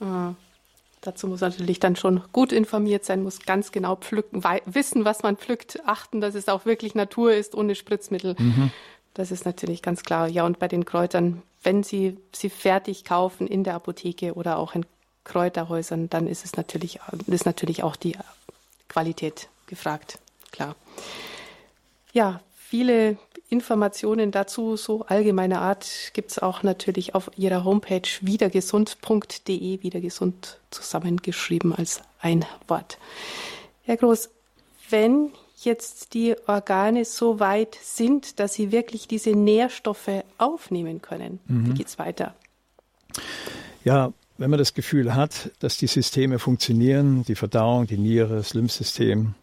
Mhm. 0.00 0.36
Dazu 1.02 1.28
muss 1.28 1.40
natürlich 1.40 1.78
dann 1.78 1.94
schon 1.94 2.22
gut 2.32 2.50
informiert 2.50 3.04
sein, 3.04 3.22
muss 3.22 3.38
ganz 3.46 3.70
genau 3.70 3.94
pflücken, 3.94 4.42
wissen, 4.64 5.04
was 5.04 5.22
man 5.22 5.36
pflückt, 5.36 5.80
achten, 5.86 6.20
dass 6.20 6.34
es 6.34 6.48
auch 6.48 6.66
wirklich 6.66 6.96
Natur 6.96 7.32
ist, 7.32 7.54
ohne 7.54 7.76
Spritzmittel. 7.76 8.34
Mhm. 8.36 8.72
Das 9.16 9.30
ist 9.30 9.46
natürlich 9.46 9.80
ganz 9.80 10.02
klar. 10.02 10.28
Ja, 10.28 10.44
und 10.44 10.58
bei 10.58 10.68
den 10.68 10.84
Kräutern, 10.84 11.42
wenn 11.62 11.82
Sie 11.82 12.18
sie 12.34 12.50
fertig 12.50 13.04
kaufen 13.04 13.46
in 13.46 13.64
der 13.64 13.74
Apotheke 13.74 14.34
oder 14.34 14.58
auch 14.58 14.74
in 14.74 14.84
Kräuterhäusern, 15.24 16.10
dann 16.10 16.26
ist 16.26 16.44
es 16.44 16.54
natürlich, 16.56 17.00
ist 17.26 17.46
natürlich 17.46 17.82
auch 17.82 17.96
die 17.96 18.14
Qualität 18.88 19.48
gefragt. 19.66 20.18
Klar. 20.52 20.76
Ja, 22.12 22.40
viele 22.54 23.16
Informationen 23.48 24.32
dazu, 24.32 24.76
so 24.76 25.06
allgemeiner 25.06 25.62
Art, 25.62 25.86
gibt 26.12 26.32
es 26.32 26.38
auch 26.38 26.62
natürlich 26.62 27.14
auf 27.14 27.30
Ihrer 27.38 27.64
Homepage 27.64 28.02
wiedergesund.de, 28.20 29.82
wiedergesund 29.82 30.60
zusammengeschrieben 30.70 31.74
als 31.74 32.02
ein 32.20 32.44
Wort. 32.68 32.98
Herr 33.84 33.96
Groß, 33.96 34.28
wenn 34.90 35.32
jetzt 35.56 36.14
die 36.14 36.36
Organe 36.46 37.04
so 37.04 37.40
weit 37.40 37.76
sind, 37.82 38.38
dass 38.40 38.54
sie 38.54 38.72
wirklich 38.72 39.08
diese 39.08 39.30
Nährstoffe 39.30 40.24
aufnehmen 40.38 41.02
können? 41.02 41.40
Mhm. 41.46 41.66
Wie 41.66 41.74
geht 41.74 41.88
es 41.88 41.98
weiter? 41.98 42.34
Ja, 43.84 44.12
wenn 44.38 44.50
man 44.50 44.58
das 44.58 44.74
Gefühl 44.74 45.14
hat, 45.14 45.50
dass 45.60 45.78
die 45.78 45.86
Systeme 45.86 46.38
funktionieren, 46.38 47.24
die 47.24 47.34
Verdauung, 47.34 47.86
die 47.86 47.96
Niere, 47.96 48.36
das 48.36 48.52
Lymphsystem, 48.52 49.34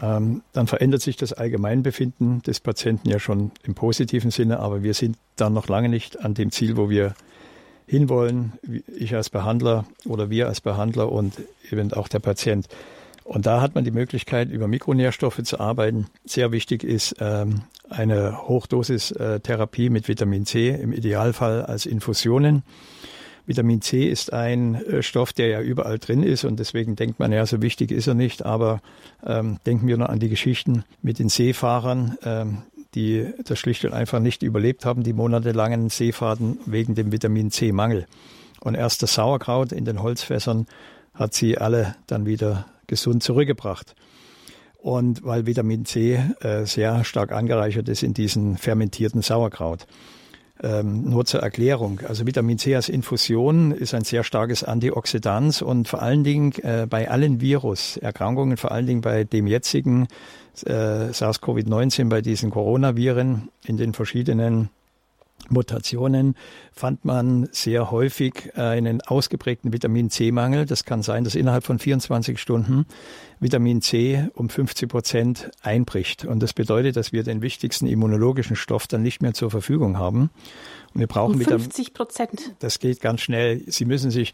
ähm, 0.00 0.42
dann 0.52 0.68
verändert 0.68 1.02
sich 1.02 1.16
das 1.16 1.32
Allgemeinbefinden 1.32 2.42
des 2.42 2.60
Patienten 2.60 3.08
ja 3.08 3.18
schon 3.18 3.50
im 3.64 3.74
positiven 3.74 4.30
Sinne, 4.30 4.60
aber 4.60 4.82
wir 4.82 4.94
sind 4.94 5.16
dann 5.36 5.54
noch 5.54 5.66
lange 5.66 5.88
nicht 5.88 6.20
an 6.20 6.34
dem 6.34 6.52
Ziel, 6.52 6.76
wo 6.76 6.88
wir 6.88 7.14
hinwollen, 7.86 8.52
ich 8.96 9.14
als 9.14 9.30
Behandler 9.30 9.86
oder 10.04 10.30
wir 10.30 10.46
als 10.46 10.60
Behandler 10.60 11.10
und 11.10 11.34
eben 11.70 11.92
auch 11.92 12.06
der 12.06 12.20
Patient. 12.20 12.68
Und 13.28 13.44
da 13.44 13.60
hat 13.60 13.74
man 13.74 13.84
die 13.84 13.90
Möglichkeit, 13.90 14.48
über 14.48 14.68
Mikronährstoffe 14.68 15.42
zu 15.42 15.60
arbeiten. 15.60 16.06
Sehr 16.24 16.50
wichtig 16.50 16.82
ist 16.82 17.16
ähm, 17.20 17.60
eine 17.90 18.48
Hochdosis-Therapie 18.48 19.90
mit 19.90 20.08
Vitamin 20.08 20.46
C, 20.46 20.70
im 20.70 20.94
Idealfall 20.94 21.62
als 21.62 21.84
Infusionen. 21.84 22.62
Vitamin 23.44 23.82
C 23.82 24.08
ist 24.08 24.32
ein 24.32 24.76
äh, 24.76 25.02
Stoff, 25.02 25.34
der 25.34 25.48
ja 25.48 25.60
überall 25.60 25.98
drin 25.98 26.22
ist 26.22 26.44
und 26.44 26.58
deswegen 26.58 26.96
denkt 26.96 27.18
man 27.18 27.30
ja, 27.30 27.44
so 27.44 27.60
wichtig 27.60 27.90
ist 27.90 28.06
er 28.06 28.14
nicht. 28.14 28.46
Aber 28.46 28.80
ähm, 29.26 29.58
denken 29.66 29.86
wir 29.88 29.98
nur 29.98 30.08
an 30.08 30.20
die 30.20 30.30
Geschichten 30.30 30.84
mit 31.02 31.18
den 31.18 31.28
Seefahrern, 31.28 32.16
ähm, 32.24 32.62
die 32.94 33.26
das 33.44 33.58
schlicht 33.58 33.84
und 33.84 33.92
einfach 33.92 34.20
nicht 34.20 34.42
überlebt 34.42 34.86
haben, 34.86 35.02
die 35.02 35.12
monatelangen 35.12 35.90
Seefahrten 35.90 36.60
wegen 36.64 36.94
dem 36.94 37.12
Vitamin 37.12 37.50
C-Mangel. 37.50 38.06
Und 38.60 38.74
erst 38.74 39.02
das 39.02 39.12
Sauerkraut 39.12 39.72
in 39.72 39.84
den 39.84 40.02
Holzfässern 40.02 40.66
hat 41.12 41.34
sie 41.34 41.58
alle 41.58 41.94
dann 42.06 42.24
wieder 42.24 42.64
gesund 42.88 43.22
zurückgebracht. 43.22 43.94
Und 44.78 45.24
weil 45.24 45.46
Vitamin 45.46 45.84
C 45.84 46.20
äh, 46.40 46.64
sehr 46.64 47.04
stark 47.04 47.32
angereichert 47.32 47.88
ist 47.88 48.02
in 48.02 48.14
diesen 48.14 48.56
fermentierten 48.56 49.22
Sauerkraut. 49.22 49.86
Ähm, 50.60 51.08
nur 51.08 51.24
zur 51.24 51.40
Erklärung. 51.40 52.00
Also 52.08 52.26
Vitamin 52.26 52.58
C 52.58 52.74
als 52.74 52.88
Infusion 52.88 53.70
ist 53.70 53.94
ein 53.94 54.02
sehr 54.02 54.24
starkes 54.24 54.64
Antioxidant 54.64 55.62
und 55.62 55.86
vor 55.86 56.02
allen 56.02 56.24
Dingen 56.24 56.52
äh, 56.62 56.86
bei 56.90 57.08
allen 57.08 57.40
Viruserkrankungen, 57.40 58.56
vor 58.56 58.72
allen 58.72 58.86
Dingen 58.86 59.00
bei 59.00 59.22
dem 59.22 59.46
jetzigen 59.46 60.08
äh, 60.64 61.12
SARS-CoV-19, 61.12 62.08
bei 62.08 62.22
diesen 62.22 62.50
Coronaviren 62.50 63.50
in 63.66 63.76
den 63.76 63.92
verschiedenen 63.92 64.70
Mutationen 65.48 66.34
fand 66.72 67.04
man 67.04 67.48
sehr 67.52 67.90
häufig 67.90 68.54
einen 68.56 69.00
ausgeprägten 69.00 69.72
Vitamin 69.72 70.10
C-Mangel. 70.10 70.66
Das 70.66 70.84
kann 70.84 71.02
sein, 71.02 71.24
dass 71.24 71.34
innerhalb 71.34 71.64
von 71.64 71.78
24 71.78 72.38
Stunden 72.38 72.86
Vitamin 73.40 73.80
C 73.80 74.28
um 74.34 74.48
50 74.48 74.88
Prozent 74.88 75.50
einbricht. 75.62 76.24
Und 76.24 76.42
das 76.42 76.52
bedeutet, 76.52 76.96
dass 76.96 77.12
wir 77.12 77.22
den 77.22 77.40
wichtigsten 77.40 77.86
immunologischen 77.86 78.56
Stoff 78.56 78.86
dann 78.86 79.02
nicht 79.02 79.22
mehr 79.22 79.32
zur 79.32 79.50
Verfügung 79.50 79.96
haben. 79.96 80.30
Und 80.94 81.00
wir 81.00 81.06
brauchen 81.06 81.34
um 81.34 81.40
50 81.40 81.94
Prozent. 81.94 82.54
Das 82.58 82.78
geht 82.78 83.00
ganz 83.00 83.20
schnell. 83.20 83.62
Sie 83.66 83.84
müssen 83.84 84.10
sich 84.10 84.32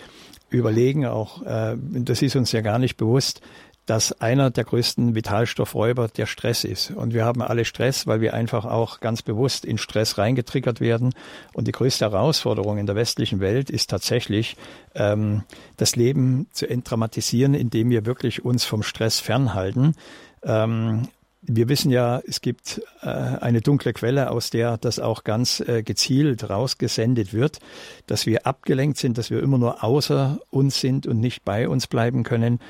überlegen, 0.50 1.06
auch 1.06 1.42
äh, 1.42 1.76
das 1.78 2.22
ist 2.22 2.36
uns 2.36 2.52
ja 2.52 2.60
gar 2.60 2.78
nicht 2.78 2.96
bewusst, 2.96 3.40
dass 3.86 4.18
einer 4.20 4.50
der 4.50 4.64
größten 4.64 5.14
Vitalstoffräuber 5.14 6.08
der 6.08 6.26
Stress 6.26 6.64
ist. 6.64 6.90
Und 6.90 7.12
wir 7.12 7.24
haben 7.24 7.42
alle 7.42 7.64
Stress, 7.64 8.06
weil 8.06 8.20
wir 8.20 8.32
einfach 8.32 8.64
auch 8.64 9.00
ganz 9.00 9.22
bewusst 9.22 9.64
in 9.64 9.78
Stress 9.78 10.16
reingetriggert 10.16 10.80
werden. 10.80 11.14
Und 11.52 11.68
die 11.68 11.72
größte 11.72 12.06
Herausforderung 12.06 12.78
in 12.78 12.86
der 12.86 12.96
westlichen 12.96 13.40
Welt 13.40 13.70
ist 13.70 13.90
tatsächlich, 13.90 14.56
ähm, 14.94 15.42
das 15.76 15.96
Leben 15.96 16.46
zu 16.52 16.68
entdramatisieren, 16.68 17.54
indem 17.54 17.90
wir 17.90 18.06
wirklich 18.06 18.44
uns 18.44 18.64
vom 18.64 18.82
Stress 18.82 19.20
fernhalten. 19.20 19.94
Ähm, 20.42 21.08
wir 21.46 21.68
wissen 21.68 21.90
ja, 21.90 22.22
es 22.26 22.40
gibt 22.40 22.80
äh, 23.02 23.06
eine 23.06 23.60
dunkle 23.60 23.92
Quelle, 23.92 24.30
aus 24.30 24.48
der 24.48 24.78
das 24.78 24.98
auch 24.98 25.24
ganz 25.24 25.60
äh, 25.60 25.82
gezielt 25.82 26.48
rausgesendet 26.48 27.34
wird, 27.34 27.58
dass 28.06 28.24
wir 28.24 28.46
abgelenkt 28.46 28.96
sind, 28.96 29.18
dass 29.18 29.30
wir 29.30 29.42
immer 29.42 29.58
nur 29.58 29.84
außer 29.84 30.38
uns 30.50 30.80
sind 30.80 31.06
und 31.06 31.20
nicht 31.20 31.44
bei 31.44 31.68
uns 31.68 31.86
bleiben 31.86 32.22
können. 32.22 32.60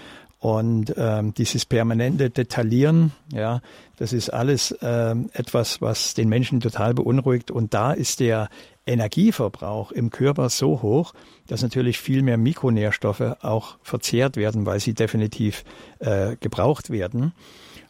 Und 0.44 0.92
ähm, 0.98 1.32
dieses 1.32 1.64
permanente 1.64 2.28
Detaillieren, 2.28 3.12
ja, 3.32 3.62
das 3.96 4.12
ist 4.12 4.28
alles 4.28 4.76
ähm, 4.82 5.30
etwas, 5.32 5.80
was 5.80 6.12
den 6.12 6.28
Menschen 6.28 6.60
total 6.60 6.92
beunruhigt. 6.92 7.50
Und 7.50 7.72
da 7.72 7.92
ist 7.92 8.20
der 8.20 8.50
Energieverbrauch 8.86 9.90
im 9.90 10.10
Körper 10.10 10.50
so 10.50 10.82
hoch, 10.82 11.14
dass 11.46 11.62
natürlich 11.62 11.98
viel 11.98 12.20
mehr 12.20 12.36
Mikronährstoffe 12.36 13.38
auch 13.40 13.78
verzehrt 13.82 14.36
werden, 14.36 14.66
weil 14.66 14.80
sie 14.80 14.92
definitiv 14.92 15.64
äh, 16.00 16.36
gebraucht 16.36 16.90
werden. 16.90 17.32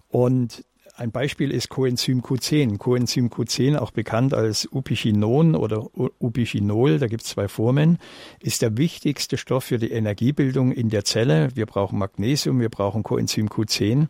Und 0.09 0.63
ein 0.97 1.11
Beispiel 1.11 1.51
ist 1.51 1.71
Coenzym 1.71 2.23
Q10. 2.23 2.79
Coenzym 2.79 3.29
Q10, 3.29 3.79
auch 3.79 3.91
bekannt 3.91 4.33
als 4.33 4.69
Upichinon 4.71 5.57
oder 5.57 5.87
Upichinol, 6.21 6.99
da 6.99 7.09
gibt 7.09 7.23
es 7.25 7.31
zwei 7.31 7.49
Formen, 7.49 7.99
ist 8.41 8.63
der 8.63 8.77
wichtigste 8.77 9.37
Stoff 9.37 9.65
für 9.65 9.79
die 9.79 9.91
Energiebildung 9.91 10.71
in 10.71 10.91
der 10.91 11.05
Zelle. 11.05 11.49
Wir 11.55 11.67
brauchen 11.67 11.99
Magnesium, 11.99 12.61
wir 12.61 12.69
brauchen 12.69 13.03
Coenzym 13.03 13.49
Q10. 13.49 14.07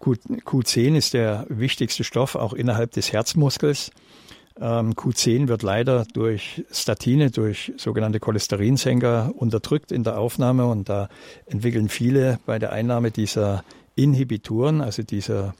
Q10 0.00 0.96
ist 0.96 1.14
der 1.14 1.46
wichtigste 1.48 2.02
Stoff 2.02 2.34
auch 2.34 2.52
innerhalb 2.52 2.90
des 2.92 3.12
Herzmuskels. 3.12 3.90
Ähm, 4.60 4.94
Q10 4.94 5.46
wird 5.46 5.62
leider 5.62 6.04
durch 6.14 6.64
Statine, 6.72 7.30
durch 7.30 7.72
sogenannte 7.76 8.18
Cholesterinsenker 8.18 9.32
unterdrückt 9.36 9.92
in 9.92 10.02
der 10.02 10.18
Aufnahme 10.18 10.66
und 10.66 10.88
da 10.88 11.08
entwickeln 11.46 11.88
viele 11.88 12.40
bei 12.44 12.58
der 12.58 12.72
Einnahme 12.72 13.12
dieser 13.12 13.62
Inhibitoren, 13.94 14.80
also 14.80 15.04
dieser 15.04 15.54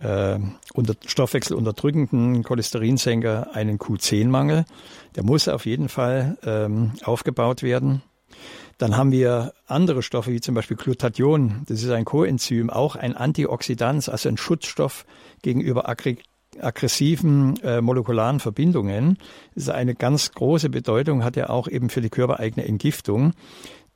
äh, 0.00 0.38
unter 0.74 0.94
stoffwechselunterdrückenden 1.06 2.42
Cholesterinsenker 2.42 3.54
einen 3.54 3.78
Q10-Mangel. 3.78 4.64
Der 5.16 5.24
muss 5.24 5.48
auf 5.48 5.66
jeden 5.66 5.88
Fall 5.88 6.36
ähm, 6.44 6.92
aufgebaut 7.04 7.62
werden. 7.62 8.02
Dann 8.78 8.96
haben 8.96 9.12
wir 9.12 9.52
andere 9.66 10.02
Stoffe, 10.02 10.32
wie 10.32 10.40
zum 10.40 10.54
Beispiel 10.54 10.76
Glutathion. 10.76 11.62
Das 11.66 11.82
ist 11.82 11.90
ein 11.90 12.04
Coenzym, 12.04 12.70
auch 12.70 12.96
ein 12.96 13.16
Antioxidant, 13.16 14.08
also 14.08 14.28
ein 14.28 14.36
Schutzstoff 14.36 15.06
gegenüber 15.42 15.88
aggressiven 15.88 17.56
äh, 17.62 17.80
molekularen 17.80 18.40
Verbindungen. 18.40 19.18
Das 19.54 19.64
ist 19.64 19.70
eine 19.70 19.94
ganz 19.94 20.32
große 20.32 20.68
Bedeutung, 20.68 21.22
hat 21.22 21.36
ja 21.36 21.48
auch 21.48 21.68
eben 21.68 21.90
für 21.90 22.00
die 22.00 22.10
körpereigene 22.10 22.66
Entgiftung. 22.66 23.32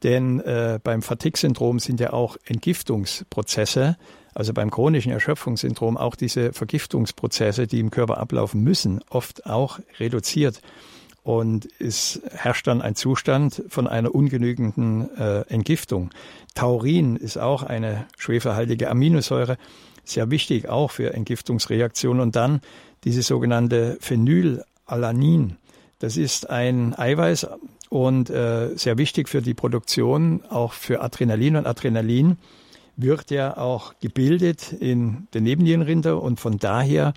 Denn 0.02 0.40
äh, 0.40 0.78
beim 0.82 1.02
Fatigue-Syndrom 1.02 1.78
sind 1.78 2.00
ja 2.00 2.12
auch 2.12 2.36
Entgiftungsprozesse 2.44 3.96
also 4.36 4.52
beim 4.52 4.70
chronischen 4.70 5.12
Erschöpfungssyndrom 5.12 5.96
auch 5.96 6.14
diese 6.14 6.52
Vergiftungsprozesse, 6.52 7.66
die 7.66 7.80
im 7.80 7.90
Körper 7.90 8.18
ablaufen 8.18 8.62
müssen, 8.62 9.00
oft 9.08 9.46
auch 9.46 9.80
reduziert. 9.98 10.60
und 11.22 11.68
es 11.80 12.20
herrscht 12.30 12.68
dann 12.68 12.82
ein 12.82 12.94
Zustand 12.94 13.64
von 13.68 13.88
einer 13.88 14.14
ungenügenden 14.14 15.08
äh, 15.16 15.40
Entgiftung. 15.48 16.10
Taurin 16.54 17.16
ist 17.16 17.36
auch 17.36 17.64
eine 17.64 18.06
schwefelhaltige 18.16 18.88
Aminosäure, 18.90 19.56
sehr 20.04 20.30
wichtig 20.30 20.68
auch 20.68 20.92
für 20.92 21.14
Entgiftungsreaktionen. 21.14 22.20
Und 22.22 22.36
dann 22.36 22.60
diese 23.02 23.22
sogenannte 23.22 23.96
Phenylalanin. 24.00 25.56
Das 25.98 26.16
ist 26.16 26.48
ein 26.48 26.96
Eiweiß 26.96 27.48
und 27.88 28.30
äh, 28.30 28.76
sehr 28.76 28.96
wichtig 28.98 29.28
für 29.28 29.42
die 29.42 29.54
Produktion, 29.54 30.44
auch 30.48 30.74
für 30.74 31.00
Adrenalin. 31.00 31.56
Und 31.56 31.66
Adrenalin 31.66 32.36
wird 32.96 33.30
ja 33.30 33.56
auch 33.56 33.94
gebildet 34.00 34.72
in 34.72 35.28
den 35.34 35.44
Nebennierenrinder 35.44 36.20
und 36.20 36.40
von 36.40 36.58
daher 36.58 37.14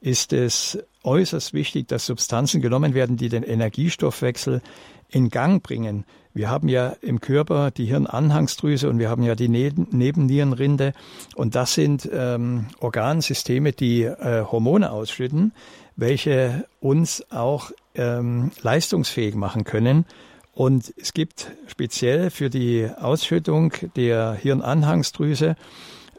ist 0.00 0.32
es 0.32 0.78
äußerst 1.04 1.54
wichtig, 1.54 1.88
dass 1.88 2.06
Substanzen 2.06 2.60
genommen 2.60 2.94
werden, 2.94 3.16
die 3.16 3.28
den 3.28 3.42
Energiestoffwechsel 3.42 4.60
in 5.08 5.28
Gang 5.28 5.62
bringen. 5.62 6.04
Wir 6.34 6.48
haben 6.48 6.68
ja 6.68 6.94
im 7.02 7.20
Körper 7.20 7.70
die 7.70 7.84
Hirnanhangsdrüse 7.84 8.88
und 8.88 8.98
wir 8.98 9.10
haben 9.10 9.22
ja 9.22 9.34
die 9.34 9.48
Nebennierenrinde 9.48 10.94
und 11.34 11.54
das 11.54 11.74
sind 11.74 12.08
ähm, 12.12 12.66
Organsysteme, 12.80 13.72
die 13.72 14.04
äh, 14.04 14.44
Hormone 14.50 14.90
ausschütten, 14.90 15.52
welche 15.94 16.66
uns 16.80 17.24
auch 17.30 17.70
ähm, 17.94 18.50
leistungsfähig 18.62 19.34
machen 19.34 19.64
können. 19.64 20.06
Und 20.52 20.92
es 20.96 21.14
gibt 21.14 21.50
speziell 21.66 22.30
für 22.30 22.50
die 22.50 22.88
Ausschüttung 22.98 23.72
der 23.96 24.34
Hirnanhangsdrüse 24.34 25.56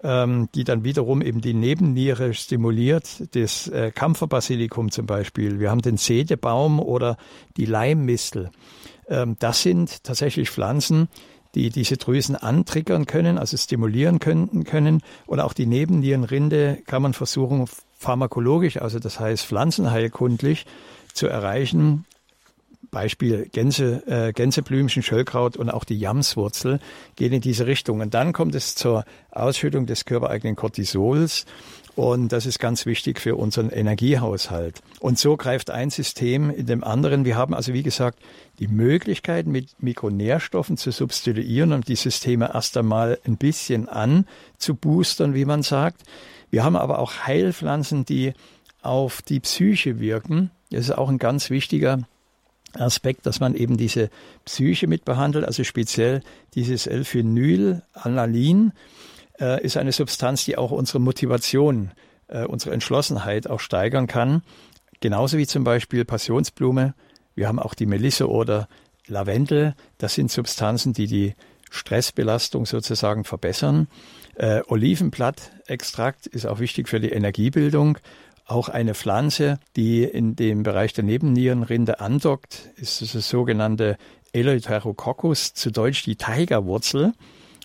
ähm, 0.04 0.50
die 0.54 0.64
dann 0.64 0.84
wiederum 0.84 1.22
eben 1.22 1.42
die 1.42 1.54
Nebenniere 1.54 2.34
stimuliert, 2.34 3.36
das 3.36 3.68
äh, 3.70 3.92
Kampferbasilikum 3.92 4.92
zum 4.92 5.06
Beispiel. 5.06 5.60
Wir 5.60 5.72
haben 5.72 5.82
den 5.82 5.98
Sedebaum 5.98 6.80
oder 6.80 7.18
die 7.58 7.66
Leimmistel. 7.66 8.52
Ähm, 9.08 9.38
das 9.40 9.62
sind 9.62 10.04
tatsächlich 10.04 10.50
Pflanzen, 10.50 11.08
die 11.56 11.70
diese 11.70 11.98
Drüsen 11.98 12.36
antriggern 12.36 13.06
können, 13.06 13.38
also 13.38 13.56
stimulieren 13.56 14.20
können, 14.20 14.64
können. 14.66 15.02
Und 15.26 15.40
auch 15.40 15.54
die 15.54 15.68
Nebennierenrinde 15.68 16.80
kann 16.86 17.02
man 17.02 17.14
versuchen, 17.14 17.66
pharmakologisch, 17.98 18.78
also 18.78 19.00
das 19.00 19.20
heißt 19.20 19.46
pflanzenheilkundlich, 19.46 20.66
zu 21.14 21.28
erreichen, 21.28 22.06
Beispiel 22.94 23.50
Gänse, 23.52 24.04
äh, 24.08 24.32
Gänseblümchen, 24.32 25.04
Schöllkraut 25.04 25.58
und 25.58 25.70
auch 25.70 25.84
die 25.84 26.00
Jamswurzel 26.00 26.80
gehen 27.18 27.34
in 27.34 27.42
diese 27.42 27.68
Richtung. 27.68 28.00
Und 28.00 28.14
dann 28.14 28.32
kommt 28.32 28.56
es 28.56 28.76
zur 28.76 29.04
Ausschüttung 29.32 29.86
des 29.86 30.06
körpereigenen 30.06 30.56
Cortisols. 30.56 31.46
Und 31.96 32.32
das 32.32 32.46
ist 32.46 32.60
ganz 32.60 32.86
wichtig 32.86 33.20
für 33.20 33.36
unseren 33.36 33.70
Energiehaushalt. 33.70 34.82
Und 35.00 35.20
so 35.20 35.38
greift 35.38 35.70
ein 35.70 35.90
System 35.90 36.50
in 36.50 36.66
dem 36.66 36.84
anderen. 36.84 37.26
Wir 37.26 37.36
haben 37.36 37.54
also, 37.54 37.74
wie 37.74 37.84
gesagt, 37.84 38.20
die 38.60 38.68
Möglichkeit, 38.68 39.46
mit 39.46 39.82
Mikronährstoffen 39.82 40.78
zu 40.78 40.92
substituieren 40.92 41.72
und 41.72 41.88
die 41.88 41.96
Systeme 41.96 42.52
erst 42.54 42.78
einmal 42.78 43.20
ein 43.26 43.38
bisschen 43.38 43.90
an 43.90 44.26
zu 44.58 44.74
boostern, 44.76 45.36
wie 45.36 45.46
man 45.46 45.62
sagt. 45.62 46.02
Wir 46.50 46.64
haben 46.64 46.76
aber 46.76 47.00
auch 47.00 47.28
Heilpflanzen, 47.28 48.06
die 48.06 48.34
auf 48.82 49.22
die 49.22 49.40
Psyche 49.40 50.00
wirken. 50.00 50.52
Das 50.72 50.86
ist 50.86 50.98
auch 50.98 51.10
ein 51.10 51.20
ganz 51.20 51.50
wichtiger 51.50 52.00
Aspekt, 52.74 53.26
dass 53.26 53.40
man 53.40 53.56
eben 53.56 53.78
diese 53.78 54.10
Psyche 54.46 54.88
mit 54.88 55.06
behandelt, 55.06 55.46
also 55.46 55.64
speziell 55.64 56.22
dieses 56.56 56.88
L-Phenylalaniin 56.88 58.74
äh, 59.40 59.64
ist 59.64 59.78
eine 59.78 59.92
Substanz, 59.92 60.46
die 60.46 60.58
auch 60.58 60.72
unsere 60.72 61.00
Motivation, 61.00 61.92
äh, 62.28 62.46
unsere 62.46 62.74
Entschlossenheit 62.74 63.48
auch 63.48 63.60
steigern 63.60 64.08
kann. 64.08 64.42
Genauso 65.00 65.38
wie 65.38 65.48
zum 65.48 65.64
Beispiel 65.64 66.06
Passionsblume. 66.06 66.94
Wir 67.36 67.48
haben 67.48 67.60
auch 67.60 67.74
die 67.74 67.86
Melisse 67.86 68.30
oder 68.30 68.68
Lavendel. 69.08 69.76
Das 69.98 70.14
sind 70.14 70.32
Substanzen, 70.32 70.94
die 70.94 71.08
die 71.08 71.36
Stressbelastung 71.70 72.66
sozusagen 72.66 73.24
verbessern. 73.24 73.88
Äh, 74.36 74.62
Olivenblattextrakt 74.68 76.28
ist 76.28 76.46
auch 76.46 76.60
wichtig 76.60 76.88
für 76.88 77.00
die 77.00 77.10
Energiebildung 77.10 77.98
auch 78.46 78.70
eine 78.70 78.94
Pflanze, 78.94 79.60
die 79.76 80.04
in 80.04 80.36
dem 80.36 80.64
Bereich 80.64 80.94
der 80.94 81.04
Nebennierenrinde 81.04 82.00
andockt, 82.00 82.70
ist 82.76 83.02
das 83.02 83.30
sogenannte 83.30 83.98
Eleutherococcus, 84.34 85.54
zu 85.54 85.72
Deutsch 85.72 86.04
die 86.04 86.16
Tigerwurzel. 86.16 87.14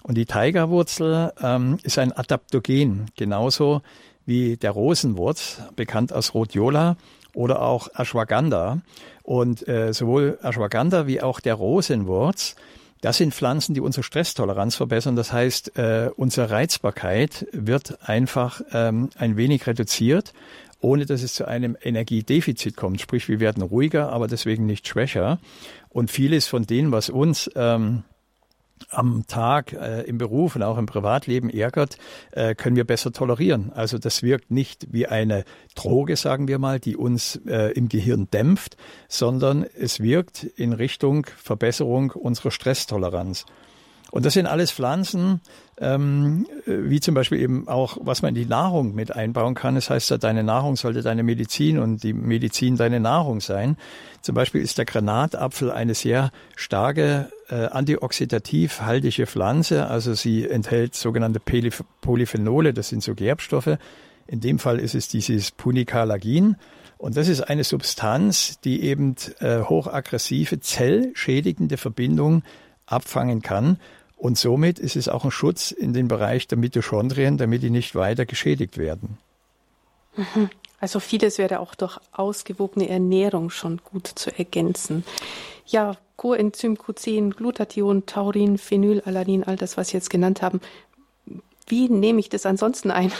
Und 0.02 0.16
die 0.16 0.26
Tigerwurzel 0.26 1.32
ähm, 1.42 1.78
ist 1.82 1.98
ein 1.98 2.12
Adaptogen, 2.12 3.06
genauso 3.16 3.82
wie 4.26 4.56
der 4.56 4.70
Rosenwurz, 4.70 5.60
bekannt 5.74 6.12
als 6.12 6.34
Rhodiola 6.34 6.96
oder 7.34 7.62
auch 7.62 7.88
Ashwagandha. 7.94 8.80
Und 9.22 9.66
äh, 9.66 9.92
sowohl 9.92 10.38
Ashwagandha 10.42 11.06
wie 11.06 11.20
auch 11.20 11.40
der 11.40 11.54
Rosenwurz, 11.54 12.54
das 13.00 13.18
sind 13.18 13.34
Pflanzen, 13.34 13.74
die 13.74 13.80
unsere 13.80 14.02
Stresstoleranz 14.02 14.74
verbessern. 14.74 15.14
Das 15.16 15.32
heißt, 15.32 15.78
äh, 15.78 16.10
unsere 16.16 16.50
Reizbarkeit 16.50 17.46
wird 17.52 18.08
einfach 18.08 18.60
ähm, 18.72 19.10
ein 19.16 19.36
wenig 19.36 19.66
reduziert 19.66 20.32
ohne 20.80 21.06
dass 21.06 21.22
es 21.22 21.34
zu 21.34 21.46
einem 21.46 21.76
Energiedefizit 21.82 22.76
kommt. 22.76 23.00
Sprich, 23.00 23.28
wir 23.28 23.40
werden 23.40 23.62
ruhiger, 23.62 24.10
aber 24.10 24.28
deswegen 24.28 24.66
nicht 24.66 24.86
schwächer. 24.86 25.38
Und 25.88 26.10
vieles 26.10 26.46
von 26.46 26.64
dem, 26.64 26.92
was 26.92 27.10
uns 27.10 27.50
ähm, 27.56 28.04
am 28.90 29.24
Tag 29.26 29.72
äh, 29.72 30.02
im 30.02 30.18
Beruf 30.18 30.56
und 30.56 30.62
auch 30.62 30.78
im 30.78 30.86
Privatleben 30.86 31.50
ärgert, 31.50 31.98
äh, 32.32 32.54
können 32.54 32.76
wir 32.76 32.84
besser 32.84 33.12
tolerieren. 33.12 33.72
Also 33.72 33.98
das 33.98 34.22
wirkt 34.22 34.50
nicht 34.50 34.86
wie 34.92 35.06
eine 35.06 35.44
Droge, 35.74 36.16
sagen 36.16 36.48
wir 36.48 36.58
mal, 36.58 36.78
die 36.78 36.96
uns 36.96 37.40
äh, 37.46 37.72
im 37.72 37.88
Gehirn 37.88 38.28
dämpft, 38.30 38.76
sondern 39.08 39.64
es 39.64 40.00
wirkt 40.00 40.44
in 40.44 40.72
Richtung 40.72 41.26
Verbesserung 41.36 42.12
unserer 42.12 42.50
Stresstoleranz. 42.50 43.46
Und 44.10 44.24
das 44.24 44.34
sind 44.34 44.46
alles 44.46 44.72
Pflanzen, 44.72 45.40
ähm, 45.78 46.46
wie 46.64 47.00
zum 47.00 47.14
Beispiel 47.14 47.40
eben 47.40 47.68
auch, 47.68 47.98
was 48.00 48.22
man 48.22 48.30
in 48.30 48.42
die 48.42 48.48
Nahrung 48.48 48.94
mit 48.94 49.14
einbauen 49.14 49.54
kann. 49.54 49.74
Das 49.74 49.90
heißt, 49.90 50.22
deine 50.22 50.42
Nahrung 50.42 50.76
sollte 50.76 51.02
deine 51.02 51.22
Medizin 51.22 51.78
und 51.78 52.02
die 52.02 52.14
Medizin 52.14 52.76
deine 52.76 53.00
Nahrung 53.00 53.40
sein. 53.40 53.76
Zum 54.22 54.34
Beispiel 54.34 54.62
ist 54.62 54.78
der 54.78 54.86
Granatapfel 54.86 55.70
eine 55.70 55.94
sehr 55.94 56.30
starke 56.56 57.30
äh, 57.50 57.66
antioxidativ 57.66 58.80
haltige 58.80 59.26
Pflanze. 59.26 59.86
Also 59.88 60.14
sie 60.14 60.48
enthält 60.48 60.94
sogenannte 60.94 61.40
Polyphenole, 62.00 62.72
das 62.72 62.88
sind 62.88 63.02
so 63.02 63.14
Gerbstoffe. 63.14 63.76
In 64.26 64.40
dem 64.40 64.58
Fall 64.58 64.78
ist 64.78 64.94
es 64.94 65.08
dieses 65.08 65.50
Punicalagin. 65.50 66.56
Und 66.96 67.16
das 67.16 67.28
ist 67.28 67.42
eine 67.42 67.62
Substanz, 67.62 68.58
die 68.60 68.82
eben 68.82 69.14
äh, 69.38 69.60
hochaggressive, 69.60 70.60
zellschädigende 70.60 71.76
Verbindungen 71.76 72.42
abfangen 72.86 73.42
kann 73.42 73.78
und 74.18 74.36
somit 74.36 74.78
ist 74.78 74.96
es 74.96 75.08
auch 75.08 75.24
ein 75.24 75.30
Schutz 75.30 75.70
in 75.70 75.92
den 75.92 76.08
Bereich 76.08 76.48
der 76.48 76.58
Mitochondrien, 76.58 77.38
damit 77.38 77.62
die 77.62 77.70
nicht 77.70 77.94
weiter 77.94 78.26
geschädigt 78.26 78.76
werden. 78.76 79.18
Mhm. 80.16 80.50
Also 80.80 81.00
vieles 81.00 81.38
wäre 81.38 81.60
auch 81.60 81.74
durch 81.74 81.98
ausgewogene 82.12 82.88
Ernährung 82.88 83.50
schon 83.50 83.80
gut 83.82 84.06
zu 84.06 84.36
ergänzen. 84.36 85.04
Ja, 85.66 85.96
Coenzym 86.16 86.74
Q10, 86.74 87.34
Glutathion, 87.34 88.06
Taurin, 88.06 88.58
Phenylalanin, 88.58 89.44
all 89.44 89.56
das, 89.56 89.76
was 89.76 89.88
Sie 89.88 89.96
jetzt 89.96 90.10
genannt 90.10 90.42
haben. 90.42 90.60
Wie 91.66 91.88
nehme 91.88 92.20
ich 92.20 92.28
das 92.28 92.46
ansonsten 92.46 92.90
ein? 92.90 93.12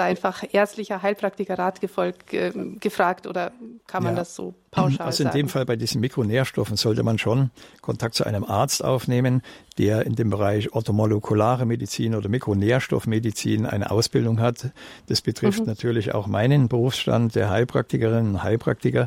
Da 0.00 0.06
einfach 0.06 0.42
ärztlicher 0.50 1.02
Heilpraktiker 1.02 1.74
gefolgt, 1.78 2.32
äh, 2.32 2.52
gefragt 2.80 3.26
oder 3.26 3.52
kann 3.86 4.02
man 4.02 4.14
ja. 4.14 4.20
das 4.20 4.34
so 4.34 4.54
pauschal 4.70 5.06
Also 5.06 5.24
in 5.24 5.26
sagen? 5.28 5.36
dem 5.36 5.48
Fall 5.50 5.66
bei 5.66 5.76
diesen 5.76 6.00
Mikronährstoffen 6.00 6.78
sollte 6.78 7.02
man 7.02 7.18
schon 7.18 7.50
Kontakt 7.82 8.14
zu 8.14 8.24
einem 8.24 8.44
Arzt 8.44 8.82
aufnehmen, 8.82 9.42
der 9.76 10.06
in 10.06 10.14
dem 10.14 10.30
Bereich 10.30 10.72
orthomolekulare 10.72 11.66
Medizin 11.66 12.14
oder 12.14 12.30
Mikronährstoffmedizin 12.30 13.66
eine 13.66 13.90
Ausbildung 13.90 14.40
hat. 14.40 14.70
Das 15.06 15.20
betrifft 15.20 15.60
mhm. 15.60 15.66
natürlich 15.66 16.14
auch 16.14 16.26
meinen 16.26 16.68
Berufsstand 16.68 17.34
der 17.34 17.50
Heilpraktikerinnen 17.50 18.36
und 18.36 18.42
Heilpraktiker. 18.42 19.06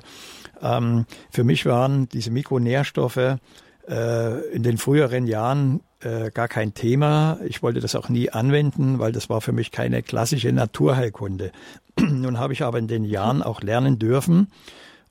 Ähm, 0.62 1.08
für 1.32 1.44
mich 1.44 1.66
waren 1.66 2.08
diese 2.10 2.30
Mikronährstoffe 2.30 3.18
äh, 3.18 3.38
in 3.86 4.64
den 4.64 4.78
früheren 4.78 5.28
Jahren 5.28 5.82
äh, 6.04 6.32
gar 6.32 6.48
kein 6.48 6.74
Thema. 6.74 7.40
Ich 7.46 7.64
wollte 7.64 7.80
das 7.80 7.96
auch 7.96 8.10
nie 8.10 8.30
anwenden, 8.30 9.00
weil 9.00 9.12
das 9.12 9.30
war 9.30 9.42
für 9.42 9.52
mich 9.52 9.72
keine 9.72 10.04
klassische 10.04 10.52
Naturheilkunde. 10.52 11.52
Nun 12.00 12.40
habe 12.40 12.54
ich 12.54 12.64
aber 12.64 12.78
in 12.78 12.88
den 12.88 13.04
Jahren 13.04 13.42
auch 13.42 13.62
lernen 13.62 14.00
dürfen 14.00 14.48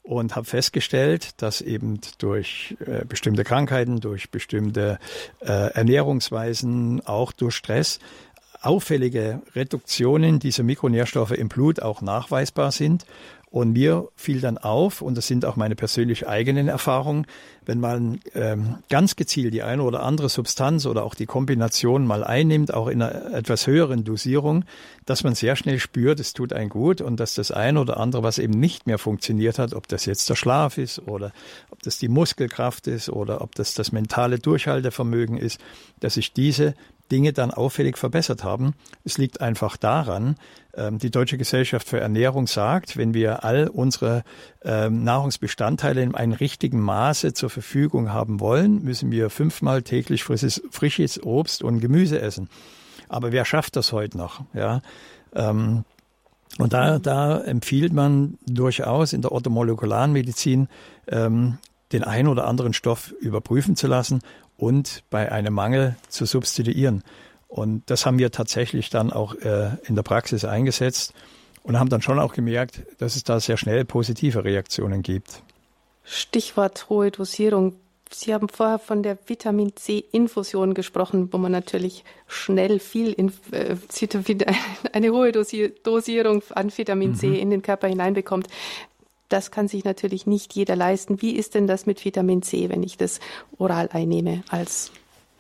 und 0.02 0.36
habe 0.36 0.46
festgestellt, 0.46 1.40
dass 1.40 1.60
eben 1.60 2.00
durch 2.18 2.76
äh, 2.84 3.04
bestimmte 3.04 3.44
Krankheiten, 3.44 4.00
durch 4.00 4.30
bestimmte 4.30 4.98
äh, 5.40 5.72
Ernährungsweisen, 5.72 7.06
auch 7.06 7.32
durch 7.32 7.54
Stress, 7.54 7.98
auffällige 8.60 9.42
Reduktionen 9.54 10.38
dieser 10.38 10.62
Mikronährstoffe 10.62 11.32
im 11.32 11.48
Blut 11.48 11.80
auch 11.80 12.00
nachweisbar 12.02 12.70
sind. 12.70 13.06
Und 13.52 13.74
mir 13.74 14.08
fiel 14.16 14.40
dann 14.40 14.56
auf, 14.56 15.02
und 15.02 15.14
das 15.14 15.26
sind 15.26 15.44
auch 15.44 15.56
meine 15.56 15.76
persönlich 15.76 16.26
eigenen 16.26 16.68
Erfahrungen, 16.68 17.26
wenn 17.66 17.80
man 17.80 18.18
ähm, 18.34 18.78
ganz 18.88 19.14
gezielt 19.14 19.52
die 19.52 19.62
eine 19.62 19.82
oder 19.82 20.02
andere 20.02 20.30
Substanz 20.30 20.86
oder 20.86 21.04
auch 21.04 21.14
die 21.14 21.26
Kombination 21.26 22.06
mal 22.06 22.24
einnimmt, 22.24 22.72
auch 22.72 22.88
in 22.88 23.02
einer 23.02 23.34
etwas 23.34 23.66
höheren 23.66 24.04
Dosierung, 24.04 24.64
dass 25.04 25.22
man 25.22 25.34
sehr 25.34 25.54
schnell 25.54 25.78
spürt, 25.80 26.18
es 26.18 26.32
tut 26.32 26.54
einen 26.54 26.70
gut 26.70 27.02
und 27.02 27.20
dass 27.20 27.34
das 27.34 27.50
eine 27.50 27.78
oder 27.78 27.98
andere, 27.98 28.22
was 28.22 28.38
eben 28.38 28.58
nicht 28.58 28.86
mehr 28.86 28.96
funktioniert 28.96 29.58
hat, 29.58 29.74
ob 29.74 29.86
das 29.86 30.06
jetzt 30.06 30.30
der 30.30 30.34
Schlaf 30.34 30.78
ist 30.78 31.06
oder 31.06 31.30
ob 31.68 31.82
das 31.82 31.98
die 31.98 32.08
Muskelkraft 32.08 32.86
ist 32.86 33.10
oder 33.10 33.42
ob 33.42 33.54
das 33.54 33.74
das 33.74 33.92
mentale 33.92 34.38
Durchhaltevermögen 34.38 35.36
ist, 35.36 35.60
dass 36.00 36.14
sich 36.14 36.32
diese 36.32 36.74
Dinge 37.12 37.32
dann 37.32 37.50
auffällig 37.50 37.98
verbessert 37.98 38.42
haben. 38.42 38.74
Es 39.04 39.18
liegt 39.18 39.40
einfach 39.40 39.76
daran, 39.76 40.36
ähm, 40.74 40.98
die 40.98 41.10
Deutsche 41.10 41.36
Gesellschaft 41.38 41.86
für 41.86 42.00
Ernährung 42.00 42.46
sagt, 42.46 42.96
wenn 42.96 43.12
wir 43.14 43.44
all 43.44 43.68
unsere 43.68 44.24
ähm, 44.64 45.04
Nahrungsbestandteile 45.04 46.02
in 46.02 46.14
einem 46.14 46.32
richtigen 46.32 46.80
Maße 46.80 47.34
zur 47.34 47.50
Verfügung 47.50 48.12
haben 48.12 48.40
wollen, 48.40 48.82
müssen 48.82 49.12
wir 49.12 49.28
fünfmal 49.28 49.82
täglich 49.82 50.24
frisches, 50.24 50.62
frisches 50.70 51.22
Obst 51.22 51.62
und 51.62 51.80
Gemüse 51.80 52.20
essen. 52.20 52.48
Aber 53.08 53.30
wer 53.30 53.44
schafft 53.44 53.76
das 53.76 53.92
heute 53.92 54.16
noch? 54.16 54.40
Ja, 54.54 54.80
ähm, 55.34 55.84
und 56.58 56.72
da, 56.72 56.98
da 56.98 57.40
empfiehlt 57.40 57.92
man 57.92 58.38
durchaus 58.46 59.12
in 59.12 59.22
der 59.22 59.32
orthomolekularen 59.32 60.12
Medizin 60.12 60.68
ähm, 61.08 61.58
den 61.92 62.04
einen 62.04 62.28
oder 62.28 62.46
anderen 62.46 62.72
Stoff 62.72 63.12
überprüfen 63.20 63.76
zu 63.76 63.86
lassen 63.86 64.20
und 64.56 65.02
bei 65.10 65.30
einem 65.30 65.54
Mangel 65.54 65.96
zu 66.08 66.24
substituieren. 66.24 67.02
Und 67.48 67.82
das 67.90 68.06
haben 68.06 68.18
wir 68.18 68.30
tatsächlich 68.30 68.88
dann 68.88 69.12
auch 69.12 69.34
äh, 69.34 69.70
in 69.84 69.94
der 69.94 70.02
Praxis 70.02 70.44
eingesetzt 70.44 71.12
und 71.62 71.78
haben 71.78 71.90
dann 71.90 72.02
schon 72.02 72.18
auch 72.18 72.32
gemerkt, 72.32 72.82
dass 72.98 73.16
es 73.16 73.24
da 73.24 73.40
sehr 73.40 73.56
schnell 73.56 73.84
positive 73.84 74.44
Reaktionen 74.44 75.02
gibt. 75.02 75.42
Stichwort 76.04 76.88
hohe 76.88 77.10
Dosierung. 77.10 77.74
Sie 78.10 78.34
haben 78.34 78.48
vorher 78.48 78.78
von 78.78 79.02
der 79.02 79.18
Vitamin 79.26 79.74
C-Infusion 79.74 80.74
gesprochen, 80.74 81.32
wo 81.32 81.38
man 81.38 81.52
natürlich 81.52 82.04
schnell 82.26 82.78
viel, 82.78 83.12
in, 83.12 83.32
äh, 83.52 83.76
eine 84.92 85.10
hohe 85.10 85.32
Dosierung 85.32 86.42
an 86.50 86.76
Vitamin 86.76 87.10
mhm. 87.10 87.14
C 87.14 87.38
in 87.38 87.50
den 87.50 87.62
Körper 87.62 87.88
hineinbekommt. 87.88 88.48
Das 89.32 89.50
kann 89.50 89.66
sich 89.66 89.84
natürlich 89.84 90.26
nicht 90.26 90.52
jeder 90.54 90.76
leisten. 90.76 91.22
Wie 91.22 91.32
ist 91.32 91.54
denn 91.54 91.66
das 91.66 91.86
mit 91.86 92.04
Vitamin 92.04 92.42
C, 92.42 92.68
wenn 92.68 92.82
ich 92.82 92.98
das 92.98 93.18
oral 93.56 93.88
einnehme 93.90 94.42
als 94.50 94.92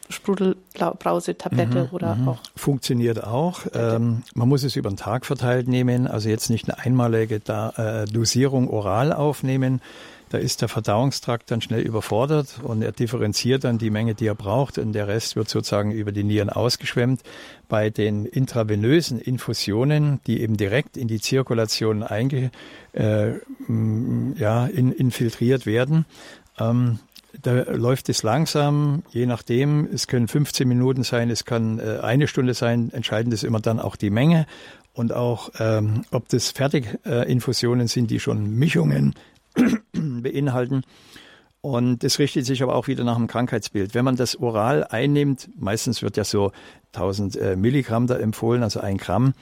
Sprudelbrause-Tablette 0.08 1.84
mhm, 1.84 1.88
oder 1.92 2.14
mhm. 2.14 2.28
auch. 2.28 2.38
Funktioniert 2.56 3.24
auch. 3.24 3.60
Ähm, 3.74 4.22
man 4.34 4.48
muss 4.48 4.62
es 4.62 4.76
über 4.76 4.90
den 4.90 4.96
Tag 4.96 5.26
verteilt 5.26 5.68
nehmen, 5.68 6.06
also 6.06 6.28
jetzt 6.28 6.50
nicht 6.50 6.68
eine 6.68 6.78
einmalige 6.78 7.40
da, 7.40 8.02
äh, 8.02 8.04
Dosierung 8.06 8.68
oral 8.68 9.12
aufnehmen. 9.12 9.80
Da 10.32 10.38
ist 10.38 10.62
der 10.62 10.70
Verdauungstrakt 10.70 11.50
dann 11.50 11.60
schnell 11.60 11.82
überfordert 11.82 12.58
und 12.62 12.80
er 12.80 12.92
differenziert 12.92 13.64
dann 13.64 13.76
die 13.76 13.90
Menge, 13.90 14.14
die 14.14 14.26
er 14.26 14.34
braucht 14.34 14.78
und 14.78 14.94
der 14.94 15.06
Rest 15.06 15.36
wird 15.36 15.50
sozusagen 15.50 15.92
über 15.92 16.10
die 16.10 16.24
Nieren 16.24 16.48
ausgeschwemmt. 16.48 17.20
Bei 17.68 17.90
den 17.90 18.24
intravenösen 18.24 19.18
Infusionen, 19.18 20.20
die 20.26 20.40
eben 20.40 20.56
direkt 20.56 20.96
in 20.96 21.06
die 21.06 21.20
Zirkulation 21.20 22.02
einge, 22.02 22.50
äh, 22.94 23.32
ja, 24.38 24.66
in, 24.68 24.92
infiltriert 24.92 25.66
werden, 25.66 26.06
ähm, 26.58 26.98
da 27.42 27.64
läuft 27.70 28.08
es 28.08 28.22
langsam, 28.22 29.02
je 29.10 29.26
nachdem. 29.26 29.86
Es 29.92 30.06
können 30.06 30.28
15 30.28 30.66
Minuten 30.66 31.02
sein, 31.02 31.28
es 31.28 31.44
kann 31.44 31.78
äh, 31.78 31.98
eine 32.00 32.26
Stunde 32.26 32.54
sein. 32.54 32.90
Entscheidend 32.94 33.34
ist 33.34 33.44
immer 33.44 33.60
dann 33.60 33.80
auch 33.80 33.96
die 33.96 34.10
Menge 34.10 34.46
und 34.94 35.12
auch, 35.12 35.50
ähm, 35.58 36.04
ob 36.10 36.28
das 36.28 36.50
Fertiginfusionen 36.50 37.86
sind, 37.86 38.10
die 38.10 38.20
schon 38.20 38.54
Mischungen 38.58 39.14
beinhalten. 39.92 40.82
Und 41.60 42.02
das 42.02 42.18
richtet 42.18 42.44
sich 42.44 42.62
aber 42.62 42.74
auch 42.74 42.88
wieder 42.88 43.04
nach 43.04 43.16
dem 43.16 43.28
Krankheitsbild. 43.28 43.94
Wenn 43.94 44.04
man 44.04 44.16
das 44.16 44.36
oral 44.36 44.84
einnimmt, 44.84 45.48
meistens 45.56 46.02
wird 46.02 46.16
ja 46.16 46.24
so 46.24 46.50
1000 46.92 47.36
äh, 47.36 47.56
Milligramm 47.56 48.08
da 48.08 48.16
empfohlen, 48.16 48.64
also 48.64 48.80
ein 48.80 48.98
Gramm. 48.98 49.34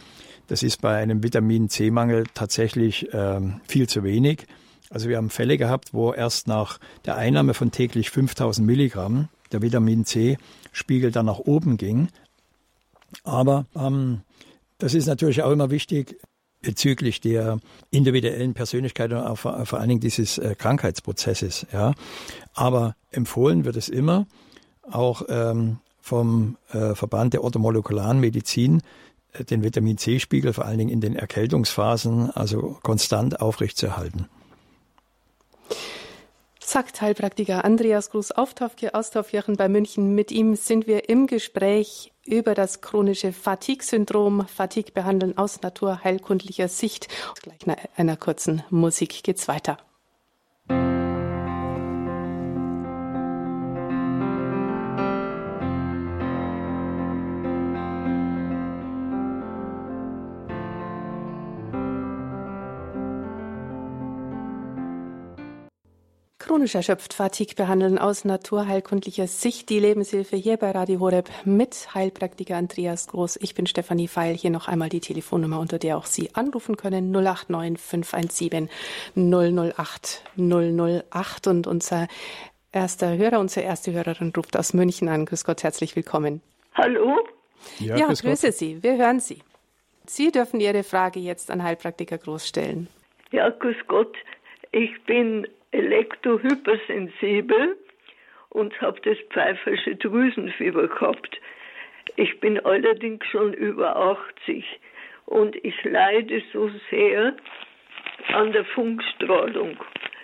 Das 0.47 0.63
ist 0.63 0.83
bei 0.83 0.97
einem 0.97 1.23
Vitamin 1.23 1.71
C-Mangel 1.71 2.25
tatsächlich 2.35 3.09
ähm, 3.13 3.61
viel 3.67 3.89
zu 3.89 4.05
wenig. 4.05 4.47
Also 4.91 5.09
wir 5.09 5.17
haben 5.17 5.31
Fälle 5.31 5.57
gehabt, 5.57 5.95
wo 5.95 6.13
erst 6.13 6.47
nach 6.49 6.79
der 7.07 7.17
Einnahme 7.17 7.55
von 7.55 7.71
täglich 7.71 8.11
5000 8.11 8.67
Milligramm 8.67 9.29
der 9.53 9.63
Vitamin 9.63 10.05
C-Spiegel 10.05 11.13
dann 11.13 11.27
nach 11.27 11.39
oben 11.39 11.77
ging. 11.77 12.09
Aber 13.25 13.67
ähm, 13.75 14.21
das 14.79 14.95
ist 14.95 15.07
natürlich 15.07 15.43
auch 15.43 15.53
immer 15.53 15.71
wichtig, 15.71 16.17
bezüglich 16.63 17.21
der 17.21 17.59
individuellen 17.91 18.55
Persönlichkeit 18.55 19.13
und 19.13 19.37
vor, 19.37 19.65
vor 19.67 19.79
allen 19.79 19.89
Dingen 19.89 20.01
dieses 20.01 20.39
äh, 20.39 20.55
Krankheitsprozesses. 20.57 21.67
Ja. 21.73 21.95
Aber 22.55 22.97
empfohlen 23.11 23.65
wird 23.65 23.77
es 23.77 23.89
immer, 23.89 24.27
auch 24.91 25.23
ähm, 25.29 25.79
vom 26.01 26.57
äh, 26.73 26.95
Verband 26.95 27.35
der 27.35 27.45
orthomolekularen 27.45 28.21
Medizin, 28.21 28.83
äh, 29.33 29.45
den 29.45 29.63
Vitamin 29.63 29.99
C-Spiegel 29.99 30.53
vor 30.53 30.65
allen 30.65 30.79
Dingen 30.79 30.91
in 30.91 31.01
den 31.01 31.17
Erkältungsphasen 31.17 32.31
also 32.31 32.79
konstant 32.83 33.41
aufrechtzuerhalten 33.41 34.27
sagt 36.71 37.01
Heilpraktiker 37.01 37.65
Andreas 37.65 38.11
Gruß 38.11 38.31
aus 38.31 38.55
Taufkirchen 38.55 39.57
bei 39.57 39.69
München. 39.69 40.15
Mit 40.15 40.31
ihm 40.31 40.55
sind 40.55 40.87
wir 40.87 41.09
im 41.09 41.27
Gespräch 41.27 42.13
über 42.25 42.55
das 42.55 42.81
chronische 42.81 43.33
Fatigue-Syndrom, 43.33 44.47
Fatigue 44.47 44.93
behandeln 44.93 45.37
aus 45.37 45.63
naturheilkundlicher 45.63 46.69
Sicht. 46.69 47.09
Gleich 47.43 47.67
nach 47.67 47.77
einer 47.97 48.17
kurzen 48.17 48.63
Musik 48.71 49.25
geht's 49.25 49.49
weiter. 49.49 49.79
Chronisch 66.51 66.75
erschöpft 66.75 67.15
Fatigue 67.15 67.55
behandeln 67.55 67.97
aus 67.97 68.25
naturheilkundlicher 68.25 69.29
Sicht. 69.29 69.69
Die 69.69 69.79
Lebenshilfe 69.79 70.35
hier 70.35 70.57
bei 70.57 70.73
Radio 70.73 70.99
Horeb 70.99 71.31
mit 71.45 71.95
Heilpraktiker 71.95 72.57
Andreas 72.57 73.07
Groß. 73.07 73.39
Ich 73.41 73.55
bin 73.55 73.69
Stefanie 73.69 74.09
Feil. 74.09 74.35
Hier 74.35 74.51
noch 74.51 74.67
einmal 74.67 74.89
die 74.89 74.99
Telefonnummer, 74.99 75.61
unter 75.61 75.79
der 75.79 75.97
auch 75.97 76.07
Sie 76.07 76.35
anrufen 76.35 76.77
können. 76.77 77.13
089 77.13 77.81
517 77.81 78.69
008 79.15 80.25
008. 80.37 81.47
Und 81.47 81.69
unser 81.69 82.09
erster 82.73 83.17
Hörer, 83.17 83.39
unsere 83.39 83.65
erste 83.65 83.93
Hörerin 83.93 84.33
ruft 84.37 84.57
aus 84.57 84.75
München 84.75 85.09
an. 85.09 85.27
Grüß 85.27 85.45
Gott, 85.45 85.63
herzlich 85.63 85.95
willkommen. 85.95 86.43
Hallo? 86.75 87.17
Ja, 87.79 87.97
ja 87.97 88.07
grüße 88.09 88.49
Gott. 88.49 88.57
Sie. 88.57 88.83
Wir 88.83 88.97
hören 88.97 89.21
Sie. 89.21 89.39
Sie 90.05 90.33
dürfen 90.33 90.59
Ihre 90.59 90.83
Frage 90.83 91.21
jetzt 91.21 91.49
an 91.53 91.63
Heilpraktiker 91.63 92.19
Groß 92.19 92.49
stellen. 92.49 92.89
Ja, 93.31 93.51
grüß 93.51 93.77
Gott. 93.87 94.17
Ich 94.73 94.91
bin 95.05 95.47
elektrohypersensibel 95.73 97.77
und 98.51 98.79
habe 98.81 99.01
das 99.03 99.19
pfeifersche 99.31 99.97
Drüsenfieber 99.97 100.87
gehabt. 100.89 101.41
Ich 102.17 102.41
bin 102.41 102.59
allerdings 102.65 103.25
schon 103.27 103.53
über 103.55 103.95
80 103.97 104.65
und 105.27 105.55
ich 105.65 105.85
leide 105.85 106.43
so 106.53 106.69
sehr 106.91 107.37
an 108.35 108.53
der 108.53 108.65
Funkstrahlung. 108.67 109.79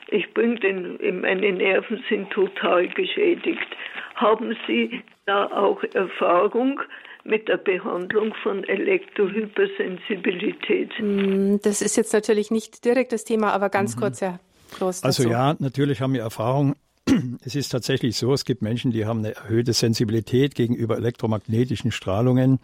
Ich 0.08 0.32
bin 0.34 0.56
den, 0.56 0.98
meine 1.20 1.52
Nerven 1.52 2.04
sind 2.08 2.30
total 2.30 2.88
geschädigt. 2.88 3.66
Haben 4.14 4.56
Sie 4.66 5.02
da 5.26 5.46
auch 5.46 5.84
Erfahrung 5.94 6.80
mit 7.24 7.48
der 7.48 7.56
Behandlung 7.56 8.34
von 8.42 8.62
Elektrohypersensibilität? 8.64 10.92
Hm, 10.96 11.60
das 11.62 11.80
ist 11.82 11.96
jetzt 11.96 12.12
natürlich 12.12 12.52
nicht 12.52 12.84
direkt 12.84 13.12
das 13.12 13.24
Thema, 13.24 13.52
aber 13.52 13.68
ganz 13.68 13.96
mhm. 13.96 14.00
kurz, 14.00 14.20
Herr 14.20 14.38
Kloster 14.76 15.06
also 15.06 15.28
ja, 15.28 15.56
natürlich 15.58 16.00
haben 16.00 16.12
wir 16.12 16.22
Erfahrung. 16.22 16.76
Es 17.44 17.54
ist 17.54 17.70
tatsächlich 17.70 18.16
so, 18.16 18.32
es 18.32 18.44
gibt 18.44 18.62
Menschen, 18.62 18.90
die 18.90 19.06
haben 19.06 19.20
eine 19.20 19.34
erhöhte 19.34 19.72
Sensibilität 19.72 20.54
gegenüber 20.54 20.96
elektromagnetischen 20.96 21.92
Strahlungen 21.92 22.58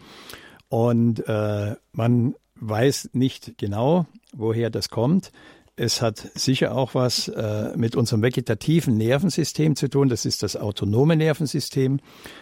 und 0.69 1.27
äh, 1.29 1.77
man 1.93 2.35
weiß 2.57 3.11
nicht 3.13 3.59
genau, 3.59 4.07
woher 4.33 4.71
das 4.71 4.89
kommt. 4.89 5.33
Es 5.75 6.03
hat 6.03 6.31
sicher 6.35 6.75
auch 6.75 6.95
was 6.95 7.29
äh, 7.29 7.73
mit 7.77 7.97
unserem 7.97 8.23
vegetativen 8.23 8.97
Nervensystem 8.97 9.75
zu 9.75 9.89
tun. 9.89 10.09
Das 10.09 10.27
ist 10.27 10.43
das 10.43 10.57
autonome 10.57 11.17
Nervensystem. 11.17 12.01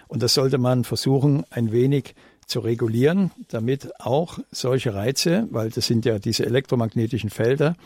Und 0.08 0.22
das 0.22 0.34
sollte 0.34 0.58
man 0.58 0.84
versuchen, 0.84 1.44
ein 1.50 1.70
wenig 1.70 2.14
zu 2.46 2.60
regulieren, 2.60 3.30
damit 3.48 4.00
auch 4.00 4.38
solche 4.50 4.94
Reize, 4.94 5.46
weil 5.50 5.70
das 5.70 5.86
sind 5.86 6.04
ja 6.04 6.18
diese 6.18 6.46
elektromagnetischen 6.46 7.30
Felder, 7.30 7.76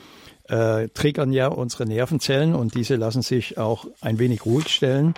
äh, 0.48 0.88
triggern 0.88 1.32
ja 1.32 1.48
unsere 1.48 1.86
Nervenzellen 1.86 2.55
und 2.55 2.74
diese 2.74 2.96
lassen 2.96 3.22
sich 3.22 3.59
auch 3.59 3.86
ein 4.00 4.18
wenig 4.18 4.44
ruhig 4.46 4.68
stellen 4.68 5.14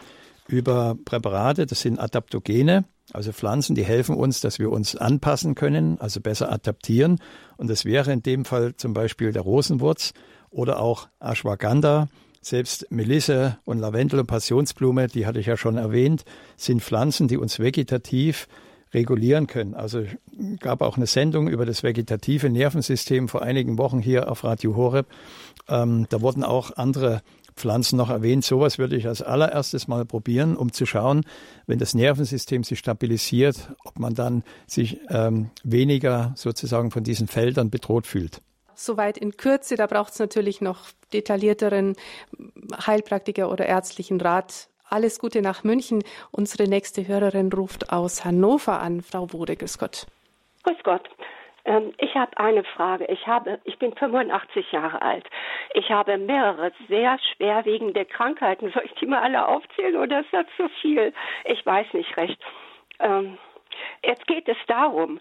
über 0.48 0.96
Präparate, 1.04 1.66
das 1.66 1.80
sind 1.80 1.98
Adaptogene, 1.98 2.84
Also 3.12 3.32
Pflanzen, 3.32 3.76
die 3.76 3.84
helfen 3.84 4.16
uns, 4.16 4.40
dass 4.40 4.58
wir 4.58 4.70
uns 4.70 4.96
anpassen 4.96 5.54
können, 5.54 6.00
also 6.00 6.20
besser 6.20 6.50
adaptieren. 6.50 7.20
Und 7.56 7.70
das 7.70 7.84
wäre 7.84 8.12
in 8.12 8.22
dem 8.22 8.44
Fall 8.44 8.74
zum 8.76 8.94
Beispiel 8.94 9.32
der 9.32 9.42
Rosenwurz 9.42 10.12
oder 10.50 10.80
auch 10.80 11.08
Ashwagandha. 11.20 12.08
Selbst 12.40 12.90
Melisse 12.90 13.58
und 13.64 13.78
Lavendel 13.78 14.20
und 14.20 14.26
Passionsblume, 14.26 15.06
die 15.08 15.26
hatte 15.26 15.40
ich 15.40 15.46
ja 15.46 15.56
schon 15.56 15.76
erwähnt, 15.76 16.24
sind 16.56 16.82
Pflanzen, 16.82 17.28
die 17.28 17.36
uns 17.38 17.58
vegetativ 17.58 18.48
regulieren 18.96 19.46
können. 19.46 19.74
Also 19.74 20.04
gab 20.58 20.80
auch 20.80 20.96
eine 20.96 21.06
Sendung 21.06 21.48
über 21.48 21.66
das 21.66 21.84
vegetative 21.84 22.50
Nervensystem 22.50 23.28
vor 23.28 23.42
einigen 23.42 23.78
Wochen 23.78 24.00
hier 24.00 24.30
auf 24.30 24.42
Radio 24.42 24.74
Horeb. 24.74 25.06
Ähm, 25.68 26.06
da 26.08 26.20
wurden 26.20 26.42
auch 26.42 26.76
andere 26.76 27.22
Pflanzen 27.54 27.96
noch 27.96 28.10
erwähnt. 28.10 28.44
Sowas 28.44 28.78
würde 28.78 28.96
ich 28.96 29.06
als 29.06 29.22
allererstes 29.22 29.86
mal 29.86 30.04
probieren, 30.04 30.56
um 30.56 30.72
zu 30.72 30.86
schauen, 30.86 31.24
wenn 31.66 31.78
das 31.78 31.94
Nervensystem 31.94 32.64
sich 32.64 32.78
stabilisiert, 32.78 33.70
ob 33.84 33.98
man 33.98 34.14
dann 34.14 34.42
sich 34.66 34.98
ähm, 35.08 35.50
weniger 35.62 36.32
sozusagen 36.36 36.90
von 36.90 37.04
diesen 37.04 37.28
Feldern 37.28 37.70
bedroht 37.70 38.06
fühlt. 38.06 38.42
Soweit 38.74 39.16
in 39.16 39.38
Kürze, 39.38 39.76
da 39.76 39.86
braucht 39.86 40.12
es 40.12 40.18
natürlich 40.18 40.60
noch 40.60 40.80
detaillierteren 41.12 41.96
Heilpraktiker 42.86 43.50
oder 43.50 43.64
ärztlichen 43.66 44.20
Rat. 44.20 44.68
Alles 44.88 45.18
Gute 45.18 45.42
nach 45.42 45.64
München. 45.64 46.04
Unsere 46.30 46.68
nächste 46.68 47.06
Hörerin 47.06 47.52
ruft 47.52 47.92
aus 47.92 48.24
Hannover 48.24 48.80
an. 48.80 49.02
Frau 49.02 49.32
Wode, 49.32 49.56
grüß 49.56 49.78
Gott. 49.78 50.06
Grüß 50.62 50.78
Gott. 50.84 51.08
Ähm, 51.64 51.92
ich 51.98 52.14
habe 52.14 52.38
eine 52.38 52.62
Frage. 52.62 53.06
Ich 53.06 53.26
habe, 53.26 53.58
ich 53.64 53.78
bin 53.78 53.94
85 53.94 54.70
Jahre 54.70 55.02
alt. 55.02 55.26
Ich 55.74 55.90
habe 55.90 56.16
mehrere 56.16 56.72
sehr 56.88 57.18
schwerwiegende 57.18 58.04
Krankheiten. 58.04 58.70
Soll 58.70 58.84
ich 58.84 58.94
die 58.94 59.06
mal 59.06 59.22
alle 59.22 59.46
aufzählen 59.46 59.96
oder 59.96 60.20
ist 60.20 60.32
das 60.32 60.46
zu 60.56 60.68
viel? 60.80 61.12
Ich 61.44 61.66
weiß 61.66 61.92
nicht 61.92 62.16
recht. 62.16 62.40
Ähm, 63.00 63.38
jetzt 64.04 64.26
geht 64.28 64.48
es 64.48 64.56
darum, 64.68 65.18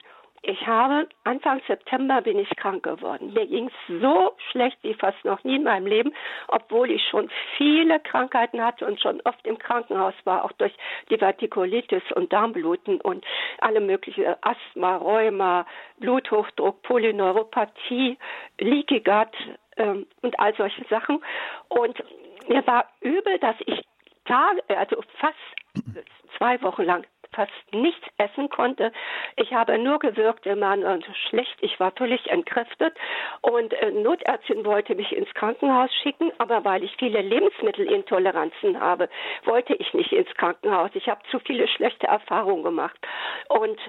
ich 0.47 0.67
habe 0.67 1.07
Anfang 1.23 1.59
September 1.67 2.21
bin 2.21 2.37
ich 2.37 2.49
krank 2.55 2.83
geworden. 2.83 3.33
Mir 3.33 3.47
ging 3.47 3.67
es 3.67 4.01
so 4.01 4.35
schlecht 4.51 4.77
wie 4.83 4.93
fast 4.93 5.23
noch 5.25 5.43
nie 5.43 5.55
in 5.55 5.63
meinem 5.63 5.87
Leben, 5.87 6.13
obwohl 6.47 6.91
ich 6.91 7.03
schon 7.09 7.29
viele 7.57 7.99
Krankheiten 7.99 8.63
hatte 8.63 8.85
und 8.85 9.01
schon 9.01 9.21
oft 9.25 9.45
im 9.47 9.57
Krankenhaus 9.57 10.13
war, 10.23 10.45
auch 10.45 10.51
durch 10.53 10.73
Divertikulitis 11.09 12.03
und 12.13 12.31
Darmbluten 12.31 13.01
und 13.01 13.25
alle 13.59 13.79
möglichen 13.79 14.25
Asthma, 14.41 14.97
Rheuma, 14.97 15.65
Bluthochdruck, 15.97 16.81
Polyneuropathie, 16.83 18.17
Leaky 18.59 18.99
Gut 18.99 19.35
ähm, 19.77 20.05
und 20.21 20.39
all 20.39 20.55
solche 20.55 20.85
Sachen. 20.89 21.23
Und 21.69 22.03
mir 22.47 22.65
war 22.67 22.85
übel, 23.01 23.39
dass 23.39 23.55
ich 23.65 23.83
Tage, 24.25 24.61
also 24.67 25.01
fast 25.17 25.37
zwei 26.37 26.61
Wochen 26.61 26.83
lang 26.83 27.05
fast 27.35 27.51
nichts 27.71 28.05
essen 28.17 28.49
konnte. 28.49 28.91
Ich 29.35 29.53
habe 29.53 29.77
nur 29.77 29.99
gewirkt 29.99 30.45
immer 30.45 30.73
und 30.73 31.05
schlecht. 31.29 31.55
Ich 31.61 31.79
war 31.79 31.91
völlig 31.91 32.29
entkräftet 32.31 32.95
und 33.41 33.73
äh, 33.73 33.91
Notärztin 33.91 34.65
wollte 34.65 34.95
mich 34.95 35.11
ins 35.11 35.31
Krankenhaus 35.33 35.93
schicken, 36.01 36.31
aber 36.37 36.63
weil 36.65 36.83
ich 36.83 36.95
viele 36.97 37.21
Lebensmittelintoleranzen 37.21 38.79
habe, 38.79 39.09
wollte 39.43 39.75
ich 39.75 39.93
nicht 39.93 40.11
ins 40.11 40.33
Krankenhaus. 40.35 40.91
Ich 40.93 41.07
habe 41.07 41.21
zu 41.29 41.39
viele 41.39 41.67
schlechte 41.67 42.07
Erfahrungen 42.07 42.63
gemacht 42.63 42.97
und 43.49 43.79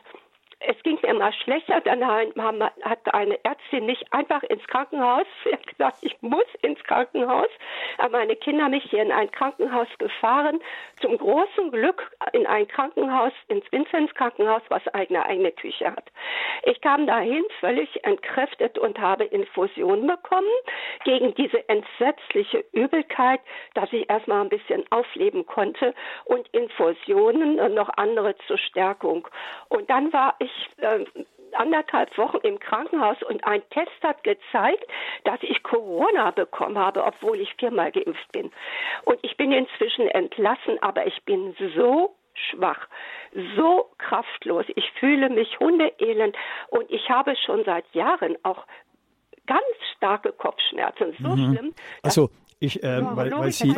es 0.61 0.82
ging 0.82 0.98
mir 1.02 1.11
immer 1.11 1.32
schlechter. 1.32 1.80
Dann 1.82 2.04
hat 2.07 3.14
eine 3.14 3.44
Ärztin 3.44 3.86
mich 3.86 4.04
einfach 4.12 4.42
ins 4.44 4.66
Krankenhaus. 4.66 5.26
Gesagt, 5.66 5.98
ich 6.00 6.16
muss 6.22 6.46
ins 6.62 6.82
Krankenhaus. 6.84 7.48
Aber 7.98 8.18
meine 8.18 8.36
Kinder 8.36 8.68
mich 8.68 8.84
hier 8.84 9.02
in 9.02 9.12
ein 9.12 9.30
Krankenhaus 9.30 9.88
gefahren. 9.98 10.61
Zum 11.00 11.18
großen 11.18 11.70
Glück 11.70 12.11
in 12.32 12.46
ein 12.46 12.66
Krankenhaus, 12.68 13.32
ins 13.48 13.70
Vinzenz 13.70 14.12
Krankenhaus, 14.14 14.62
was 14.68 14.86
eine 14.88 15.26
eigene 15.26 15.52
Küche 15.52 15.90
hat. 15.90 16.11
Ich 16.62 16.80
kam 16.80 17.07
dahin 17.07 17.44
völlig 17.61 18.04
entkräftet 18.04 18.78
und 18.78 18.98
habe 18.98 19.24
Infusionen 19.24 20.07
bekommen 20.07 20.48
gegen 21.04 21.34
diese 21.34 21.68
entsetzliche 21.68 22.64
Übelkeit, 22.72 23.40
dass 23.74 23.92
ich 23.92 24.09
erstmal 24.09 24.40
ein 24.40 24.48
bisschen 24.48 24.84
aufleben 24.90 25.44
konnte 25.46 25.94
und 26.24 26.48
Infusionen 26.48 27.61
und 27.61 27.74
noch 27.74 27.90
andere 27.96 28.34
zur 28.46 28.59
Stärkung. 28.59 29.28
Und 29.68 29.90
dann 29.90 30.12
war 30.12 30.34
ich 30.38 30.45
äh, 30.78 31.05
anderthalb 31.53 32.16
Wochen 32.18 32.38
im 32.42 32.59
Krankenhaus 32.59 33.16
und 33.22 33.44
ein 33.44 33.62
Test 33.70 34.03
hat 34.03 34.22
gezeigt, 34.24 34.84
dass 35.24 35.38
ich 35.42 35.62
Corona 35.62 36.30
bekommen 36.30 36.78
habe, 36.78 37.05
obwohl 37.05 37.40
ich 37.40 37.55
viermal 37.59 37.92
geimpft 37.92 38.32
bin. 38.32 38.51
Und 39.05 39.18
ich 39.22 39.36
bin 39.36 39.53
inzwischen 39.53 40.09
entlassen, 40.09 40.82
aber 40.82 41.07
ich 41.07 41.22
bin 41.24 41.55
so 41.74 42.14
schwach, 42.51 42.88
so 43.57 43.90
kraftlos. 43.99 44.66
Ich 44.74 44.90
fühle 45.01 45.30
mich 45.30 45.59
hundeelend 45.59 46.36
und 46.68 46.90
ich 46.90 47.09
habe 47.09 47.34
schon 47.44 47.64
seit 47.64 47.84
Jahren 47.94 48.36
auch 48.42 48.66
ganz 49.47 49.64
starke 49.97 50.32
Kopfschmerzen. 50.32 51.14
So 51.20 51.28
mhm. 51.28 51.55
schlimm. 51.55 51.74
Also 52.03 52.30
ich, 52.59 52.82
äh, 52.82 53.03
weil, 53.03 53.30
weil 53.32 53.53
Sie, 53.53 53.74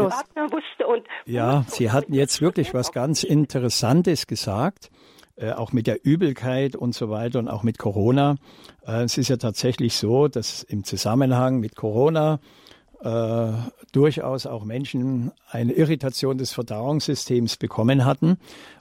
ja, 1.27 1.65
Sie 1.67 1.91
hatten 1.91 2.15
jetzt 2.15 2.41
wirklich 2.41 2.75
was 2.75 2.93
ganz 2.93 3.25
Interessantes 3.25 4.27
gesagt. 4.27 4.91
Äh, 5.39 5.53
auch 5.53 5.73
mit 5.73 5.87
der 5.87 6.05
Übelkeit 6.05 6.75
und 6.75 6.97
so 6.97 7.11
weiter 7.11 7.39
und 7.39 7.47
auch 7.47 7.63
mit 7.63 7.79
Corona. 7.79 8.37
Äh, 8.85 9.05
es 9.05 9.19
ist 9.19 9.29
ja 9.29 9.37
tatsächlich 9.37 9.95
so, 9.95 10.27
dass 10.27 10.65
im 10.65 10.83
Zusammenhang 10.83 11.61
mit 11.61 11.77
Corona 11.77 12.41
äh, 13.05 13.53
durchaus 13.93 14.47
auch 14.47 14.65
Menschen 14.65 15.31
eine 15.49 15.75
Irritation 15.75 16.39
des 16.39 16.53
Verdauungssystems 16.53 17.57
bekommen 17.57 18.05
hatten. 18.05 18.39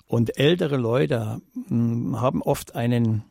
Und 0.07 0.39
ältere 0.39 0.77
Leute 0.77 1.41
mh, 1.53 1.69
hm, 1.69 2.21
haben 2.21 2.41
oft 2.41 2.75
einen 2.75 3.23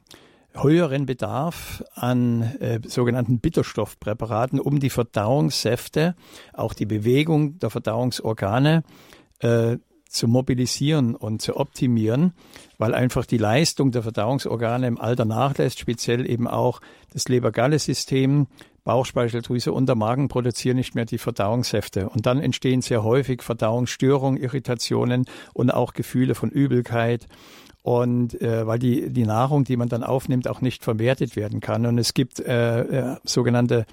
höheren 0.55 1.07
Bedarf 1.07 1.83
an 1.97 2.43
äh, 2.61 2.79
sogenannten 2.87 3.41
Bitterstoffpräparaten, 3.41 4.61
um 4.61 4.79
die 4.79 4.91
Verdauungssäfte, 4.91 6.15
auch 6.53 6.75
die 6.75 6.87
Bewegung 6.87 7.59
der 7.59 7.71
Verdauungsorgane 7.71 8.85
äh, 9.41 9.79
zu 10.09 10.29
mobilisieren 10.29 11.15
und 11.15 11.43
zu 11.43 11.57
optimieren, 11.57 12.33
weil 12.79 12.95
einfach 12.95 13.27
die 13.27 13.39
Leistung 13.39 13.91
der 13.91 14.03
Verdauungsorgane 14.03 14.87
im 14.87 15.01
Alter 15.01 15.25
nachlässt, 15.25 15.79
speziell 15.79 16.29
eben 16.29 16.47
auch 16.47 16.81
das 17.13 17.29
Leber-Galle-System, 17.29 18.47
Bauchspeicheldrüse 18.85 19.73
und 19.73 19.87
der 19.87 19.97
Magen 19.97 20.29
produzieren 20.29 20.77
nicht 20.77 20.95
mehr 20.95 21.07
die 21.07 21.19
Verdauungssäfte. 21.19 22.09
Und 22.09 22.25
dann 22.25 22.41
entstehen 22.41 22.83
sehr 22.83 23.03
häufig 23.03 23.43
Verdauungsstörungen, 23.43 24.41
Irritationen 24.41 25.27
und 25.53 25.71
auch 25.73 25.93
Gefühle 25.93 26.37
von 26.37 26.51
Übelkeit. 26.51 27.27
Und 27.83 28.41
äh, 28.41 28.67
weil 28.67 28.79
die, 28.79 29.11
die 29.11 29.25
Nahrung, 29.27 29.65
die 29.65 29.77
man 29.77 29.89
dann 29.89 30.05
aufnimmt, 30.05 30.49
auch 30.49 30.61
nicht 30.61 30.85
verwertet 30.85 31.35
werden 31.35 31.61
kann. 31.61 31.85
Und 31.85 31.99
es 31.99 32.15
gibt 32.15 32.39
äh, 32.41 32.81
äh, 32.81 33.17
sogenannte 33.25 33.87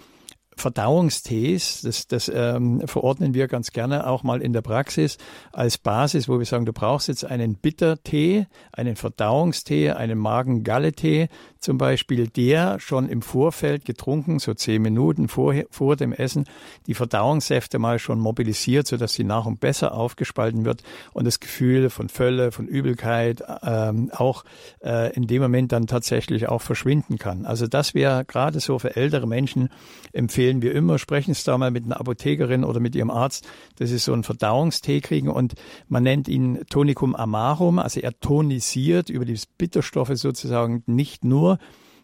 Verdauungstees, 0.56 1.82
das, 1.82 2.08
das 2.08 2.32
ähm, 2.34 2.82
verordnen 2.86 3.34
wir 3.34 3.48
ganz 3.48 3.72
gerne 3.72 4.08
auch 4.08 4.24
mal 4.24 4.42
in 4.42 4.54
der 4.54 4.62
Praxis 4.62 5.18
als 5.52 5.78
Basis, 5.78 6.30
wo 6.30 6.40
wir 6.40 6.46
sagen, 6.46 6.66
du 6.66 6.74
brauchst 6.74 7.08
jetzt 7.08 7.26
einen 7.26 7.56
Bittertee, 7.56 8.48
einen 8.72 8.96
Verdauungstee, 8.96 9.92
einen 9.92 10.18
Magen-Galle-Tee 10.18 11.30
zum 11.60 11.78
Beispiel, 11.78 12.28
der 12.28 12.80
schon 12.80 13.08
im 13.08 13.22
Vorfeld 13.22 13.86
getrunken, 13.86 14.40
so 14.40 14.54
zehn 14.54 14.82
Minuten 14.82 15.28
vor, 15.28 15.54
vor 15.70 15.96
dem 15.96 16.12
Essen, 16.12 16.46
die 16.88 16.94
Verdauungssäfte 16.94 17.80
mal 17.80 18.00
schon 18.00 18.20
mobilisiert, 18.20 18.88
sodass 18.88 19.14
die 19.14 19.24
Nahrung 19.24 19.58
besser 19.58 19.94
aufgespalten 19.94 20.66
wird 20.66 20.84
und 21.14 21.26
das 21.26 21.40
Gefühl 21.40 21.90
von 21.90 22.10
Völle, 22.10 22.52
von 22.52 22.68
Übelkeit 22.68 23.44
ähm, 23.64 24.12
auch 24.14 24.44
äh, 24.84 25.14
in 25.16 25.28
dem 25.28 25.42
Moment 25.42 25.72
dann 25.72 25.88
tatsächlich 25.88 26.50
auch 26.50 26.62
verschwinden 26.62 27.18
kann. 27.18 27.46
Also 27.46 27.68
das 27.68 27.94
wäre 27.94 28.26
gerade 28.26 28.60
so 28.60 28.80
für 28.80 28.96
ältere 28.96 29.28
Menschen 29.28 29.70
empfehlen 30.14 30.62
wir 30.62 30.74
immer, 30.74 30.98
sprechen 31.00 31.34
Sie 31.34 31.44
da 31.44 31.58
mal 31.58 31.72
mit 31.72 31.86
einer 31.86 32.00
Apothekerin 32.00 32.64
oder 32.64 32.80
mit 32.80 32.96
Ihrem 32.96 33.12
Arzt, 33.12 33.48
dass 33.78 33.90
Sie 33.90 33.98
so 33.98 34.14
einen 34.14 34.24
Verdauungstee 34.24 35.02
kriegen 35.02 35.30
und 35.30 35.54
man 35.88 36.04
nennt 36.04 36.28
ihn 36.28 36.64
Tonicum 36.70 37.16
amarum, 37.16 37.80
also 37.80 38.00
er 38.00 38.18
tonisiert 38.20 39.10
über 39.10 39.26
die 39.26 39.40
Bitterstoffe 39.58 40.16
sozusagen 40.16 40.84
nicht 40.86 41.26
nur 41.26 41.58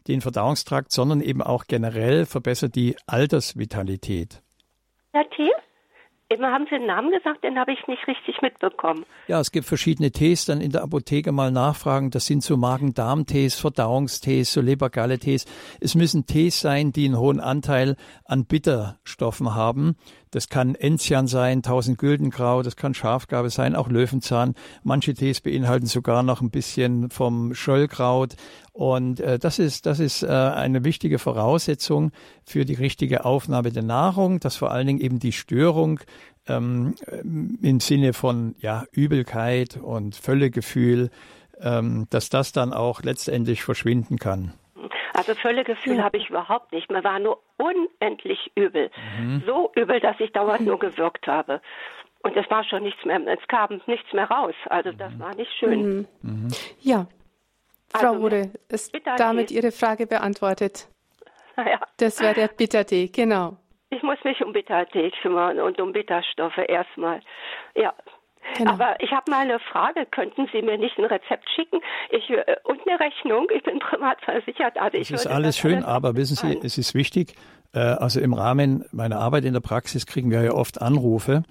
den 0.08 0.22
Verdauungstrakt, 0.22 0.92
sondern 0.92 1.22
eben 1.22 1.42
auch 1.42 1.66
generell 1.68 2.26
verbessert 2.26 2.76
die 2.76 2.96
Altersvitalität. 3.06 4.42
Der 5.14 5.30
Tee? 5.30 5.52
Immer 6.32 6.52
haben 6.52 6.68
Sie 6.70 6.76
einen 6.76 6.86
Namen 6.86 7.10
gesagt, 7.10 7.44
den 7.44 7.58
habe 7.58 7.74
ich 7.74 7.88
nicht 7.88 8.08
richtig 8.08 8.40
mitbekommen. 8.44 9.04
Ja, 9.28 9.40
es 9.40 9.52
gibt 9.52 9.66
verschiedene 9.66 10.12
Tees, 10.12 10.46
dann 10.46 10.62
in 10.62 10.72
der 10.72 10.84
Apotheke 10.84 11.32
mal 11.32 11.50
nachfragen. 11.50 12.12
Das 12.12 12.28
sind 12.28 12.44
so 12.44 12.56
Magen-Darm-Tees, 12.56 13.56
Verdauungstees, 13.56 14.54
so 14.54 14.62
Lebergalle-Tees. 14.62 15.46
Es 15.80 15.96
müssen 15.96 16.28
Tees 16.28 16.62
sein, 16.62 16.92
die 16.92 17.06
einen 17.06 17.18
hohen 17.18 17.40
Anteil 17.40 17.96
an 18.26 18.46
Bitterstoffen 18.46 19.56
haben. 19.56 19.96
Das 20.30 20.50
kann 20.50 20.76
Enzian 20.76 21.26
sein, 21.26 21.58
1000 21.58 21.98
Güldengrau, 21.98 22.62
das 22.62 22.76
kann 22.76 22.94
Schafgabe 22.94 23.50
sein, 23.50 23.76
auch 23.76 23.90
Löwenzahn. 23.90 24.54
Manche 24.84 25.16
Tees 25.16 25.42
beinhalten 25.42 25.88
sogar 25.88 26.22
noch 26.22 26.42
ein 26.42 26.52
bisschen 26.52 27.10
vom 27.10 27.56
Schollkraut. 27.56 28.36
Und 28.80 29.20
äh, 29.20 29.38
das 29.38 29.60
ist, 29.60 29.86
das 29.86 30.00
ist 30.00 30.24
äh, 30.24 30.28
eine 30.28 30.86
wichtige 30.86 31.20
Voraussetzung 31.20 32.12
für 32.46 32.64
die 32.64 32.76
richtige 32.76 33.26
Aufnahme 33.26 33.72
der 33.72 33.84
Nahrung, 33.84 34.40
dass 34.40 34.56
vor 34.56 34.72
allen 34.72 34.88
Dingen 34.88 35.02
eben 35.02 35.20
die 35.20 35.34
Störung 35.34 36.00
ähm, 36.48 36.96
im 37.62 37.82
Sinne 37.82 38.14
von 38.14 38.56
ja, 38.60 38.86
Übelkeit 38.94 39.76
und 39.76 40.16
Völlegefühl 40.16 41.10
ähm, 41.62 42.08
dass 42.10 42.30
das 42.30 42.52
dann 42.52 42.74
auch 42.74 43.02
letztendlich 43.04 43.64
verschwinden 43.64 44.18
kann. 44.18 44.54
Also 45.14 45.36
Völlegefühl 45.36 45.98
ja. 45.98 46.04
habe 46.04 46.18
ich 46.18 46.30
überhaupt 46.30 46.72
nicht. 46.72 46.90
Mir 46.90 47.04
war 47.04 47.20
nur 47.20 47.42
unendlich 47.58 48.52
übel. 48.56 48.90
Mhm. 49.20 49.44
So 49.46 49.72
übel, 49.76 50.00
dass 50.00 50.18
ich 50.20 50.32
dauernd 50.32 50.62
nur 50.62 50.80
gewirkt 50.80 51.28
habe. 51.28 51.62
Und 52.22 52.36
es 52.38 52.50
war 52.50 52.64
schon 52.64 52.84
nichts 52.84 53.04
mehr, 53.06 53.20
es 53.28 53.46
kam 53.48 53.82
nichts 53.88 54.14
mehr 54.14 54.30
raus. 54.30 54.56
Also 54.70 54.92
das 54.92 55.18
war 55.20 55.36
nicht 55.36 55.52
schön. 55.60 55.98
Mhm. 55.98 56.08
Mhm. 56.22 56.48
Ja. 56.80 57.08
Frau 57.92 58.14
also, 58.14 58.22
Ure, 58.22 58.52
ist 58.70 58.94
damit 59.18 59.52
Ihre 59.52 59.72
Frage 59.72 60.08
beantwortet? 60.08 60.88
Ja. 61.58 61.80
Das 61.98 62.22
wäre 62.22 62.34
der 62.34 62.48
Bittertee, 62.48 63.08
genau. 63.08 63.58
Ich 63.90 64.02
muss 64.02 64.18
mich 64.24 64.42
um 64.42 64.54
Bittertee 64.54 65.12
kümmern 65.22 65.60
und 65.60 65.82
um 65.82 65.92
Bitterstoffe 65.92 66.58
erstmal. 66.58 67.20
Ja, 67.76 67.94
Genau. 68.58 68.72
Aber 68.72 68.96
ich 69.00 69.12
habe 69.12 69.30
mal 69.30 69.42
eine 69.42 69.60
Frage. 69.60 70.06
Könnten 70.10 70.48
Sie 70.52 70.62
mir 70.62 70.78
nicht 70.78 70.98
ein 70.98 71.06
Rezept 71.06 71.48
schicken 71.56 71.82
ich, 72.10 72.30
äh, 72.30 72.56
und 72.64 72.80
eine 72.88 73.00
Rechnung? 73.00 73.48
Ich 73.54 73.64
bin 73.64 73.80
privat 73.80 74.22
versichert. 74.22 74.78
Also 74.78 74.98
das 74.98 75.12
ist 75.12 75.28
alles 75.28 75.56
das 75.56 75.58
schön, 75.58 75.76
alles 75.76 75.86
aber 75.86 76.16
wissen 76.16 76.36
Sie, 76.36 76.60
es 76.64 76.78
ist 76.78 76.96
wichtig, 76.96 77.36
äh, 77.74 77.80
also 77.80 78.20
im 78.20 78.34
Rahmen 78.34 78.86
meiner 78.92 79.20
Arbeit 79.20 79.46
in 79.46 79.54
der 79.54 79.60
Praxis 79.60 80.06
kriegen 80.06 80.32
wir 80.32 80.42
ja 80.42 80.52
oft 80.54 80.82
Anrufe 80.82 81.44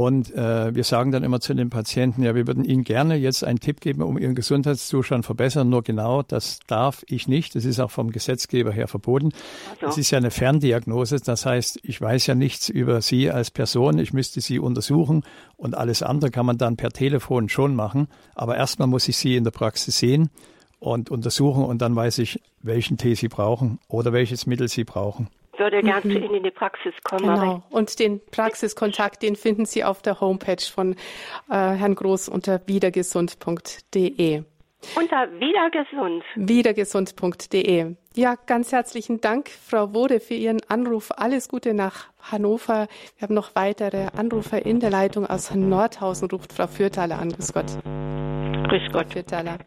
und 0.00 0.34
äh, 0.34 0.74
wir 0.74 0.82
sagen 0.84 1.12
dann 1.12 1.22
immer 1.22 1.40
zu 1.40 1.52
den 1.52 1.68
Patienten, 1.68 2.22
ja, 2.22 2.34
wir 2.34 2.46
würden 2.46 2.64
Ihnen 2.64 2.84
gerne 2.84 3.16
jetzt 3.16 3.44
einen 3.44 3.60
Tipp 3.60 3.82
geben, 3.82 4.00
um 4.00 4.16
Ihren 4.16 4.34
Gesundheitszustand 4.34 5.26
verbessern. 5.26 5.68
Nur 5.68 5.82
genau, 5.82 6.22
das 6.22 6.60
darf 6.66 7.04
ich 7.06 7.28
nicht. 7.28 7.54
Das 7.54 7.66
ist 7.66 7.80
auch 7.80 7.90
vom 7.90 8.10
Gesetzgeber 8.10 8.72
her 8.72 8.88
verboten. 8.88 9.28
Also. 9.72 9.84
Das 9.84 9.98
ist 9.98 10.10
ja 10.10 10.16
eine 10.16 10.30
Ferndiagnose. 10.30 11.20
Das 11.20 11.44
heißt, 11.44 11.80
ich 11.82 12.00
weiß 12.00 12.28
ja 12.28 12.34
nichts 12.34 12.70
über 12.70 13.02
Sie 13.02 13.30
als 13.30 13.50
Person. 13.50 13.98
Ich 13.98 14.14
müsste 14.14 14.40
Sie 14.40 14.58
untersuchen 14.58 15.22
und 15.58 15.76
alles 15.76 16.02
andere 16.02 16.30
kann 16.30 16.46
man 16.46 16.56
dann 16.56 16.78
per 16.78 16.92
Telefon 16.92 17.50
schon 17.50 17.74
machen. 17.74 18.08
Aber 18.34 18.56
erstmal 18.56 18.88
muss 18.88 19.06
ich 19.06 19.18
Sie 19.18 19.36
in 19.36 19.44
der 19.44 19.50
Praxis 19.50 19.98
sehen 19.98 20.30
und 20.78 21.10
untersuchen 21.10 21.62
und 21.62 21.82
dann 21.82 21.94
weiß 21.94 22.20
ich, 22.20 22.40
welchen 22.62 22.96
Tee 22.96 23.16
Sie 23.16 23.28
brauchen 23.28 23.80
oder 23.86 24.14
welches 24.14 24.46
Mittel 24.46 24.68
Sie 24.68 24.84
brauchen 24.84 25.28
würde 25.60 25.82
gern 25.82 26.00
mhm. 26.02 26.10
zu 26.10 26.18
Ihnen 26.18 26.34
in 26.34 26.42
die 26.42 26.50
Praxis 26.50 26.94
kommen. 27.04 27.22
Genau. 27.22 27.62
Und 27.70 27.98
den 28.00 28.20
Praxiskontakt, 28.30 29.22
den 29.22 29.36
finden 29.36 29.66
Sie 29.66 29.84
auf 29.84 30.02
der 30.02 30.20
Homepage 30.20 30.62
von 30.62 30.94
äh, 30.94 30.96
Herrn 31.48 31.94
Groß 31.94 32.28
unter 32.28 32.60
wiedergesund.de. 32.66 34.42
Unter 34.96 35.30
wiedergesund. 35.38 36.24
Wiedergesund.de. 36.36 37.96
Ja, 38.14 38.34
ganz 38.46 38.72
herzlichen 38.72 39.20
Dank, 39.20 39.50
Frau 39.50 39.94
Wode, 39.94 40.20
für 40.20 40.34
Ihren 40.34 40.60
Anruf. 40.68 41.10
Alles 41.16 41.48
Gute 41.48 41.74
nach 41.74 42.08
Hannover. 42.32 42.88
Wir 43.18 43.28
haben 43.28 43.34
noch 43.34 43.54
weitere 43.54 44.08
Anrufer 44.16 44.64
in 44.64 44.80
der 44.80 44.90
Leitung 44.90 45.26
aus 45.26 45.54
Nordhausen. 45.54 46.30
Ruft 46.30 46.52
Frau 46.52 46.66
Fürthaler 46.66 47.18
an. 47.18 47.28
Grüß 47.30 47.52
Gott. 47.52 47.66
Grüß 48.68 48.92
Gott. 48.92 49.12
Fürthaler. 49.12 49.58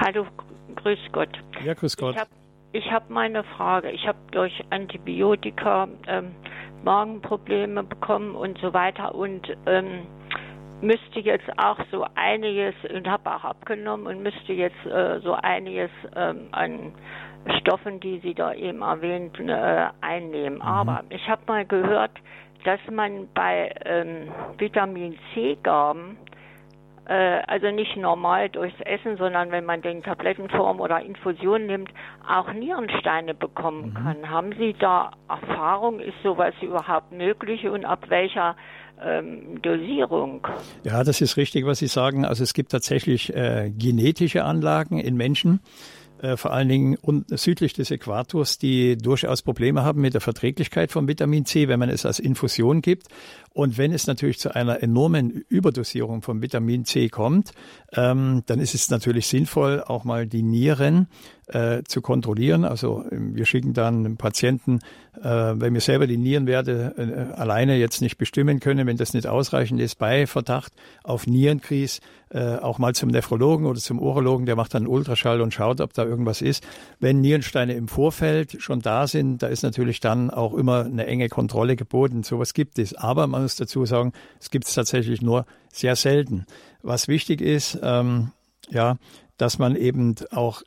Hallo, 0.00 0.26
grüß 0.76 0.98
Gott. 1.12 1.30
Ja, 1.64 1.72
grüß 1.72 1.96
Gott. 1.96 2.14
Ich 2.14 2.20
habe 2.20 2.30
ich 2.74 2.90
habe 2.90 3.04
meine 3.08 3.44
Frage. 3.44 3.90
Ich 3.92 4.06
habe 4.06 4.18
durch 4.32 4.52
Antibiotika 4.70 5.86
ähm, 6.08 6.34
Magenprobleme 6.82 7.84
bekommen 7.84 8.34
und 8.34 8.58
so 8.58 8.74
weiter 8.74 9.14
und 9.14 9.48
ähm, 9.66 10.06
müsste 10.80 11.20
jetzt 11.20 11.48
auch 11.56 11.78
so 11.92 12.04
einiges 12.16 12.74
und 12.92 13.08
habe 13.08 13.32
auch 13.32 13.44
abgenommen 13.44 14.08
und 14.08 14.22
müsste 14.24 14.52
jetzt 14.52 14.84
äh, 14.86 15.20
so 15.20 15.34
einiges 15.34 15.90
ähm, 16.16 16.48
an 16.50 16.92
Stoffen, 17.60 18.00
die 18.00 18.18
Sie 18.18 18.34
da 18.34 18.52
eben 18.52 18.82
erwähnten, 18.82 19.48
äh, 19.48 19.90
einnehmen. 20.00 20.56
Mhm. 20.56 20.62
Aber 20.62 21.04
ich 21.10 21.28
habe 21.28 21.42
mal 21.46 21.64
gehört, 21.64 22.12
dass 22.64 22.80
man 22.90 23.28
bei 23.34 23.72
ähm, 23.84 24.32
Vitamin 24.58 25.16
C-Gaben 25.32 26.18
also 27.12 27.70
nicht 27.70 27.96
normal 27.96 28.48
durchs 28.48 28.80
Essen, 28.80 29.16
sondern 29.16 29.50
wenn 29.50 29.64
man 29.64 29.82
den 29.82 30.02
Tablettenform 30.02 30.80
oder 30.80 31.00
Infusion 31.00 31.66
nimmt, 31.66 31.90
auch 32.26 32.52
Nierensteine 32.52 33.34
bekommen 33.34 33.90
mhm. 33.90 33.94
kann. 33.94 34.30
Haben 34.30 34.52
Sie 34.58 34.74
da 34.78 35.12
Erfahrung? 35.28 36.00
Ist 36.00 36.16
sowas 36.22 36.54
überhaupt 36.62 37.12
möglich 37.12 37.66
und 37.66 37.84
ab 37.84 38.06
welcher 38.08 38.56
ähm, 39.02 39.60
Dosierung? 39.60 40.46
Ja, 40.82 41.04
das 41.04 41.20
ist 41.20 41.36
richtig, 41.36 41.66
was 41.66 41.78
Sie 41.78 41.88
sagen. 41.88 42.24
Also 42.24 42.42
es 42.42 42.54
gibt 42.54 42.70
tatsächlich 42.70 43.34
äh, 43.34 43.70
genetische 43.70 44.44
Anlagen 44.44 44.98
in 44.98 45.16
Menschen 45.16 45.60
äh, 46.24 46.36
vor 46.38 46.52
allen 46.52 46.68
Dingen 46.68 46.96
südlich 47.28 47.74
des 47.74 47.90
Äquators, 47.90 48.56
die 48.56 48.96
durchaus 48.96 49.42
Probleme 49.42 49.84
haben 49.84 50.00
mit 50.00 50.14
der 50.14 50.22
Verträglichkeit 50.22 50.90
von 50.90 51.06
Vitamin 51.06 51.44
C, 51.44 51.68
wenn 51.68 51.78
man 51.78 51.90
es 51.90 52.06
als 52.06 52.18
Infusion 52.18 52.80
gibt. 52.80 53.08
Und 53.50 53.76
wenn 53.76 53.92
es 53.92 54.06
natürlich 54.06 54.38
zu 54.38 54.54
einer 54.54 54.82
enormen 54.82 55.30
Überdosierung 55.30 56.22
von 56.22 56.40
Vitamin 56.40 56.86
C 56.86 57.08
kommt, 57.08 57.52
ähm, 57.92 58.42
dann 58.46 58.58
ist 58.58 58.74
es 58.74 58.90
natürlich 58.90 59.26
sinnvoll, 59.26 59.82
auch 59.82 60.04
mal 60.04 60.26
die 60.26 60.42
Nieren 60.42 61.08
äh, 61.48 61.82
zu 61.84 62.00
kontrollieren. 62.00 62.64
Also 62.64 63.04
ähm, 63.10 63.34
wir 63.34 63.46
schicken 63.46 63.72
dann 63.74 64.16
Patienten, 64.16 64.80
äh, 65.20 65.22
wenn 65.22 65.74
wir 65.74 65.80
selber 65.80 66.06
die 66.06 66.16
Nierenwerte 66.16 66.94
äh, 66.96 67.34
alleine 67.34 67.76
jetzt 67.76 68.00
nicht 68.00 68.16
bestimmen 68.16 68.60
können, 68.60 68.86
wenn 68.86 68.96
das 68.96 69.14
nicht 69.14 69.26
ausreichend 69.26 69.80
ist, 69.80 69.98
bei 69.98 70.26
Verdacht 70.26 70.72
auf 71.02 71.26
Nierenkries, 71.26 72.00
äh, 72.30 72.56
auch 72.56 72.78
mal 72.78 72.94
zum 72.94 73.10
Nephrologen 73.10 73.66
oder 73.66 73.78
zum 73.78 74.00
Urologen, 74.00 74.46
der 74.46 74.56
macht 74.56 74.74
dann 74.74 74.86
Ultraschall 74.86 75.40
und 75.40 75.52
schaut, 75.52 75.80
ob 75.80 75.92
da 75.92 76.04
irgendwas 76.04 76.42
ist. 76.42 76.66
Wenn 76.98 77.20
Nierensteine 77.20 77.74
im 77.74 77.88
Vorfeld 77.88 78.56
schon 78.60 78.80
da 78.80 79.06
sind, 79.06 79.42
da 79.42 79.48
ist 79.48 79.62
natürlich 79.62 80.00
dann 80.00 80.30
auch 80.30 80.54
immer 80.54 80.84
eine 80.84 81.06
enge 81.06 81.28
Kontrolle 81.28 81.76
geboten. 81.76 82.22
Sowas 82.22 82.54
gibt 82.54 82.78
es. 82.78 82.94
Aber 82.94 83.26
man 83.26 83.42
muss 83.42 83.56
dazu 83.56 83.84
sagen, 83.84 84.12
es 84.40 84.50
gibt 84.50 84.66
es 84.66 84.74
tatsächlich 84.74 85.22
nur 85.22 85.46
sehr 85.70 85.96
selten. 85.96 86.46
Was 86.82 87.08
wichtig 87.08 87.40
ist, 87.40 87.78
ähm, 87.82 88.32
ja, 88.70 88.96
dass 89.36 89.58
man 89.58 89.76
eben 89.76 90.14
auch 90.30 90.62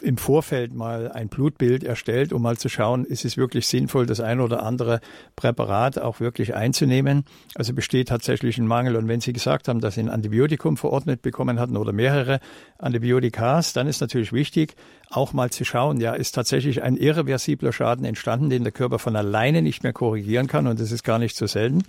im 0.00 0.16
Vorfeld 0.16 0.74
mal 0.74 1.10
ein 1.12 1.28
Blutbild 1.28 1.84
erstellt, 1.84 2.32
um 2.32 2.42
mal 2.42 2.56
zu 2.56 2.68
schauen, 2.68 3.04
ist 3.04 3.24
es 3.24 3.36
wirklich 3.36 3.66
sinnvoll, 3.66 4.06
das 4.06 4.20
ein 4.20 4.40
oder 4.40 4.62
andere 4.62 5.00
Präparat 5.36 5.98
auch 5.98 6.20
wirklich 6.20 6.54
einzunehmen. 6.54 7.24
Also 7.54 7.72
besteht 7.72 8.08
tatsächlich 8.08 8.58
ein 8.58 8.66
Mangel. 8.66 8.96
Und 8.96 9.08
wenn 9.08 9.20
Sie 9.20 9.32
gesagt 9.32 9.68
haben, 9.68 9.80
dass 9.80 9.94
Sie 9.94 10.00
ein 10.00 10.08
Antibiotikum 10.08 10.76
verordnet 10.76 11.22
bekommen 11.22 11.60
hatten 11.60 11.76
oder 11.76 11.92
mehrere 11.92 12.40
Antibiotikas, 12.78 13.72
dann 13.72 13.86
ist 13.86 14.00
natürlich 14.00 14.32
wichtig, 14.32 14.74
auch 15.10 15.32
mal 15.32 15.50
zu 15.50 15.64
schauen, 15.64 16.00
ja, 16.00 16.14
ist 16.14 16.32
tatsächlich 16.32 16.82
ein 16.82 16.96
irreversibler 16.96 17.72
Schaden 17.72 18.04
entstanden, 18.04 18.50
den 18.50 18.62
der 18.62 18.72
Körper 18.72 18.98
von 18.98 19.16
alleine 19.16 19.62
nicht 19.62 19.82
mehr 19.82 19.92
korrigieren 19.92 20.46
kann. 20.46 20.66
Und 20.66 20.80
das 20.80 20.92
ist 20.92 21.02
gar 21.04 21.18
nicht 21.18 21.36
so 21.36 21.46
selten. 21.46 21.82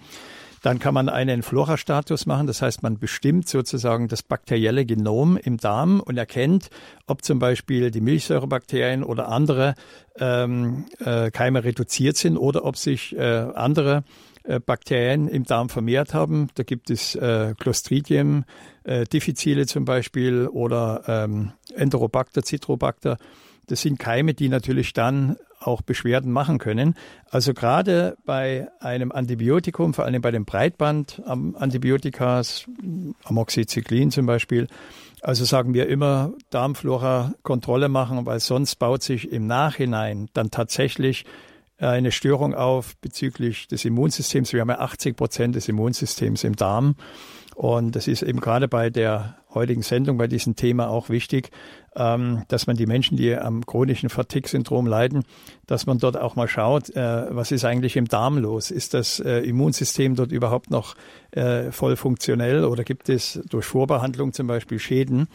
Dann 0.63 0.79
kann 0.79 0.93
man 0.93 1.09
einen 1.09 1.43
Flora-Status 1.43 2.25
machen, 2.25 2.47
das 2.47 2.61
heißt, 2.61 2.83
man 2.83 2.97
bestimmt 2.97 3.49
sozusagen 3.49 4.07
das 4.07 4.23
bakterielle 4.23 4.85
Genom 4.85 5.35
im 5.35 5.57
Darm 5.57 5.99
und 5.99 6.17
erkennt, 6.17 6.69
ob 7.05 7.21
zum 7.21 7.37
Beispiel 7.37 7.91
die 7.91 7.99
Milchsäurebakterien 7.99 9.03
oder 9.03 9.27
andere 9.27 9.75
ähm, 10.17 10.85
äh, 10.99 11.31
Keime 11.31 11.65
reduziert 11.65 12.15
sind 12.15 12.37
oder 12.37 12.63
ob 12.63 12.77
sich 12.77 13.13
äh, 13.13 13.23
andere 13.23 14.05
äh, 14.43 14.61
Bakterien 14.61 15.27
im 15.27 15.43
Darm 15.43 15.67
vermehrt 15.67 16.13
haben. 16.13 16.47
Da 16.55 16.63
gibt 16.63 16.89
es 16.89 17.13
äh, 17.15 17.55
Clostridium 17.59 18.45
äh, 18.85 19.03
difficile 19.03 19.65
zum 19.65 19.83
Beispiel 19.83 20.47
oder 20.47 21.03
ähm, 21.07 21.51
Enterobacter, 21.75 22.41
Citrobacter. 22.41 23.17
Das 23.67 23.81
sind 23.81 23.99
Keime, 23.99 24.33
die 24.33 24.47
natürlich 24.47 24.93
dann 24.93 25.35
auch 25.65 25.81
Beschwerden 25.81 26.31
machen 26.31 26.57
können. 26.57 26.95
Also 27.29 27.53
gerade 27.53 28.15
bei 28.25 28.69
einem 28.79 29.11
Antibiotikum, 29.11 29.93
vor 29.93 30.05
allem 30.05 30.21
bei 30.21 30.31
den 30.31 30.45
Breitband-Antibiotikas, 30.45 32.65
Amoxicillin 33.23 34.11
zum 34.11 34.25
Beispiel, 34.25 34.67
also 35.21 35.43
sagen 35.45 35.73
wir 35.73 35.87
immer 35.87 36.33
Darmflora-Kontrolle 36.49 37.89
machen, 37.89 38.25
weil 38.25 38.39
sonst 38.39 38.75
baut 38.75 39.03
sich 39.03 39.31
im 39.31 39.47
Nachhinein 39.47 40.29
dann 40.33 40.51
tatsächlich 40.51 41.25
eine 41.89 42.11
Störung 42.11 42.53
auf 42.53 42.95
bezüglich 42.97 43.67
des 43.67 43.85
Immunsystems. 43.85 44.53
Wir 44.53 44.61
haben 44.61 44.69
ja 44.69 44.79
80 44.79 45.15
Prozent 45.15 45.55
des 45.55 45.67
Immunsystems 45.67 46.43
im 46.43 46.55
Darm. 46.55 46.95
Und 47.55 47.95
das 47.95 48.07
ist 48.07 48.23
eben 48.23 48.39
gerade 48.39 48.67
bei 48.67 48.89
der 48.89 49.37
heutigen 49.53 49.83
Sendung, 49.83 50.17
bei 50.17 50.27
diesem 50.27 50.55
Thema 50.55 50.89
auch 50.89 51.09
wichtig, 51.09 51.51
ähm, 51.95 52.43
dass 52.47 52.65
man 52.65 52.75
die 52.75 52.87
Menschen, 52.87 53.17
die 53.17 53.35
am 53.35 53.65
chronischen 53.65 54.09
Fatigue-Syndrom 54.09 54.87
leiden, 54.87 55.23
dass 55.67 55.85
man 55.85 55.99
dort 55.99 56.17
auch 56.17 56.35
mal 56.35 56.47
schaut, 56.47 56.89
äh, 56.95 57.27
was 57.29 57.51
ist 57.51 57.65
eigentlich 57.65 57.95
im 57.95 58.07
Darm 58.07 58.39
los? 58.39 58.71
Ist 58.71 58.95
das 58.95 59.19
äh, 59.19 59.39
Immunsystem 59.39 60.15
dort 60.15 60.31
überhaupt 60.31 60.71
noch 60.71 60.95
äh, 61.31 61.71
voll 61.71 61.95
funktionell 61.95 62.65
oder 62.65 62.83
gibt 62.83 63.09
es 63.09 63.39
durch 63.47 63.65
Vorbehandlung 63.65 64.33
zum 64.33 64.47
Beispiel 64.47 64.79
Schäden, 64.79 65.27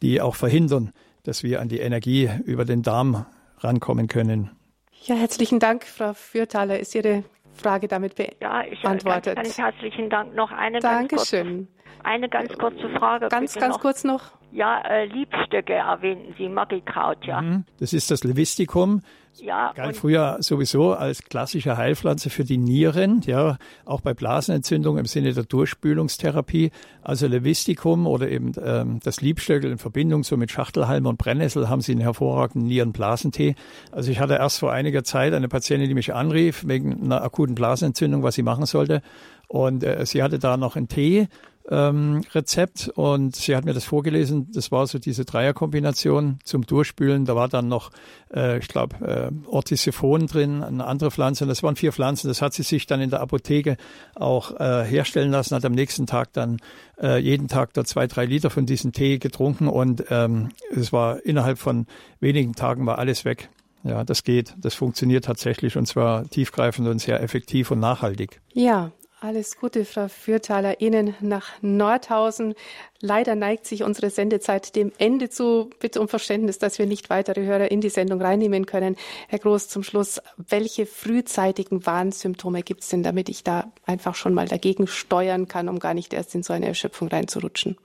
die 0.00 0.22
auch 0.22 0.36
verhindern, 0.36 0.92
dass 1.24 1.42
wir 1.42 1.60
an 1.60 1.68
die 1.68 1.80
Energie 1.80 2.30
über 2.46 2.64
den 2.64 2.82
Darm 2.82 3.26
rankommen 3.58 4.08
können? 4.08 4.57
Ja, 5.04 5.14
herzlichen 5.14 5.58
Dank, 5.58 5.84
Frau 5.84 6.12
Fürthaler. 6.14 6.78
Ist 6.78 6.94
Ihre 6.94 7.24
Frage 7.52 7.88
damit 7.88 8.14
beantwortet? 8.16 8.42
Ja, 8.42 8.62
ich, 8.64 8.82
ganz, 8.82 9.04
ganz 9.04 9.58
herzlichen 9.58 10.10
Dank. 10.10 10.34
Noch 10.34 10.52
eine 10.52 10.80
Dankeschön. 10.80 11.46
Ganz 11.46 11.68
kurze, 11.68 12.04
eine 12.04 12.28
ganz 12.28 12.58
kurze 12.58 12.88
Frage. 12.98 13.28
Ganz, 13.28 13.54
ganz 13.54 13.76
noch. 13.76 13.80
kurz 13.80 14.04
noch. 14.04 14.38
Ja, 14.52 14.80
äh, 14.82 15.06
Liebstöcke 15.06 15.74
erwähnten 15.74 16.34
Sie, 16.38 16.48
Magikraut, 16.48 17.24
ja. 17.24 17.40
Mhm. 17.40 17.64
Das 17.80 17.92
ist 17.92 18.10
das 18.10 18.24
Levisticum. 18.24 19.02
Ja, 19.40 19.72
galt 19.74 19.96
früher 19.96 20.36
sowieso 20.40 20.94
als 20.94 21.22
klassische 21.22 21.76
Heilpflanze 21.76 22.30
für 22.30 22.44
die 22.44 22.58
Nieren, 22.58 23.22
ja, 23.24 23.56
auch 23.84 24.00
bei 24.00 24.14
Blasenentzündung 24.14 24.98
im 24.98 25.06
Sinne 25.06 25.32
der 25.32 25.44
Durchspülungstherapie. 25.44 26.70
Also 27.02 27.26
Levisticum 27.26 28.06
oder 28.06 28.28
eben 28.28 28.52
ähm, 28.62 29.00
das 29.02 29.20
Liebstöckel 29.20 29.70
in 29.70 29.78
Verbindung 29.78 30.24
so 30.24 30.36
mit 30.36 30.50
Schachtelhalm 30.50 31.06
und 31.06 31.18
Brennnessel 31.18 31.68
haben 31.68 31.80
sie 31.80 31.92
einen 31.92 32.00
hervorragenden 32.00 32.68
Nierenblasentee. 32.68 33.54
Also 33.92 34.10
ich 34.10 34.20
hatte 34.20 34.34
erst 34.34 34.58
vor 34.58 34.72
einiger 34.72 35.04
Zeit 35.04 35.32
eine 35.32 35.48
Patientin, 35.48 35.88
die 35.88 35.94
mich 35.94 36.14
anrief 36.14 36.66
wegen 36.66 37.02
einer 37.02 37.22
akuten 37.22 37.54
Blasenentzündung, 37.54 38.22
was 38.22 38.34
sie 38.34 38.42
machen 38.42 38.66
sollte. 38.66 39.02
Und 39.46 39.82
äh, 39.82 40.04
sie 40.04 40.22
hatte 40.22 40.38
da 40.38 40.56
noch 40.56 40.76
einen 40.76 40.88
Tee 40.88 41.28
ähm, 41.70 42.22
Rezept 42.34 42.88
und 42.94 43.36
sie 43.36 43.54
hat 43.54 43.64
mir 43.64 43.74
das 43.74 43.84
vorgelesen. 43.84 44.50
Das 44.52 44.72
war 44.72 44.86
so 44.86 44.98
diese 44.98 45.24
Dreierkombination 45.24 46.38
zum 46.44 46.64
Durchspülen. 46.66 47.24
Da 47.24 47.36
war 47.36 47.48
dann 47.48 47.68
noch, 47.68 47.90
äh, 48.34 48.58
ich 48.58 48.68
glaube, 48.68 48.96
äh, 49.06 49.48
Ortisiphon 49.48 50.26
drin, 50.26 50.62
eine 50.62 50.86
andere 50.86 51.10
Pflanze. 51.10 51.46
Das 51.46 51.62
waren 51.62 51.76
vier 51.76 51.92
Pflanzen. 51.92 52.28
Das 52.28 52.40
hat 52.40 52.54
sie 52.54 52.62
sich 52.62 52.86
dann 52.86 53.00
in 53.00 53.10
der 53.10 53.20
Apotheke 53.20 53.76
auch 54.14 54.58
äh, 54.58 54.84
herstellen 54.84 55.30
lassen, 55.30 55.54
hat 55.54 55.64
am 55.64 55.72
nächsten 55.72 56.06
Tag 56.06 56.32
dann 56.32 56.58
äh, 57.00 57.18
jeden 57.18 57.48
Tag 57.48 57.74
da 57.74 57.84
zwei, 57.84 58.06
drei 58.06 58.24
Liter 58.24 58.50
von 58.50 58.66
diesem 58.66 58.92
Tee 58.92 59.18
getrunken 59.18 59.68
und 59.68 60.04
ähm, 60.10 60.50
es 60.74 60.92
war 60.92 61.24
innerhalb 61.24 61.58
von 61.58 61.86
wenigen 62.20 62.54
Tagen 62.54 62.86
war 62.86 62.98
alles 62.98 63.24
weg. 63.24 63.50
Ja, 63.84 64.04
das 64.04 64.24
geht. 64.24 64.54
Das 64.58 64.74
funktioniert 64.74 65.24
tatsächlich 65.24 65.76
und 65.76 65.86
zwar 65.86 66.28
tiefgreifend 66.28 66.88
und 66.88 66.98
sehr 66.98 67.22
effektiv 67.22 67.70
und 67.70 67.78
nachhaltig. 67.78 68.40
Ja, 68.52 68.90
alles 69.20 69.56
Gute, 69.56 69.84
Frau 69.84 70.08
Fürthaler, 70.08 70.80
Ihnen 70.80 71.14
nach 71.20 71.50
Nordhausen. 71.60 72.54
Leider 73.00 73.34
neigt 73.34 73.66
sich 73.66 73.82
unsere 73.82 74.10
Sendezeit 74.10 74.76
dem 74.76 74.92
Ende 74.98 75.28
zu. 75.28 75.70
Bitte 75.80 76.00
um 76.00 76.08
Verständnis, 76.08 76.58
dass 76.58 76.78
wir 76.78 76.86
nicht 76.86 77.10
weitere 77.10 77.44
Hörer 77.44 77.70
in 77.70 77.80
die 77.80 77.90
Sendung 77.90 78.22
reinnehmen 78.22 78.66
können. 78.66 78.96
Herr 79.28 79.40
Groß, 79.40 79.68
zum 79.68 79.82
Schluss, 79.82 80.20
welche 80.36 80.86
frühzeitigen 80.86 81.84
Warnsymptome 81.84 82.62
gibt 82.62 82.82
es 82.82 82.88
denn, 82.88 83.02
damit 83.02 83.28
ich 83.28 83.42
da 83.42 83.72
einfach 83.86 84.14
schon 84.14 84.34
mal 84.34 84.46
dagegen 84.46 84.86
steuern 84.86 85.48
kann, 85.48 85.68
um 85.68 85.78
gar 85.78 85.94
nicht 85.94 86.12
erst 86.12 86.34
in 86.34 86.42
so 86.42 86.52
eine 86.52 86.66
Erschöpfung 86.66 87.08
reinzurutschen? 87.08 87.76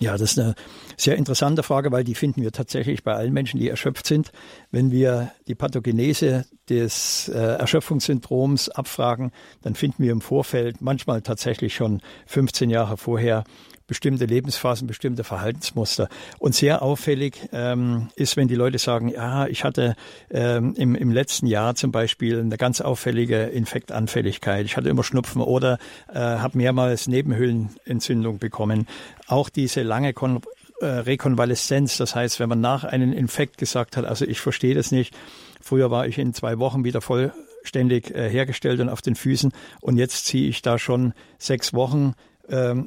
Ja, 0.00 0.12
das 0.12 0.32
ist 0.32 0.38
eine 0.38 0.54
sehr 0.96 1.16
interessante 1.16 1.62
Frage, 1.62 1.92
weil 1.92 2.02
die 2.02 2.14
finden 2.14 2.42
wir 2.42 2.50
tatsächlich 2.50 3.04
bei 3.04 3.14
allen 3.14 3.32
Menschen, 3.32 3.60
die 3.60 3.68
erschöpft 3.68 4.06
sind. 4.06 4.32
Wenn 4.70 4.90
wir 4.90 5.32
die 5.46 5.54
Pathogenese 5.54 6.44
des 6.68 7.28
äh, 7.28 7.38
Erschöpfungssyndroms 7.38 8.68
abfragen, 8.70 9.32
dann 9.60 9.74
finden 9.74 10.02
wir 10.02 10.12
im 10.12 10.20
Vorfeld 10.20 10.80
manchmal 10.80 11.22
tatsächlich 11.22 11.74
schon 11.74 12.00
15 12.26 12.70
Jahre 12.70 12.96
vorher 12.96 13.44
bestimmte 13.92 14.24
Lebensphasen, 14.24 14.86
bestimmte 14.86 15.22
Verhaltensmuster. 15.22 16.08
Und 16.38 16.54
sehr 16.54 16.80
auffällig 16.80 17.34
ähm, 17.52 18.08
ist, 18.16 18.38
wenn 18.38 18.48
die 18.48 18.54
Leute 18.54 18.78
sagen, 18.78 19.08
ja, 19.08 19.46
ich 19.48 19.64
hatte 19.64 19.96
ähm, 20.30 20.72
im, 20.78 20.94
im 20.94 21.12
letzten 21.12 21.46
Jahr 21.46 21.74
zum 21.74 21.92
Beispiel 21.92 22.40
eine 22.40 22.56
ganz 22.56 22.80
auffällige 22.80 23.42
Infektanfälligkeit. 23.42 24.64
Ich 24.64 24.78
hatte 24.78 24.88
immer 24.88 25.04
Schnupfen 25.04 25.42
oder 25.42 25.76
äh, 26.08 26.20
habe 26.20 26.56
mehrmals 26.56 27.06
Nebenhöhlenentzündung 27.06 28.38
bekommen. 28.38 28.86
Auch 29.26 29.50
diese 29.50 29.82
lange 29.82 30.14
Kon 30.14 30.40
äh, 30.80 30.86
Rekonvaleszenz, 30.86 31.98
das 31.98 32.14
heißt, 32.14 32.40
wenn 32.40 32.48
man 32.48 32.62
nach 32.62 32.84
einem 32.84 33.12
Infekt 33.12 33.58
gesagt 33.58 33.98
hat, 33.98 34.06
also 34.06 34.24
ich 34.24 34.40
verstehe 34.40 34.74
das 34.74 34.90
nicht, 34.90 35.14
früher 35.60 35.90
war 35.90 36.06
ich 36.06 36.16
in 36.16 36.32
zwei 36.32 36.58
Wochen 36.58 36.82
wieder 36.82 37.02
vollständig 37.02 38.10
äh, 38.14 38.30
hergestellt 38.30 38.80
und 38.80 38.88
auf 38.88 39.02
den 39.02 39.16
Füßen 39.16 39.52
und 39.82 39.98
jetzt 39.98 40.24
ziehe 40.24 40.48
ich 40.48 40.62
da 40.62 40.78
schon 40.78 41.12
sechs 41.36 41.74
Wochen 41.74 42.14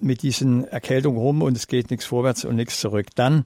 mit 0.02 0.22
diesen 0.22 0.66
Erkältungen 0.66 1.18
rum 1.18 1.42
und 1.42 1.56
es 1.56 1.68
geht 1.68 1.90
nichts 1.90 2.06
vorwärts 2.06 2.46
und 2.46 2.56
nichts 2.56 2.80
zurück. 2.80 3.08
Dann 3.16 3.46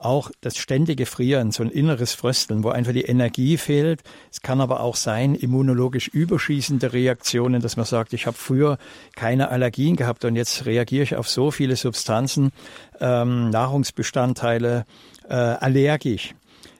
auch 0.00 0.30
das 0.40 0.56
ständige 0.56 1.04
Frieren, 1.04 1.52
so 1.52 1.62
ein 1.62 1.70
inneres 1.70 2.14
Frösteln, 2.14 2.64
wo 2.64 2.70
einfach 2.70 2.92
die 2.92 3.02
Energie 3.02 3.58
fehlt. 3.58 4.00
Es 4.32 4.40
kann 4.40 4.60
aber 4.60 4.80
auch 4.80 4.96
sein, 4.96 5.34
immunologisch 5.34 6.08
überschießende 6.08 6.92
Reaktionen, 6.92 7.60
dass 7.60 7.76
man 7.76 7.84
sagt, 7.84 8.14
ich 8.14 8.26
habe 8.26 8.36
früher 8.36 8.78
keine 9.14 9.50
Allergien 9.50 9.96
gehabt 9.96 10.24
und 10.24 10.36
jetzt 10.36 10.64
reagiere 10.64 11.02
ich 11.02 11.16
auf 11.16 11.28
so 11.28 11.50
viele 11.50 11.76
Substanzen, 11.76 12.50
ähm, 12.98 13.50
Nahrungsbestandteile 13.50 14.86
äh, 15.28 15.34
allergisch. 15.34 16.34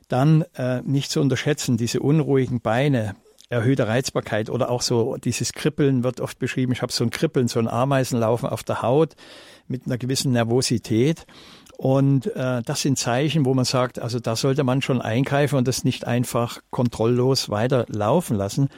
Dann 0.08 0.44
äh, 0.56 0.80
nicht 0.82 1.10
zu 1.10 1.20
unterschätzen, 1.20 1.76
diese 1.76 2.00
unruhigen 2.00 2.60
Beine, 2.60 3.14
erhöhte 3.50 3.88
Reizbarkeit 3.88 4.48
oder 4.48 4.70
auch 4.70 4.80
so 4.80 5.16
dieses 5.16 5.52
Kribbeln 5.52 6.04
wird 6.04 6.20
oft 6.20 6.38
beschrieben. 6.38 6.72
Ich 6.72 6.82
habe 6.82 6.92
so 6.92 7.04
ein 7.04 7.10
Kribbeln, 7.10 7.48
so 7.48 7.58
ein 7.58 7.68
Ameisenlaufen 7.68 8.48
auf 8.48 8.62
der 8.62 8.80
Haut 8.80 9.16
mit 9.66 9.86
einer 9.86 9.98
gewissen 9.98 10.32
Nervosität. 10.32 11.26
Und 11.76 12.34
äh, 12.36 12.62
das 12.62 12.82
sind 12.82 12.98
Zeichen, 12.98 13.44
wo 13.44 13.52
man 13.52 13.64
sagt, 13.64 13.98
also 13.98 14.20
da 14.20 14.36
sollte 14.36 14.62
man 14.62 14.82
schon 14.82 15.02
eingreifen 15.02 15.56
und 15.56 15.66
das 15.66 15.82
nicht 15.82 16.06
einfach 16.06 16.60
kontrolllos 16.70 17.50
weiter 17.50 17.86
laufen 17.88 18.36
lassen. 18.36 18.68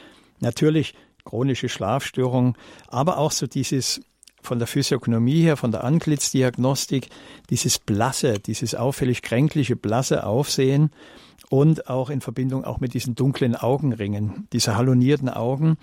Natürlich 0.41 0.95
chronische 1.25 1.69
Schlafstörungen, 1.69 2.55
aber 2.89 3.19
auch 3.19 3.33
so 3.33 3.47
dieses 3.47 4.01
von 4.41 4.59
der 4.59 4.67
Physiognomie 4.67 5.43
her, 5.43 5.57
von 5.57 5.71
der 5.71 5.85
Anklitzdiagnostik, 5.85 7.11
dieses 7.51 7.79
blasse, 7.79 8.41
dieses 8.41 8.75
auffällig 8.75 9.23
kränkliche, 9.23 9.77
blasse 9.77 10.27
Aufsehen 10.27 10.91
und 11.53 11.91
auch 11.91 12.09
in 12.09 12.23
Verbindung 12.23 12.65
auch 12.65 12.81
mit 12.81 12.95
diesen 12.95 13.15
dunklen 13.15 13.55
Augenringen, 13.55 14.49
diese 14.55 14.75
halonierten 14.75 15.29
Augen. 15.29 15.77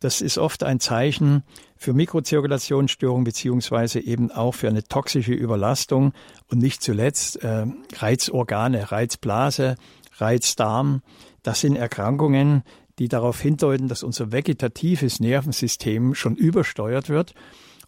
Das 0.00 0.20
ist 0.20 0.36
oft 0.36 0.64
ein 0.64 0.80
Zeichen 0.80 1.44
für 1.76 1.92
Mikrozirkulationsstörung 1.92 3.22
beziehungsweise 3.22 4.00
eben 4.00 4.32
auch 4.32 4.50
für 4.50 4.66
eine 4.66 4.82
toxische 4.82 5.32
Überlastung 5.32 6.12
und 6.50 6.58
nicht 6.58 6.82
zuletzt 6.82 7.40
äh, 7.44 7.66
Reizorgane, 7.94 8.90
Reizblase, 8.90 9.76
Reizdarm. 10.16 11.02
Das 11.44 11.60
sind 11.60 11.76
Erkrankungen, 11.76 12.64
die 12.98 13.06
darauf 13.06 13.40
hindeuten, 13.40 13.86
dass 13.86 14.02
unser 14.02 14.32
vegetatives 14.32 15.20
Nervensystem 15.20 16.16
schon 16.16 16.34
übersteuert 16.34 17.08
wird 17.08 17.32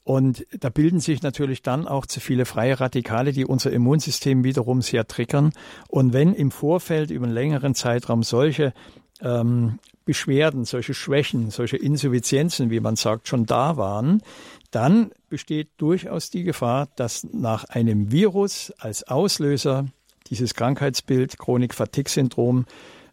und 0.04 0.46
da 0.60 0.68
bilden 0.68 1.00
sich 1.00 1.22
natürlich 1.22 1.62
dann 1.62 1.88
auch 1.88 2.04
zu 2.04 2.20
viele 2.20 2.44
freie 2.44 2.78
Radikale, 2.78 3.32
die 3.32 3.46
unser 3.46 3.72
Immunsystem 3.72 4.44
wiederum 4.44 4.82
sehr 4.82 5.08
triggern. 5.08 5.52
Und 5.88 6.12
wenn 6.12 6.34
im 6.34 6.50
Vorfeld 6.50 7.10
über 7.10 7.24
einen 7.24 7.34
längeren 7.34 7.74
Zeitraum 7.74 8.22
solche 8.22 8.74
ähm, 9.22 9.78
Beschwerden, 10.04 10.66
solche 10.66 10.92
Schwächen, 10.92 11.50
solche 11.50 11.78
Insuffizienzen, 11.78 12.68
wie 12.70 12.80
man 12.80 12.96
sagt, 12.96 13.28
schon 13.28 13.46
da 13.46 13.78
waren, 13.78 14.22
dann 14.70 15.10
besteht 15.30 15.70
durchaus 15.78 16.28
die 16.28 16.42
Gefahr, 16.42 16.88
dass 16.96 17.24
nach 17.32 17.64
einem 17.64 18.12
Virus 18.12 18.72
als 18.78 19.04
Auslöser 19.04 19.86
dieses 20.28 20.54
Krankheitsbild 20.54 21.38
Chronik-Fatigue-Syndrom 21.38 22.66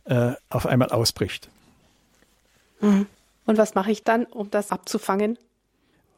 äh, 0.03 0.33
auf 0.49 0.65
einmal 0.65 0.89
ausbricht. 0.89 1.49
Mhm. 2.81 3.05
Und 3.45 3.57
was 3.57 3.75
mache 3.75 3.91
ich 3.91 4.03
dann, 4.03 4.25
um 4.25 4.51
das 4.51 4.71
abzufangen? 4.71 5.37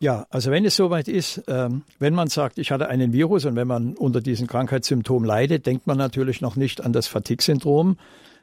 Ja, 0.04 0.28
also 0.32 0.51
wenn 0.51 0.66
es 0.66 0.76
soweit 0.76 1.08
ist, 1.08 1.41
ähm, 1.47 1.84
wenn 1.97 2.14
man 2.14 2.28
sagt, 2.28 2.58
ich 2.58 2.72
hatte 2.72 2.89
einen 2.89 3.14
Virus 3.14 3.45
und 3.45 3.56
wenn 3.56 3.70
man 3.70 3.93
unter 3.93 4.20
diesen 4.20 4.47
Krankheitssymptomen 4.47 5.26
leidet, 5.26 5.66
denkt 5.66 5.88
man 5.88 5.97
natürlich 5.97 6.41
noch 6.41 6.58
nicht 6.58 6.84
an 6.84 6.91
das 6.91 7.08
Fatigue-Syndrom. 7.08 7.95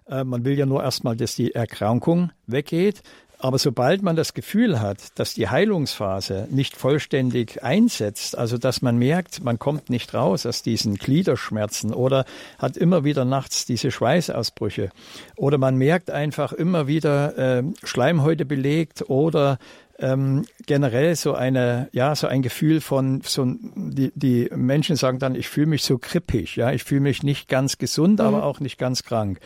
Äh, 0.08 0.24
man 0.24 0.46
will 0.46 0.58
ja 0.58 0.64
nur 0.64 0.82
erstmal, 0.82 1.16
dass 1.16 1.34
die 1.34 1.54
Erkrankung 1.54 2.30
weggeht. 2.46 3.02
Aber 3.42 3.58
sobald 3.58 4.02
man 4.02 4.16
das 4.16 4.32
Gefühl 4.32 4.80
hat, 4.80 5.18
dass 5.18 5.34
die 5.34 5.48
Heilungsphase 5.48 6.48
nicht 6.50 6.76
vollständig 6.76 7.62
einsetzt, 7.62 8.38
also 8.38 8.56
dass 8.56 8.80
man 8.80 8.96
merkt, 8.96 9.44
man 9.44 9.58
kommt 9.58 9.90
nicht 9.90 10.14
raus 10.14 10.46
aus 10.46 10.62
diesen 10.62 10.96
Gliederschmerzen 10.96 11.92
oder 11.92 12.24
hat 12.58 12.78
immer 12.78 13.04
wieder 13.04 13.26
nachts 13.26 13.66
diese 13.66 13.90
Schweißausbrüche 13.90 14.90
oder 15.36 15.56
man 15.56 15.76
merkt 15.76 16.10
einfach 16.10 16.52
immer 16.52 16.86
wieder 16.86 17.36
äh, 17.38 17.62
Schleimhäute 17.82 18.44
belegt 18.46 19.08
oder 19.08 19.58
ähm, 20.00 20.46
generell 20.66 21.14
so 21.14 21.34
eine, 21.34 21.88
ja, 21.92 22.14
so 22.14 22.26
ein 22.26 22.42
Gefühl 22.42 22.80
von, 22.80 23.20
so, 23.22 23.46
die, 23.46 24.12
die 24.14 24.50
Menschen 24.54 24.96
sagen 24.96 25.18
dann, 25.18 25.34
ich 25.34 25.48
fühle 25.48 25.66
mich 25.66 25.84
so 25.84 25.98
krippig, 25.98 26.56
ja, 26.56 26.72
ich 26.72 26.84
fühle 26.84 27.02
mich 27.02 27.22
nicht 27.22 27.48
ganz 27.48 27.78
gesund, 27.78 28.18
mhm. 28.18 28.24
aber 28.24 28.44
auch 28.44 28.60
nicht 28.60 28.78
ganz 28.78 29.02
krank. 29.02 29.40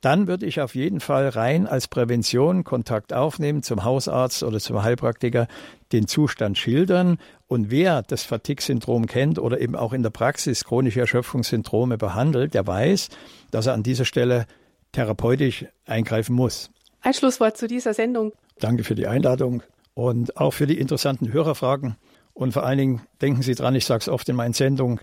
Dann 0.00 0.28
würde 0.28 0.46
ich 0.46 0.60
auf 0.60 0.76
jeden 0.76 1.00
Fall 1.00 1.28
rein 1.28 1.66
als 1.66 1.88
Prävention 1.88 2.62
Kontakt 2.62 3.12
aufnehmen 3.12 3.64
zum 3.64 3.82
Hausarzt 3.82 4.44
oder 4.44 4.60
zum 4.60 4.80
Heilpraktiker, 4.84 5.48
den 5.90 6.06
Zustand 6.06 6.56
schildern. 6.56 7.18
Und 7.48 7.72
wer 7.72 8.02
das 8.02 8.22
Fatigue-Syndrom 8.22 9.06
kennt 9.06 9.40
oder 9.40 9.60
eben 9.60 9.74
auch 9.74 9.92
in 9.92 10.04
der 10.04 10.10
Praxis 10.10 10.62
chronische 10.62 11.00
Erschöpfungssyndrome 11.00 11.98
behandelt, 11.98 12.54
der 12.54 12.64
weiß, 12.64 13.08
dass 13.50 13.66
er 13.66 13.74
an 13.74 13.82
dieser 13.82 14.04
Stelle 14.04 14.46
therapeutisch 14.92 15.66
eingreifen 15.84 16.36
muss. 16.36 16.70
Ein 17.00 17.14
Schlusswort 17.14 17.56
zu 17.56 17.66
dieser 17.66 17.92
Sendung. 17.92 18.32
Danke 18.60 18.84
für 18.84 18.94
die 18.94 19.08
Einladung 19.08 19.64
und 19.98 20.36
auch 20.36 20.52
für 20.52 20.68
die 20.68 20.78
interessanten 20.78 21.32
Hörerfragen. 21.32 21.96
Und 22.32 22.52
vor 22.52 22.64
allen 22.64 22.78
Dingen 22.78 23.00
denken 23.20 23.42
Sie 23.42 23.56
dran, 23.56 23.74
ich 23.74 23.84
sage 23.84 24.02
es 24.02 24.08
oft 24.08 24.28
in 24.28 24.36
meinen 24.36 24.52
Sendungen, 24.52 25.00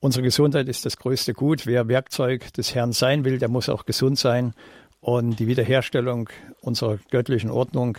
unsere 0.00 0.22
Gesundheit 0.22 0.68
ist 0.68 0.84
das 0.84 0.98
größte 0.98 1.32
Gut. 1.32 1.66
Wer 1.66 1.88
Werkzeug 1.88 2.52
des 2.52 2.74
Herrn 2.74 2.92
sein 2.92 3.24
will, 3.24 3.38
der 3.38 3.48
muss 3.48 3.70
auch 3.70 3.86
gesund 3.86 4.18
sein. 4.18 4.52
Und 5.00 5.40
die 5.40 5.46
Wiederherstellung 5.46 6.28
unserer 6.60 6.98
göttlichen 7.10 7.48
Ordnung, 7.48 7.96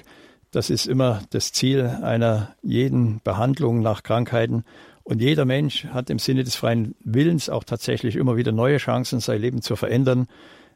das 0.52 0.70
ist 0.70 0.86
immer 0.86 1.24
das 1.32 1.52
Ziel 1.52 1.82
einer 1.82 2.56
jeden 2.62 3.22
Behandlung 3.24 3.80
nach 3.80 4.04
Krankheiten. 4.04 4.66
Und 5.02 5.24
jeder 5.24 5.46
Mensch 5.46 5.86
hat 5.86 6.12
im 6.12 6.20
Sinne 6.20 6.44
des 6.44 6.56
freien 6.56 6.94
Willens 7.04 7.50
auch 7.50 7.64
tatsächlich 7.64 8.16
immer 8.16 8.38
wieder 8.38 8.52
neue 8.52 8.78
Chancen, 8.78 9.20
sein 9.20 9.42
Leben 9.42 9.64
zu 9.64 9.76
verändern. 9.76 10.28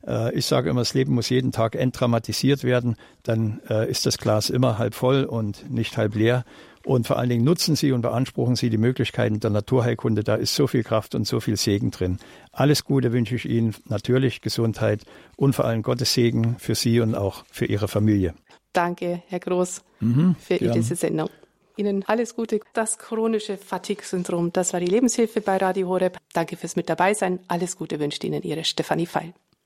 Äh, 0.05 0.33
ich 0.35 0.45
sage 0.45 0.69
immer, 0.69 0.81
das 0.81 0.93
Leben 0.93 1.13
muss 1.13 1.29
jeden 1.29 1.51
Tag 1.51 1.75
entdramatisiert 1.75 2.63
werden. 2.63 2.95
Dann 3.23 3.61
äh, 3.69 3.89
ist 3.89 4.05
das 4.05 4.17
Glas 4.17 4.49
immer 4.49 4.77
halb 4.77 4.95
voll 4.95 5.23
und 5.23 5.69
nicht 5.69 5.97
halb 5.97 6.15
leer. 6.15 6.45
Und 6.85 7.07
vor 7.07 7.17
allen 7.17 7.29
Dingen 7.29 7.43
nutzen 7.43 7.75
Sie 7.75 7.91
und 7.91 8.01
beanspruchen 8.01 8.55
Sie 8.55 8.69
die 8.69 8.77
Möglichkeiten 8.77 9.39
der 9.39 9.49
Naturheilkunde. 9.49 10.23
Da 10.23 10.35
ist 10.35 10.55
so 10.55 10.65
viel 10.65 10.83
Kraft 10.83 11.13
und 11.13 11.27
so 11.27 11.39
viel 11.39 11.57
Segen 11.57 11.91
drin. 11.91 12.19
Alles 12.51 12.85
Gute 12.85 13.11
wünsche 13.11 13.35
ich 13.35 13.45
Ihnen. 13.45 13.75
Natürlich 13.85 14.41
Gesundheit 14.41 15.03
und 15.35 15.53
vor 15.53 15.65
allem 15.65 15.83
Gottes 15.83 16.13
Segen 16.13 16.55
für 16.57 16.75
Sie 16.75 17.01
und 17.01 17.15
auch 17.15 17.43
für 17.51 17.65
Ihre 17.65 17.87
Familie. 17.87 18.33
Danke, 18.71 19.23
Herr 19.27 19.39
Groß, 19.39 19.81
mhm, 19.99 20.35
für 20.39 20.57
gern. 20.57 20.73
diese 20.73 20.95
Sendung. 20.95 21.29
Ihnen 21.75 22.03
alles 22.07 22.35
Gute. 22.35 22.59
Das 22.73 22.97
chronische 22.97 23.57
Fatigue-Syndrom, 23.57 24.51
das 24.51 24.73
war 24.73 24.79
die 24.79 24.85
Lebenshilfe 24.85 25.41
bei 25.41 25.57
Radio 25.57 25.87
Horeb. 25.87 26.17
Danke 26.33 26.57
fürs 26.57 26.75
mit 26.75 26.89
dabei 26.89 27.13
sein. 27.13 27.39
Alles 27.47 27.77
Gute 27.77 27.99
wünscht 27.99 28.23
Ihnen 28.23 28.43
Ihre 28.43 28.63
Stefanie 28.63 29.05
Feil. 29.05 29.33